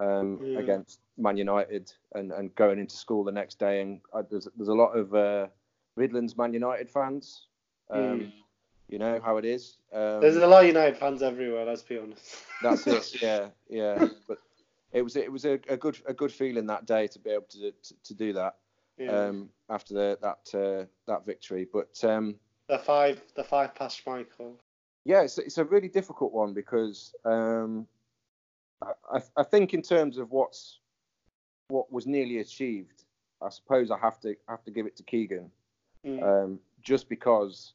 um, 0.00 0.40
yeah. 0.42 0.58
against 0.58 1.00
Man 1.16 1.36
United 1.36 1.92
and, 2.14 2.32
and 2.32 2.54
going 2.54 2.78
into 2.78 2.96
school 2.96 3.24
the 3.24 3.32
next 3.32 3.58
day. 3.58 3.80
And 3.80 4.00
uh, 4.12 4.22
there's 4.30 4.48
there's 4.56 4.68
a 4.68 4.74
lot 4.74 4.96
of 4.96 5.14
uh, 5.14 5.46
Midlands 5.96 6.36
Man 6.36 6.52
United 6.52 6.90
fans. 6.90 7.46
Um, 7.90 8.00
mm. 8.00 8.32
You 8.88 8.98
know 8.98 9.20
how 9.24 9.36
it 9.36 9.44
is. 9.44 9.78
Um, 9.92 10.20
there's 10.20 10.36
a 10.36 10.46
lot 10.46 10.62
of 10.62 10.68
United 10.68 10.96
fans 10.96 11.22
everywhere. 11.22 11.64
Let's 11.64 11.82
be 11.82 11.98
honest. 11.98 12.36
that's 12.62 12.86
it. 12.86 13.16
Yeah, 13.22 13.48
yeah. 13.68 14.08
But 14.28 14.38
it 14.92 15.02
was 15.02 15.16
it 15.16 15.30
was 15.30 15.44
a, 15.44 15.58
a 15.68 15.76
good 15.76 15.98
a 16.06 16.14
good 16.14 16.32
feeling 16.32 16.66
that 16.66 16.86
day 16.86 17.06
to 17.08 17.18
be 17.18 17.30
able 17.30 17.46
to 17.50 17.72
to, 17.72 17.94
to 18.04 18.14
do 18.14 18.32
that. 18.34 18.56
Yeah. 18.98 19.26
Um, 19.26 19.50
after 19.68 19.92
the, 19.92 20.18
that 20.22 20.58
uh, 20.58 20.86
that 21.06 21.26
victory, 21.26 21.66
but 21.70 22.02
um, 22.02 22.36
the 22.68 22.78
five 22.78 23.20
the 23.34 23.44
five 23.44 23.74
past 23.74 24.02
Michael. 24.06 24.58
Yeah, 25.04 25.22
it's 25.22 25.38
it's 25.38 25.58
a 25.58 25.64
really 25.64 25.88
difficult 25.88 26.32
one 26.32 26.54
because 26.54 27.12
um, 27.24 27.86
I, 28.82 29.20
I 29.36 29.42
think 29.42 29.74
in 29.74 29.82
terms 29.82 30.18
of 30.18 30.30
what's 30.30 30.80
what 31.68 31.90
was 31.90 32.06
nearly 32.06 32.38
achieved, 32.38 33.04
I 33.42 33.48
suppose 33.48 33.90
I 33.90 33.98
have 33.98 34.20
to 34.20 34.36
have 34.48 34.62
to 34.64 34.70
give 34.70 34.86
it 34.86 34.96
to 34.96 35.02
Keegan, 35.02 35.50
mm. 36.06 36.22
um, 36.22 36.60
just 36.82 37.08
because 37.08 37.74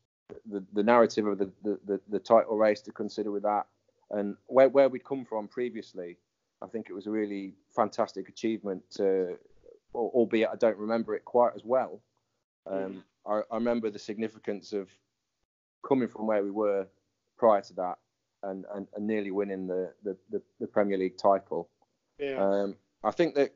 the 0.49 0.63
the 0.73 0.83
narrative 0.83 1.27
of 1.27 1.37
the, 1.37 1.51
the, 1.63 1.99
the, 2.09 2.19
title 2.19 2.57
race 2.57 2.81
to 2.81 2.91
consider 2.91 3.31
with 3.31 3.43
that, 3.43 3.65
and 4.11 4.35
where 4.47 4.69
where 4.69 4.89
we'd 4.89 5.03
come 5.03 5.25
from 5.25 5.47
previously, 5.47 6.17
I 6.61 6.67
think 6.67 6.87
it 6.89 6.93
was 6.93 7.07
a 7.07 7.11
really 7.11 7.55
fantastic 7.75 8.29
achievement. 8.29 8.83
To, 8.91 9.37
albeit 9.93 10.49
I 10.49 10.55
don't 10.55 10.77
remember 10.77 11.15
it 11.15 11.25
quite 11.25 11.53
as 11.55 11.65
well. 11.65 12.01
Um, 12.69 12.75
mm. 12.75 13.03
I, 13.27 13.53
I 13.53 13.55
remember 13.55 13.89
the 13.89 13.99
significance 13.99 14.71
of 14.71 14.89
coming 15.85 16.07
from 16.07 16.27
where 16.27 16.43
we 16.43 16.51
were 16.51 16.87
prior 17.37 17.61
to 17.61 17.73
that 17.73 17.97
and, 18.43 18.65
and, 18.73 18.87
and 18.95 19.07
nearly 19.07 19.31
winning 19.31 19.67
the, 19.67 19.91
the, 20.03 20.17
the, 20.31 20.41
the, 20.59 20.67
Premier 20.67 20.97
League 20.97 21.17
title. 21.17 21.69
Yeah. 22.19 22.37
Um, 22.37 22.75
I 23.03 23.11
think 23.11 23.35
that 23.35 23.53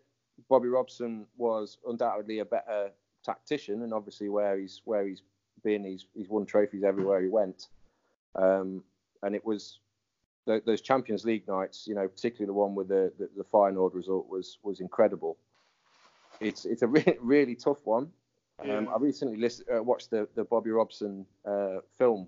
Bobby 0.49 0.67
Robson 0.67 1.25
was 1.37 1.77
undoubtedly 1.87 2.39
a 2.39 2.45
better 2.45 2.91
tactician, 3.23 3.81
and 3.83 3.93
obviously 3.93 4.29
where 4.29 4.59
he's 4.59 4.81
where 4.85 5.07
he's 5.07 5.21
been, 5.63 5.83
he's 5.83 6.05
he's 6.13 6.29
won 6.29 6.45
trophies 6.45 6.83
everywhere 6.83 7.21
he 7.21 7.29
went. 7.29 7.67
Um, 8.35 8.83
and 9.23 9.35
it 9.35 9.45
was 9.45 9.79
those 10.45 10.81
Champions 10.81 11.25
League 11.25 11.47
nights, 11.47 11.87
you 11.87 11.95
know, 11.95 12.07
particularly 12.07 12.45
the 12.45 12.53
one 12.53 12.75
with 12.75 12.87
the 12.87 13.11
the, 13.17 13.29
the 13.37 13.43
Feyenoord 13.43 13.93
result 13.93 14.29
was 14.29 14.59
was 14.63 14.79
incredible. 14.79 15.37
It's 16.39 16.65
it's 16.65 16.81
a 16.81 16.87
re- 16.95 17.17
really 17.19 17.55
tough 17.55 17.85
one. 17.85 18.11
Um, 18.59 18.87
I 18.87 18.97
recently 18.97 19.37
list, 19.37 19.63
uh, 19.73 19.83
watched 19.83 20.11
the 20.11 20.27
the 20.35 20.43
Bobby 20.43 20.69
Robson 20.69 21.25
uh, 21.45 21.79
film. 21.97 22.27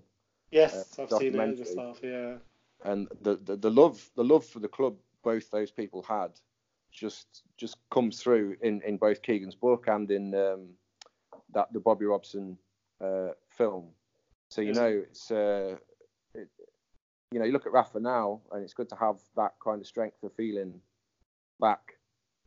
Yes, 0.50 0.98
uh, 0.98 1.02
I've 1.02 1.10
seen 1.10 1.34
it 1.34 1.58
yourself. 1.58 2.00
Yeah 2.02 2.36
and 2.84 3.08
the, 3.22 3.36
the, 3.36 3.56
the 3.56 3.70
love 3.70 4.10
the 4.16 4.24
love 4.24 4.44
for 4.44 4.60
the 4.60 4.68
club 4.68 4.96
both 5.24 5.50
those 5.50 5.70
people 5.70 6.02
had 6.02 6.30
just 6.92 7.42
just 7.56 7.76
comes 7.90 8.20
through 8.22 8.56
in, 8.62 8.80
in 8.82 8.96
both 8.96 9.22
Keegan's 9.22 9.54
book 9.54 9.86
and 9.88 10.10
in 10.10 10.34
um, 10.34 10.68
that 11.52 11.72
the 11.72 11.80
Bobby 11.80 12.06
Robson 12.06 12.56
uh, 13.04 13.28
film. 13.50 13.88
So 14.48 14.62
you 14.62 14.72
know 14.72 14.86
it's 14.86 15.30
uh, 15.30 15.76
it, 16.34 16.48
you 17.30 17.38
know 17.38 17.44
you 17.44 17.52
look 17.52 17.66
at 17.66 17.72
Rafa 17.72 18.00
now 18.00 18.40
and 18.52 18.62
it's 18.62 18.74
good 18.74 18.88
to 18.88 18.96
have 18.96 19.18
that 19.36 19.54
kind 19.62 19.80
of 19.80 19.86
strength 19.86 20.22
of 20.22 20.32
feeling 20.32 20.80
back 21.60 21.98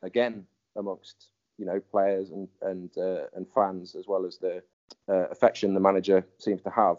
again 0.01 0.45
amongst 0.75 1.29
you 1.57 1.65
know 1.65 1.79
players 1.79 2.31
and 2.31 2.47
and 2.63 2.97
uh, 2.97 3.25
and 3.35 3.45
fans 3.53 3.95
as 3.95 4.07
well 4.07 4.25
as 4.25 4.37
the 4.37 4.63
uh, 5.07 5.27
affection 5.29 5.73
the 5.73 5.79
manager 5.79 6.25
seems 6.39 6.61
to 6.63 6.69
have. 6.71 6.97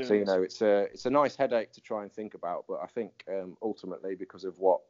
So 0.00 0.14
you 0.14 0.24
know, 0.24 0.42
it's 0.42 0.62
a 0.62 0.84
it's 0.84 1.06
a 1.06 1.10
nice 1.10 1.36
headache 1.36 1.72
to 1.72 1.80
try 1.80 2.02
and 2.02 2.12
think 2.12 2.34
about, 2.34 2.64
but 2.66 2.80
I 2.82 2.86
think 2.86 3.24
um, 3.28 3.56
ultimately 3.62 4.14
because 4.14 4.44
of 4.44 4.58
what 4.58 4.80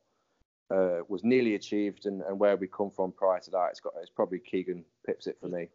uh, 0.70 1.00
was 1.08 1.24
nearly 1.24 1.54
achieved 1.54 2.06
and, 2.06 2.22
and 2.22 2.38
where 2.38 2.56
we 2.56 2.68
come 2.68 2.90
from 2.90 3.10
prior 3.12 3.40
to 3.40 3.50
that, 3.50 3.68
it's 3.70 3.80
got 3.80 3.94
it's 4.00 4.10
probably 4.10 4.38
Keegan 4.38 4.84
pips 5.04 5.26
it 5.26 5.38
for 5.40 5.48
me. 5.48 5.68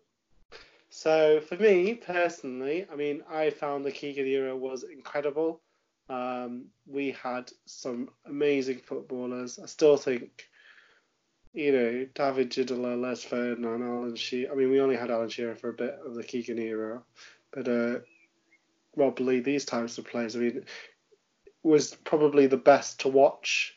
So 0.90 1.42
for 1.42 1.56
me 1.58 1.96
personally, 1.96 2.88
I 2.92 2.96
mean, 2.96 3.22
I 3.30 3.50
found 3.50 3.86
the 3.86 3.92
Keegan 3.92 4.26
era 4.26 4.56
was 4.56 4.84
incredible. 4.84 5.62
Um, 6.10 6.68
we 6.86 7.12
had 7.12 7.52
some 7.66 8.10
amazing 8.26 8.80
footballers. 8.80 9.60
I 9.60 9.66
still 9.66 9.98
think, 9.98 10.48
you 11.54 11.74
know, 11.74 12.08
David 12.16 12.50
Ginola, 12.50 13.00
Les 13.00 13.24
Ferdinand, 13.26 13.84
Alan 13.84 14.16
Shearer. 14.16 14.54
I 14.54 14.56
mean, 14.56 14.72
we 14.72 14.80
only 14.80 14.96
had 14.96 15.12
Alan 15.12 15.28
Shearer 15.28 15.56
for 15.56 15.70
a 15.70 15.74
bit 15.74 16.00
of 16.06 16.16
the 16.16 16.24
Keegan 16.24 16.60
era, 16.60 17.02
but 17.52 17.68
uh, 17.68 18.00
Rob 18.98 19.20
Lee, 19.20 19.40
these 19.40 19.64
types 19.64 19.98
of 19.98 20.06
players, 20.06 20.36
I 20.36 20.40
mean, 20.40 20.66
was 21.64 21.94
probably 21.94 22.48
the 22.48 22.58
best 22.58 23.02
to 23.02 23.08
watch. 23.08 23.74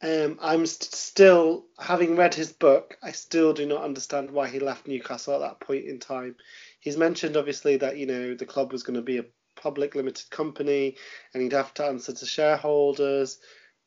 Um, 0.00 0.38
I'm 0.40 0.66
st- 0.66 0.92
still, 0.94 1.64
having 1.78 2.14
read 2.14 2.34
his 2.34 2.52
book, 2.52 2.96
I 3.02 3.12
still 3.12 3.52
do 3.52 3.66
not 3.66 3.82
understand 3.82 4.30
why 4.30 4.48
he 4.48 4.60
left 4.60 4.86
Newcastle 4.86 5.34
at 5.34 5.40
that 5.40 5.60
point 5.60 5.86
in 5.86 5.98
time. 5.98 6.36
He's 6.78 6.96
mentioned, 6.96 7.36
obviously, 7.36 7.78
that, 7.78 7.96
you 7.96 8.06
know, 8.06 8.34
the 8.34 8.46
club 8.46 8.72
was 8.72 8.84
going 8.84 8.96
to 8.96 9.02
be 9.02 9.18
a 9.18 9.24
public 9.56 9.96
limited 9.96 10.30
company 10.30 10.96
and 11.34 11.42
he'd 11.42 11.52
have 11.52 11.74
to 11.74 11.84
answer 11.84 12.12
to 12.12 12.26
shareholders. 12.26 13.38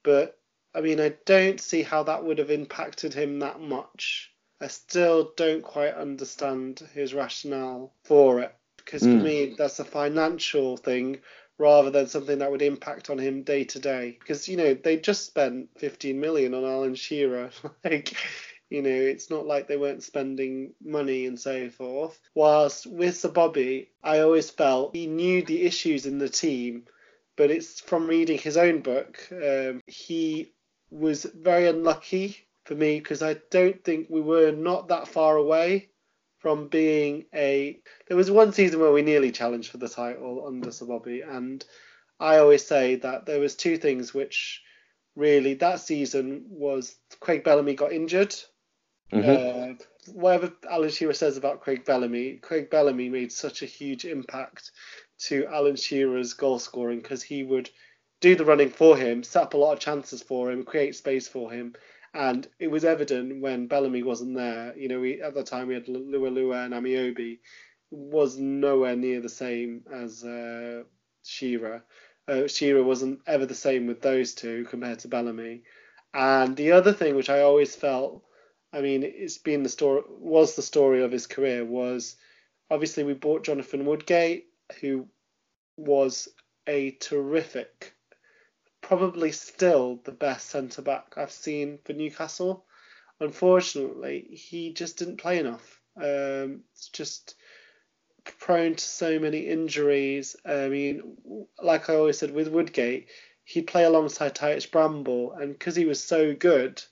But, 0.04 0.38
I 0.76 0.82
mean, 0.82 1.00
I 1.00 1.16
don't 1.26 1.62
see 1.62 1.82
how 1.82 2.04
that 2.04 2.26
would 2.26 2.40
have 2.40 2.52
impacted 2.52 3.14
him 3.14 3.40
that 3.40 3.62
much. 3.62 4.32
I 4.60 4.68
still 4.68 5.32
don't 5.38 5.64
quite 5.64 5.94
understand 5.94 6.80
his 6.94 7.14
rationale 7.14 7.94
for 8.04 8.42
it. 8.42 8.54
Because 8.84 9.04
mm. 9.04 9.18
for 9.18 9.24
me, 9.24 9.56
that's 9.58 9.80
a 9.80 9.86
financial 9.86 10.78
thing 10.78 11.20
rather 11.58 11.92
than 11.92 12.08
something 12.08 12.40
that 12.40 12.52
would 12.52 12.62
impact 12.62 13.10
on 13.10 13.20
him 13.20 13.44
day 13.44 13.64
to 13.64 13.80
day. 13.80 14.18
Because 14.20 14.50
you 14.50 14.58
know 14.58 14.74
they 14.74 14.98
just 14.98 15.26
spent 15.26 15.70
15 15.78 16.20
million 16.20 16.54
on 16.54 16.66
Alan 16.66 16.96
Shearer. 16.96 17.52
like, 17.84 18.16
you 18.70 18.82
know, 18.82 18.90
it's 18.90 19.30
not 19.30 19.46
like 19.46 19.68
they 19.68 19.78
weren't 19.78 20.04
spending 20.04 20.74
money 20.84 21.26
and 21.26 21.40
so 21.40 21.70
forth. 21.70 22.20
Whilst 22.34 22.88
with 22.88 23.18
Sir 23.18 23.30
Bobby, 23.30 23.90
I 24.04 24.20
always 24.20 24.50
felt 24.50 24.96
he 24.96 25.08
knew 25.08 25.44
the 25.44 25.64
issues 25.64 26.06
in 26.06 26.18
the 26.18 26.30
team, 26.30 26.86
but 27.36 27.52
it's 27.52 27.80
from 27.80 28.08
reading 28.08 28.40
his 28.40 28.58
own 28.58 28.82
book. 28.82 29.28
Um, 29.32 29.82
he 29.88 30.54
was 30.90 31.26
very 31.26 31.68
unlucky 31.68 32.38
for 32.66 32.76
me 32.76 33.00
because 33.00 33.22
I 33.22 33.36
don't 33.50 33.84
think 33.84 34.08
we 34.10 34.22
were 34.22 34.52
not 34.52 34.88
that 34.90 35.08
far 35.08 35.36
away 35.38 35.91
from 36.42 36.68
being 36.68 37.26
a. 37.34 37.80
There 38.08 38.18
was 38.18 38.32
one 38.32 38.52
season 38.52 38.80
where 38.80 38.92
we 38.92 39.02
nearly 39.02 39.32
challenged 39.32 39.70
for 39.70 39.78
the 39.78 39.90
title 39.90 40.46
under 40.48 40.72
Sir 40.72 40.86
Bobby, 40.86 41.22
and 41.22 41.64
I 42.20 42.38
always 42.38 42.66
say 42.66 42.96
that 42.96 43.26
there 43.26 43.40
was 43.40 43.56
two 43.56 43.78
things 43.78 44.14
which 44.14 44.62
really 45.16 45.56
that 45.56 45.80
season 45.80 46.46
was 46.50 46.96
Craig 47.20 47.44
Bellamy 47.44 47.76
got 47.76 47.94
injured. 47.94 48.36
Mm-hmm. 49.14 49.72
Uh, 49.72 50.14
whatever 50.14 50.54
Alan 50.70 50.90
Shearer 50.90 51.14
says 51.14 51.38
about 51.38 51.62
Craig 51.62 51.86
Bellamy, 51.86 52.38
Craig 52.38 52.70
Bellamy 52.70 53.10
made 53.10 53.32
such 53.32 53.62
a 53.62 53.66
huge 53.68 54.06
impact 54.06 54.72
to 55.26 55.46
Alan 55.48 55.76
Shearer's 55.76 56.34
goal 56.34 56.60
scoring 56.60 57.00
because 57.00 57.22
he 57.22 57.44
would 57.44 57.70
do 58.22 58.36
the 58.36 58.46
running 58.46 58.70
for 58.70 58.96
him, 58.96 59.24
set 59.24 59.44
up 59.44 59.54
a 59.54 59.58
lot 59.58 59.74
of 59.74 59.80
chances 59.80 60.22
for 60.22 60.52
him, 60.52 60.64
create 60.64 60.96
space 60.96 61.28
for 61.28 61.52
him, 61.52 61.74
and 62.14 62.48
it 62.60 62.68
was 62.68 62.84
evident 62.84 63.42
when 63.42 63.68
Bellamy 63.68 64.04
wasn't 64.04 64.36
there. 64.36 64.76
You 64.78 64.90
know, 64.90 65.00
we 65.00 65.22
at 65.22 65.34
the 65.34 65.44
time 65.44 65.68
we 65.68 65.76
had 65.76 65.86
LuaLua 65.86 66.66
and 66.66 66.74
Ameobi 66.74 67.40
was 67.90 68.38
nowhere 68.38 68.96
near 68.96 69.22
the 69.22 69.30
same 69.30 69.84
as 69.92 70.24
uh, 70.24 70.84
Shearer. 71.24 71.84
Uh, 72.28 72.48
Shearer 72.48 72.84
wasn't 72.84 73.20
ever 73.28 73.46
the 73.46 73.56
same 73.56 73.88
with 73.88 74.02
those 74.02 74.34
two 74.34 74.66
compared 74.66 75.00
to 75.00 75.08
Bellamy. 75.08 75.64
And 76.14 76.56
the 76.56 76.74
other 76.74 76.94
thing 76.94 77.16
which 77.16 77.30
I 77.30 77.42
always 77.42 77.76
felt, 77.76 78.24
I 78.74 78.82
mean, 78.82 79.04
it's 79.04 79.38
been 79.38 79.64
the 79.64 79.70
story 79.70 80.02
was 80.08 80.56
the 80.56 80.62
story 80.62 81.04
of 81.04 81.12
his 81.12 81.28
career 81.28 81.64
was 81.66 82.18
obviously 82.70 83.04
we 83.04 83.14
bought 83.14 83.46
Jonathan 83.46 83.86
Woodgate, 83.86 84.48
who 84.80 85.08
was 85.78 86.28
a 86.68 86.92
terrific 86.92 87.94
probably 88.92 89.32
still 89.32 90.02
the 90.04 90.12
best 90.12 90.50
centre 90.50 90.82
back 90.82 91.14
I've 91.16 91.32
seen 91.32 91.80
for 91.86 91.94
Newcastle. 91.94 92.66
Unfortunately, 93.22 94.28
he 94.34 94.74
just 94.74 94.98
didn't 94.98 95.22
play 95.22 95.40
enough. 95.40 95.80
Um, 95.96 96.64
it's 96.74 96.90
just 96.90 97.36
prone 98.40 98.76
to 98.76 98.84
so 98.84 99.18
many 99.18 99.48
injuries. 99.48 100.36
I 100.46 100.68
mean, 100.68 101.16
like 101.64 101.90
I 101.90 101.96
always 101.96 102.20
said 102.20 102.32
with 102.32 102.50
Woodgate, 102.50 103.08
he'd 103.46 103.68
play 103.68 103.86
alongside 103.86 104.36
Titus 104.36 104.66
Bramble, 104.66 105.32
and 105.40 105.54
because 105.54 105.78
he 105.78 105.86
was 105.86 106.04
so 106.04 106.34
good, 106.34 106.84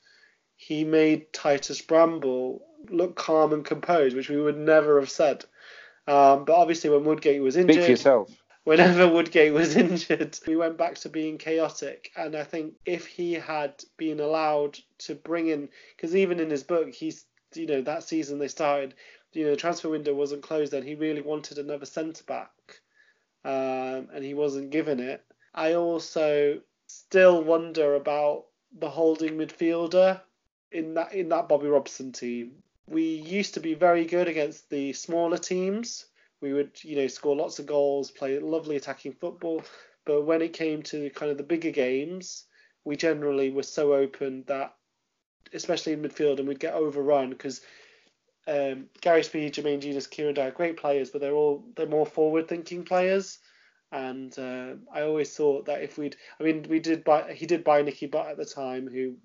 he 0.56 0.86
made 0.86 1.34
Titus 1.34 1.82
Bramble 1.82 2.66
look 2.90 3.18
calm 3.18 3.52
and 3.52 3.66
composed, 3.66 4.16
which 4.16 4.30
we 4.30 4.40
would 4.40 4.58
never 4.58 5.02
have 5.02 5.12
said. 5.12 5.44
Um, 6.08 6.46
but 6.46 6.56
obviously, 6.56 6.92
when 6.92 7.04
Woodgate 7.04 7.42
was 7.42 7.58
injured, 7.58 7.74
Speak 7.74 7.84
for 7.84 7.92
yourself 7.92 8.32
whenever 8.70 9.08
Woodgate 9.08 9.52
was 9.52 9.76
injured, 9.84 10.38
we 10.46 10.56
went 10.56 10.78
back 10.78 10.94
to 11.00 11.10
being 11.10 11.40
chaotic. 11.40 12.12
And 12.16 12.36
I 12.36 12.44
think 12.44 12.76
if 12.86 13.08
he 13.08 13.34
had 13.34 13.84
been 13.98 14.20
allowed 14.20 14.78
to 15.00 15.16
bring 15.16 15.48
in, 15.48 15.70
because 15.96 16.16
even 16.16 16.40
in 16.40 16.52
his 16.52 16.62
book, 16.62 16.94
he's, 16.94 17.26
you 17.56 17.66
know, 17.66 17.82
that 17.82 18.04
season 18.04 18.38
they 18.38 18.48
started, 18.48 18.94
you 19.34 19.46
know, 19.46 19.52
the 19.52 19.58
transfer 19.58 19.90
window 19.90 20.14
wasn't 20.14 20.44
closed 20.44 20.72
and 20.76 20.86
He 20.86 20.94
really 20.94 21.22
wanted 21.22 21.58
another 21.58 21.88
centre 21.88 22.24
back, 22.26 22.52
um, 23.44 24.10
and 24.14 24.24
he 24.24 24.36
wasn't 24.36 24.70
given 24.70 25.00
it. 25.00 25.26
I 25.56 25.74
also 25.74 26.62
still 26.86 27.44
wonder 27.44 27.96
about 27.96 28.46
the 28.78 28.90
holding 28.90 29.36
midfielder 29.36 30.22
in 30.72 30.94
that 30.94 31.14
in 31.16 31.30
that 31.30 31.50
Bobby 31.50 31.68
Robson 31.68 32.12
team. 32.12 32.62
We 32.88 33.04
used 33.04 33.56
to 33.56 33.62
be 33.62 33.74
very 33.74 34.06
good 34.06 34.28
against 34.28 34.70
the 34.70 34.94
smaller 34.94 35.40
teams 35.40 36.06
we 36.42 36.54
would, 36.54 36.72
you 36.84 36.96
know, 36.96 37.08
score 37.08 37.36
lots 37.36 37.60
of 37.60 37.66
goals, 37.66 38.12
play 38.12 38.40
lovely 38.40 38.76
attacking 38.76 39.14
football. 39.14 39.64
But 40.06 40.26
when 40.26 40.42
it 40.42 40.54
came 40.54 40.82
to 40.84 41.10
kind 41.12 41.32
of 41.32 41.38
the 41.38 41.44
bigger 41.44 41.72
games, 41.72 42.46
we 42.86 42.96
generally 42.96 43.52
were 43.52 43.64
so 43.64 43.94
open 43.94 44.44
that, 44.48 44.74
especially 45.54 45.94
in 45.94 46.02
midfield, 46.02 46.40
and 46.40 46.48
we'd 46.48 46.60
get 46.60 46.74
overrun 46.74 47.30
because 47.30 47.62
um, 48.48 48.86
Gary 49.02 49.24
Speed, 49.24 49.54
Jermaine 49.54 49.82
Jenas, 49.82 50.08
Kieran 50.08 50.34
Dyer, 50.34 50.52
great 50.52 50.78
players, 50.78 51.10
but 51.10 51.22
they're 51.22 51.34
all 51.34 51.66
they're 51.76 51.88
more 51.88 52.06
forward-thinking 52.06 52.84
players. 52.84 53.40
And 53.92 54.38
uh, 54.38 54.76
I 54.94 55.02
always 55.02 55.36
thought 55.36 55.66
that 55.66 55.82
if 55.82 55.98
we'd, 55.98 56.16
I 56.40 56.44
mean, 56.44 56.66
we 56.70 56.80
did 56.80 57.04
buy, 57.04 57.34
he 57.34 57.46
did 57.46 57.64
buy 57.64 57.82
Nicky 57.82 58.06
Butt 58.06 58.28
at 58.28 58.38
the 58.38 58.46
time, 58.46 58.88
who, 58.88 59.16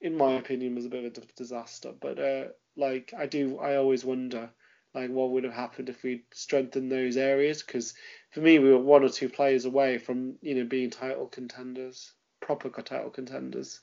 in 0.00 0.16
my 0.16 0.34
opinion, 0.34 0.74
was 0.74 0.84
a 0.84 0.90
bit 0.90 1.04
of 1.16 1.24
a 1.24 1.26
disaster. 1.36 1.92
But 1.98 2.18
uh, 2.18 2.44
like 2.76 3.12
I 3.18 3.26
do, 3.26 3.58
I 3.58 3.76
always 3.76 4.04
wonder 4.04 4.50
like 4.94 5.10
what 5.10 5.30
would 5.30 5.44
have 5.44 5.52
happened 5.52 5.88
if 5.88 6.02
we'd 6.02 6.22
strengthened 6.32 6.90
those 6.90 7.16
areas? 7.16 7.62
Because 7.62 7.94
for 8.30 8.40
me 8.40 8.58
we 8.58 8.70
were 8.70 8.78
one 8.78 9.04
or 9.04 9.08
two 9.08 9.28
players 9.28 9.64
away 9.64 9.98
from 9.98 10.34
you 10.40 10.54
know 10.54 10.64
being 10.64 10.90
title 10.90 11.26
contenders 11.26 12.12
proper 12.40 12.68
title 12.82 13.10
contenders. 13.10 13.80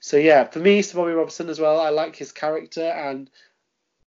So 0.00 0.16
yeah 0.16 0.44
for 0.44 0.58
me 0.58 0.82
Sir 0.82 0.98
Bobby 0.98 1.12
Robson 1.12 1.48
as 1.48 1.60
well 1.60 1.80
I 1.80 1.90
like 1.90 2.16
his 2.16 2.32
character 2.32 2.82
and 2.82 3.30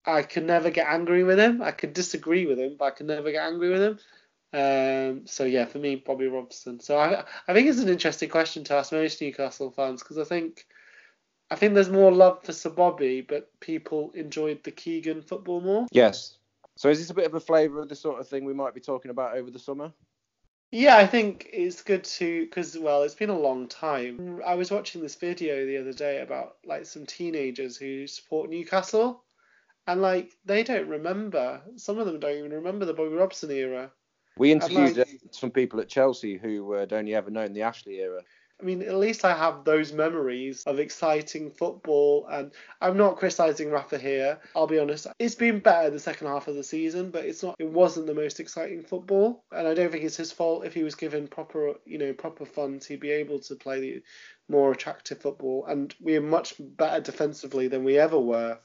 I 0.07 0.23
can 0.23 0.47
never 0.47 0.71
get 0.71 0.87
angry 0.87 1.25
with 1.25 1.39
him. 1.39 1.61
I 1.61 1.73
could 1.73 1.93
disagree 1.93 2.47
with 2.47 2.59
him 2.59 2.77
but 2.79 2.85
I 2.87 2.91
can 2.93 3.07
never 3.07 3.31
get 3.33 3.47
angry 3.47 3.71
with 3.71 3.83
him. 3.83 3.99
Um, 4.53 5.27
so 5.27 5.45
yeah 5.45 5.65
for 5.65 5.79
me 5.79 5.97
Bobby 5.97 6.29
Robson. 6.29 6.81
So 6.81 6.97
I, 6.97 7.25
I 7.49 7.53
think 7.53 7.69
it's 7.69 7.81
an 7.81 7.89
interesting 7.89 8.29
question 8.29 8.65
to 8.65 8.75
ask 8.75 8.93
most 8.93 9.21
Newcastle 9.21 9.71
fans 9.71 10.03
because 10.03 10.19
I 10.19 10.25
think 10.25 10.67
I 11.51 11.57
think 11.57 11.75
there's 11.75 11.91
more 11.91 12.13
love 12.13 12.45
for 12.45 12.53
Sir 12.53 12.71
Bobby, 12.71 13.21
but 13.23 13.51
people 13.61 14.13
enjoyed 14.15 14.63
the 14.63 14.71
Keegan 14.71 15.23
football 15.23 15.61
more. 15.61 15.87
Yes. 15.91 16.39
So 16.77 16.89
is 16.89 16.99
this 16.99 17.11
a 17.11 17.15
bit 17.15 17.27
of 17.27 17.35
a 17.35 17.41
flavour 17.41 17.81
of 17.81 17.89
the 17.89 17.97
sort 17.97 18.21
of 18.21 18.29
thing 18.29 18.45
we 18.45 18.55
might 18.55 18.75
be 18.75 18.81
talking 18.81 19.11
about 19.11 19.37
over 19.37 19.51
the 19.51 19.59
summer? 19.59 19.93
Yeah, 20.71 20.97
I 20.97 21.07
think 21.07 21.51
it's 21.53 21.83
good 21.83 22.05
to 22.05 22.45
because 22.45 22.79
well, 22.79 23.03
it's 23.03 23.15
been 23.15 23.31
a 23.31 23.39
long 23.39 23.67
time. 23.67 24.41
I 24.47 24.55
was 24.55 24.71
watching 24.71 25.03
this 25.03 25.17
video 25.17 25.67
the 25.67 25.79
other 25.79 25.93
day 25.93 26.21
about 26.21 26.59
like 26.65 26.87
some 26.87 27.07
teenagers 27.07 27.77
who 27.77 28.07
support 28.07 28.51
Newcastle, 28.51 29.25
and 29.89 30.01
like 30.01 30.31
they 30.45 30.63
don't 30.63 30.89
remember. 30.89 31.61
Some 31.77 31.99
of 31.99 32.07
them 32.07 32.21
don't 32.21 32.39
even 32.39 32.53
remember 32.53 32.85
the 32.85 32.95
Bobby 32.95 33.17
Robson 33.17 33.51
era. 33.51 33.91
We 34.39 34.53
interviewed 34.53 34.97
like, 34.97 35.09
uh, 35.09 35.29
some 35.33 35.51
people 35.51 35.81
at 35.81 35.89
Chelsea 35.89 36.39
who 36.39 36.73
had 36.73 36.93
only 36.93 37.17
ever 37.17 37.31
known 37.31 37.53
the 37.53 37.63
Ashley 37.63 37.97
era. 37.97 38.23
I 38.61 38.65
mean, 38.65 38.83
at 38.83 38.95
least 38.95 39.25
I 39.25 39.35
have 39.35 39.65
those 39.65 39.93
memories 39.93 40.63
of 40.65 40.79
exciting 40.79 41.51
football. 41.51 42.27
And 42.31 42.53
I'm 42.81 42.97
not 42.97 43.17
criticizing 43.17 43.71
Rafa 43.71 43.99
here. 43.99 44.39
I'll 44.55 44.67
be 44.67 44.79
honest. 44.79 45.07
It's 45.19 45.35
been 45.35 45.61
better 45.61 45.91
the 45.91 45.99
second 45.99 46.27
half 46.27 46.49
of 46.49 46.55
the 46.55 46.65
season, 46.65 47.11
but 47.11 47.25
it's 47.25 47.43
not. 47.43 47.57
It 47.59 47.69
wasn't 47.69 48.07
the 48.07 48.15
most 48.15 48.41
exciting 48.41 48.83
football, 48.83 49.45
and 49.53 49.67
I 49.67 49.75
don't 49.75 49.91
think 49.91 50.05
it's 50.05 50.17
his 50.17 50.33
fault. 50.33 50.65
If 50.65 50.75
he 50.75 50.83
was 50.83 50.95
given 50.95 51.29
proper, 51.29 51.75
you 51.85 51.99
know, 51.99 52.13
proper 52.13 52.45
funds, 52.45 52.87
he'd 52.87 53.01
be 53.01 53.11
able 53.11 53.41
to 53.41 53.55
play 53.55 53.81
the 53.81 54.03
more 54.49 54.73
attractive 54.73 55.21
football. 55.21 55.65
And 55.67 55.95
we 56.01 56.17
are 56.17 56.23
much 56.23 56.55
better 56.59 57.01
defensively 57.01 57.69
than 57.69 57.85
we 57.85 57.99
ever 57.99 58.19
were. 58.19 58.59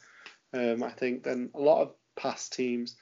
Um, 0.54 0.84
I 0.84 0.92
think 0.92 1.24
than 1.24 1.52
a 1.54 1.60
lot 1.60 1.82
of 1.82 1.94
past 2.16 2.54
teams. 2.54 2.96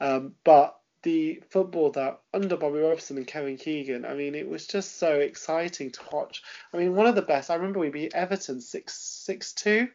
Um, 0.00 0.34
but 0.44 0.79
the 1.02 1.42
football 1.48 1.90
that 1.92 2.20
under 2.34 2.56
Bobby 2.56 2.80
Robson 2.80 3.16
and 3.16 3.26
Kevin 3.26 3.56
Keegan, 3.56 4.04
I 4.04 4.14
mean, 4.14 4.34
it 4.34 4.48
was 4.48 4.66
just 4.66 4.98
so 4.98 5.20
exciting 5.20 5.90
to 5.90 6.00
watch. 6.12 6.42
I 6.72 6.76
mean, 6.76 6.94
one 6.94 7.06
of 7.06 7.14
the 7.14 7.22
best. 7.22 7.50
I 7.50 7.54
remember 7.54 7.78
we 7.80 7.90
beat 7.90 8.14
Everton 8.14 8.60
six 8.60 8.94
six 8.94 9.52
two, 9.52 9.88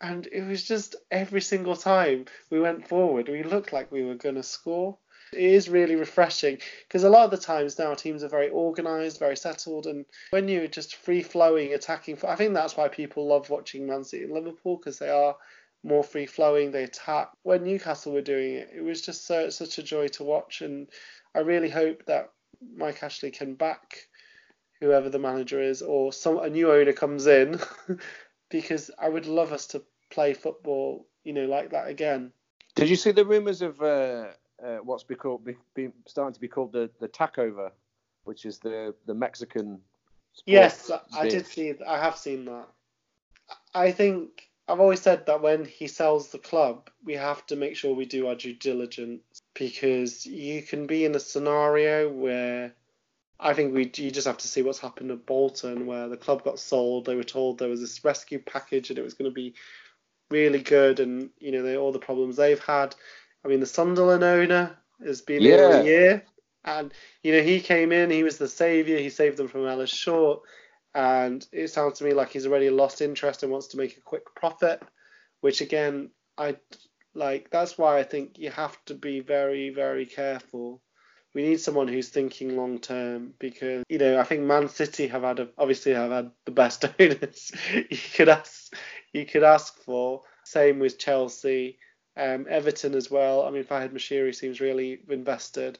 and 0.00 0.26
it 0.32 0.42
was 0.42 0.62
just 0.62 0.96
every 1.10 1.42
single 1.42 1.76
time 1.76 2.24
we 2.50 2.60
went 2.60 2.88
forward, 2.88 3.28
we 3.28 3.42
looked 3.42 3.72
like 3.72 3.92
we 3.92 4.02
were 4.02 4.14
going 4.14 4.36
to 4.36 4.42
score. 4.42 4.96
It 5.32 5.44
is 5.44 5.68
really 5.68 5.94
refreshing 5.94 6.58
because 6.88 7.04
a 7.04 7.10
lot 7.10 7.24
of 7.24 7.30
the 7.30 7.36
times 7.36 7.78
now 7.78 7.94
teams 7.94 8.24
are 8.24 8.28
very 8.28 8.50
organised, 8.50 9.20
very 9.20 9.36
settled, 9.36 9.86
and 9.86 10.04
when 10.30 10.48
you're 10.48 10.66
just 10.66 10.96
free 10.96 11.22
flowing 11.22 11.72
attacking, 11.74 12.18
I 12.26 12.34
think 12.34 12.54
that's 12.54 12.76
why 12.76 12.88
people 12.88 13.28
love 13.28 13.48
watching 13.48 13.86
Man 13.86 14.02
City 14.02 14.24
and 14.24 14.32
Liverpool 14.32 14.76
because 14.76 14.98
they 14.98 15.10
are 15.10 15.36
more 15.82 16.04
free 16.04 16.26
flowing. 16.26 16.70
They 16.70 16.84
attack. 16.84 17.30
When 17.42 17.64
Newcastle 17.64 18.12
were 18.12 18.20
doing 18.20 18.54
it, 18.54 18.70
it 18.74 18.82
was 18.82 19.02
just 19.02 19.26
so, 19.26 19.50
such 19.50 19.78
a 19.78 19.82
joy 19.82 20.08
to 20.08 20.24
watch. 20.24 20.62
And 20.62 20.88
I 21.34 21.40
really 21.40 21.70
hope 21.70 22.04
that 22.06 22.30
Mike 22.76 23.02
Ashley 23.02 23.30
can 23.30 23.54
back 23.54 24.06
whoever 24.80 25.10
the 25.10 25.18
manager 25.18 25.60
is, 25.60 25.82
or 25.82 26.12
some 26.12 26.38
a 26.38 26.48
new 26.48 26.72
owner 26.72 26.92
comes 26.92 27.26
in, 27.26 27.60
because 28.50 28.90
I 28.98 29.08
would 29.08 29.26
love 29.26 29.52
us 29.52 29.66
to 29.68 29.82
play 30.10 30.34
football, 30.34 31.06
you 31.24 31.32
know, 31.32 31.44
like 31.44 31.70
that 31.70 31.88
again. 31.88 32.32
Did 32.74 32.88
you 32.88 32.96
see 32.96 33.12
the 33.12 33.24
rumours 33.24 33.62
of 33.62 33.80
uh, 33.82 34.28
uh, 34.64 34.78
what's 34.82 35.04
be 35.04 35.14
called, 35.14 35.44
be, 35.44 35.56
be, 35.74 35.90
starting 36.06 36.34
to 36.34 36.40
be 36.40 36.48
called 36.48 36.72
the 36.72 36.90
the 37.00 37.08
takeover, 37.08 37.70
which 38.24 38.46
is 38.46 38.58
the 38.58 38.94
the 39.06 39.14
Mexican? 39.14 39.80
Yes, 40.46 40.90
I 41.12 41.28
did 41.28 41.46
see. 41.46 41.74
I 41.86 41.98
have 41.98 42.16
seen 42.16 42.46
that. 42.46 42.68
I 43.74 43.90
think 43.90 44.49
I've 44.70 44.80
always 44.80 45.00
said 45.00 45.26
that 45.26 45.42
when 45.42 45.64
he 45.64 45.88
sells 45.88 46.28
the 46.28 46.38
club, 46.38 46.90
we 47.04 47.14
have 47.14 47.44
to 47.46 47.56
make 47.56 47.74
sure 47.74 47.92
we 47.92 48.04
do 48.06 48.28
our 48.28 48.36
due 48.36 48.54
diligence 48.54 49.42
because 49.52 50.24
you 50.24 50.62
can 50.62 50.86
be 50.86 51.04
in 51.04 51.16
a 51.16 51.20
scenario 51.20 52.08
where 52.08 52.72
I 53.40 53.52
think 53.52 53.74
we 53.74 53.90
you 53.96 54.12
just 54.12 54.28
have 54.28 54.38
to 54.38 54.48
see 54.48 54.62
what's 54.62 54.78
happened 54.78 55.10
at 55.10 55.26
Bolton, 55.26 55.86
where 55.86 56.08
the 56.08 56.16
club 56.16 56.44
got 56.44 56.60
sold. 56.60 57.04
They 57.04 57.16
were 57.16 57.24
told 57.24 57.58
there 57.58 57.68
was 57.68 57.80
this 57.80 58.04
rescue 58.04 58.38
package 58.38 58.90
and 58.90 58.98
it 58.98 59.02
was 59.02 59.14
going 59.14 59.30
to 59.30 59.34
be 59.34 59.54
really 60.30 60.62
good, 60.62 61.00
and 61.00 61.30
you 61.40 61.50
know 61.50 61.62
they, 61.62 61.76
all 61.76 61.90
the 61.90 61.98
problems 61.98 62.36
they've 62.36 62.62
had. 62.62 62.94
I 63.44 63.48
mean, 63.48 63.58
the 63.60 63.66
Sunderland 63.66 64.22
owner 64.22 64.76
has 65.04 65.20
been 65.20 65.42
yeah. 65.42 65.48
here 65.48 65.70
a 65.70 65.84
year, 65.84 66.24
and 66.64 66.92
you 67.24 67.32
know 67.32 67.42
he 67.42 67.60
came 67.60 67.90
in, 67.90 68.10
he 68.10 68.22
was 68.22 68.38
the 68.38 68.48
saviour, 68.48 69.00
he 69.00 69.10
saved 69.10 69.36
them 69.36 69.48
from 69.48 69.66
Ellis 69.66 69.90
Short, 69.90 70.42
and 70.94 71.46
it 71.52 71.68
sounds 71.68 71.98
to 71.98 72.04
me 72.04 72.12
like 72.12 72.30
he's 72.30 72.46
already 72.46 72.70
lost 72.70 73.00
interest 73.00 73.42
and 73.42 73.52
wants 73.52 73.68
to 73.68 73.76
make 73.76 73.96
a 73.96 74.02
quick 74.02 74.34
profit, 74.34 74.82
which 75.40 75.60
again 75.60 76.10
I 76.38 76.56
like. 77.14 77.50
That's 77.50 77.78
why 77.78 77.98
I 77.98 78.02
think 78.02 78.38
you 78.38 78.50
have 78.50 78.76
to 78.86 78.94
be 78.94 79.20
very 79.20 79.70
very 79.70 80.06
careful 80.06 80.82
we 81.34 81.42
need 81.42 81.60
someone 81.60 81.88
who's 81.88 82.08
thinking 82.08 82.56
long 82.56 82.78
term 82.78 83.34
because 83.38 83.84
you 83.88 83.98
know 83.98 84.18
I 84.18 84.24
think 84.24 84.42
Man 84.42 84.68
City 84.68 85.06
have 85.08 85.22
had 85.22 85.40
a, 85.40 85.48
obviously 85.56 85.92
have 85.94 86.10
had 86.10 86.30
the 86.44 86.50
best 86.50 86.84
owners 86.98 87.52
you 87.72 87.98
could 88.14 88.28
ask 88.28 88.74
you 89.12 89.26
could 89.26 89.44
ask 89.44 89.78
for. 89.82 90.22
Same 90.44 90.78
with 90.80 90.98
Chelsea, 90.98 91.78
um, 92.16 92.46
Everton 92.48 92.94
as 92.94 93.10
well. 93.10 93.46
I 93.46 93.50
mean 93.50 93.64
Farhad 93.64 93.92
Moshiri 93.92 94.34
seems 94.34 94.60
really 94.60 95.00
invested. 95.08 95.78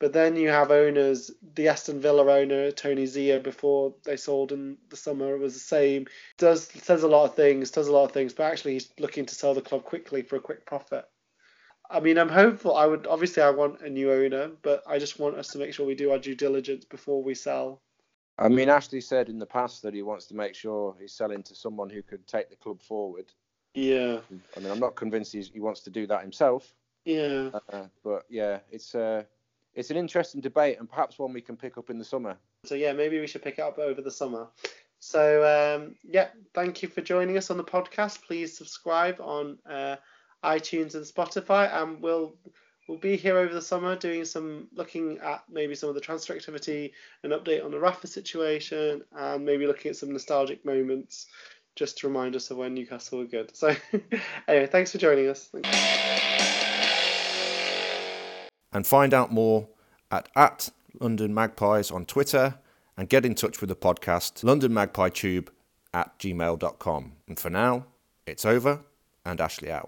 But 0.00 0.12
then 0.12 0.36
you 0.36 0.48
have 0.48 0.70
owners, 0.70 1.30
the 1.54 1.68
Aston 1.68 2.00
Villa 2.00 2.24
owner, 2.24 2.70
Tony 2.70 3.04
Xia, 3.04 3.42
before 3.42 3.94
they 4.04 4.16
sold 4.16 4.52
in 4.52 4.76
the 4.90 4.96
summer, 4.96 5.34
it 5.34 5.40
was 5.40 5.54
the 5.54 5.60
same. 5.60 6.06
Does 6.36 6.68
says 6.68 7.02
a 7.02 7.08
lot 7.08 7.24
of 7.24 7.34
things, 7.34 7.72
does 7.72 7.88
a 7.88 7.92
lot 7.92 8.04
of 8.04 8.12
things, 8.12 8.32
but 8.32 8.44
actually 8.44 8.74
he's 8.74 8.90
looking 8.98 9.26
to 9.26 9.34
sell 9.34 9.54
the 9.54 9.60
club 9.60 9.84
quickly 9.84 10.22
for 10.22 10.36
a 10.36 10.40
quick 10.40 10.64
profit. 10.66 11.04
I 11.90 12.00
mean, 12.00 12.18
I'm 12.18 12.28
hopeful. 12.28 12.76
I 12.76 12.86
would 12.86 13.06
obviously 13.06 13.42
I 13.42 13.50
want 13.50 13.80
a 13.80 13.88
new 13.88 14.12
owner, 14.12 14.50
but 14.62 14.82
I 14.86 14.98
just 14.98 15.18
want 15.18 15.36
us 15.36 15.48
to 15.48 15.58
make 15.58 15.72
sure 15.72 15.86
we 15.86 15.94
do 15.94 16.12
our 16.12 16.18
due 16.18 16.34
diligence 16.34 16.84
before 16.84 17.22
we 17.22 17.34
sell. 17.34 17.80
I 18.38 18.48
mean, 18.48 18.68
Ashley 18.68 19.00
said 19.00 19.28
in 19.28 19.40
the 19.40 19.46
past 19.46 19.82
that 19.82 19.94
he 19.94 20.02
wants 20.02 20.26
to 20.26 20.34
make 20.36 20.54
sure 20.54 20.94
he's 21.00 21.12
selling 21.12 21.42
to 21.44 21.56
someone 21.56 21.90
who 21.90 22.02
could 22.02 22.24
take 22.28 22.50
the 22.50 22.56
club 22.56 22.80
forward. 22.82 23.32
Yeah. 23.74 24.20
I 24.56 24.60
mean, 24.60 24.70
I'm 24.70 24.78
not 24.78 24.94
convinced 24.94 25.32
he 25.32 25.60
wants 25.60 25.80
to 25.80 25.90
do 25.90 26.06
that 26.06 26.22
himself. 26.22 26.72
Yeah. 27.04 27.50
Uh, 27.72 27.86
but 28.04 28.24
yeah, 28.28 28.60
it's 28.70 28.94
uh, 28.94 29.24
it's 29.78 29.90
an 29.90 29.96
interesting 29.96 30.40
debate 30.40 30.78
and 30.78 30.88
perhaps 30.88 31.18
one 31.18 31.32
we 31.32 31.40
can 31.40 31.56
pick 31.56 31.78
up 31.78 31.88
in 31.88 31.98
the 31.98 32.04
summer. 32.04 32.36
So 32.64 32.74
yeah, 32.74 32.92
maybe 32.92 33.20
we 33.20 33.26
should 33.26 33.42
pick 33.42 33.58
it 33.58 33.62
up 33.62 33.78
over 33.78 34.02
the 34.02 34.10
summer. 34.10 34.48
So 34.98 35.78
um, 35.78 35.94
yeah, 36.02 36.28
thank 36.54 36.82
you 36.82 36.88
for 36.88 37.00
joining 37.00 37.38
us 37.38 37.50
on 37.50 37.56
the 37.56 37.64
podcast. 37.64 38.22
Please 38.22 38.56
subscribe 38.56 39.20
on. 39.20 39.58
Uh, 39.68 39.96
iTunes 40.44 40.94
and 40.94 41.04
Spotify, 41.04 41.72
and 41.72 42.00
we'll 42.00 42.34
we'll 42.88 42.98
be 42.98 43.16
here 43.16 43.36
over 43.36 43.52
the 43.52 43.62
summer 43.62 43.96
doing 43.96 44.24
some 44.24 44.68
looking 44.72 45.18
at 45.18 45.42
maybe 45.50 45.74
some 45.74 45.88
of 45.88 45.94
the 45.94 46.00
transfer 46.00 46.34
activity, 46.34 46.92
an 47.22 47.30
update 47.30 47.64
on 47.64 47.70
the 47.70 47.78
Rafa 47.78 48.06
situation, 48.06 49.02
and 49.16 49.44
maybe 49.44 49.66
looking 49.66 49.90
at 49.90 49.96
some 49.96 50.12
nostalgic 50.12 50.64
moments 50.64 51.26
just 51.76 51.98
to 51.98 52.08
remind 52.08 52.34
us 52.34 52.50
of 52.50 52.56
when 52.56 52.74
Newcastle 52.74 53.18
were 53.18 53.24
good. 53.24 53.56
So 53.56 53.74
anyway, 54.48 54.66
thanks 54.66 54.92
for 54.92 54.98
joining 54.98 55.28
us. 55.28 55.50
And 58.72 58.86
find 58.86 59.14
out 59.14 59.32
more 59.32 59.68
at 60.10 60.28
at 60.36 60.70
London 61.00 61.32
Magpies 61.34 61.90
on 61.90 62.04
Twitter 62.04 62.58
and 62.96 63.08
get 63.08 63.24
in 63.24 63.34
touch 63.34 63.60
with 63.60 63.68
the 63.68 63.76
podcast 63.76 64.42
londonmagpietube 64.42 65.48
at 65.94 66.18
gmail.com. 66.18 67.12
And 67.28 67.38
for 67.38 67.50
now, 67.50 67.86
it's 68.26 68.44
over 68.44 68.80
and 69.24 69.40
Ashley 69.40 69.70
out. 69.70 69.86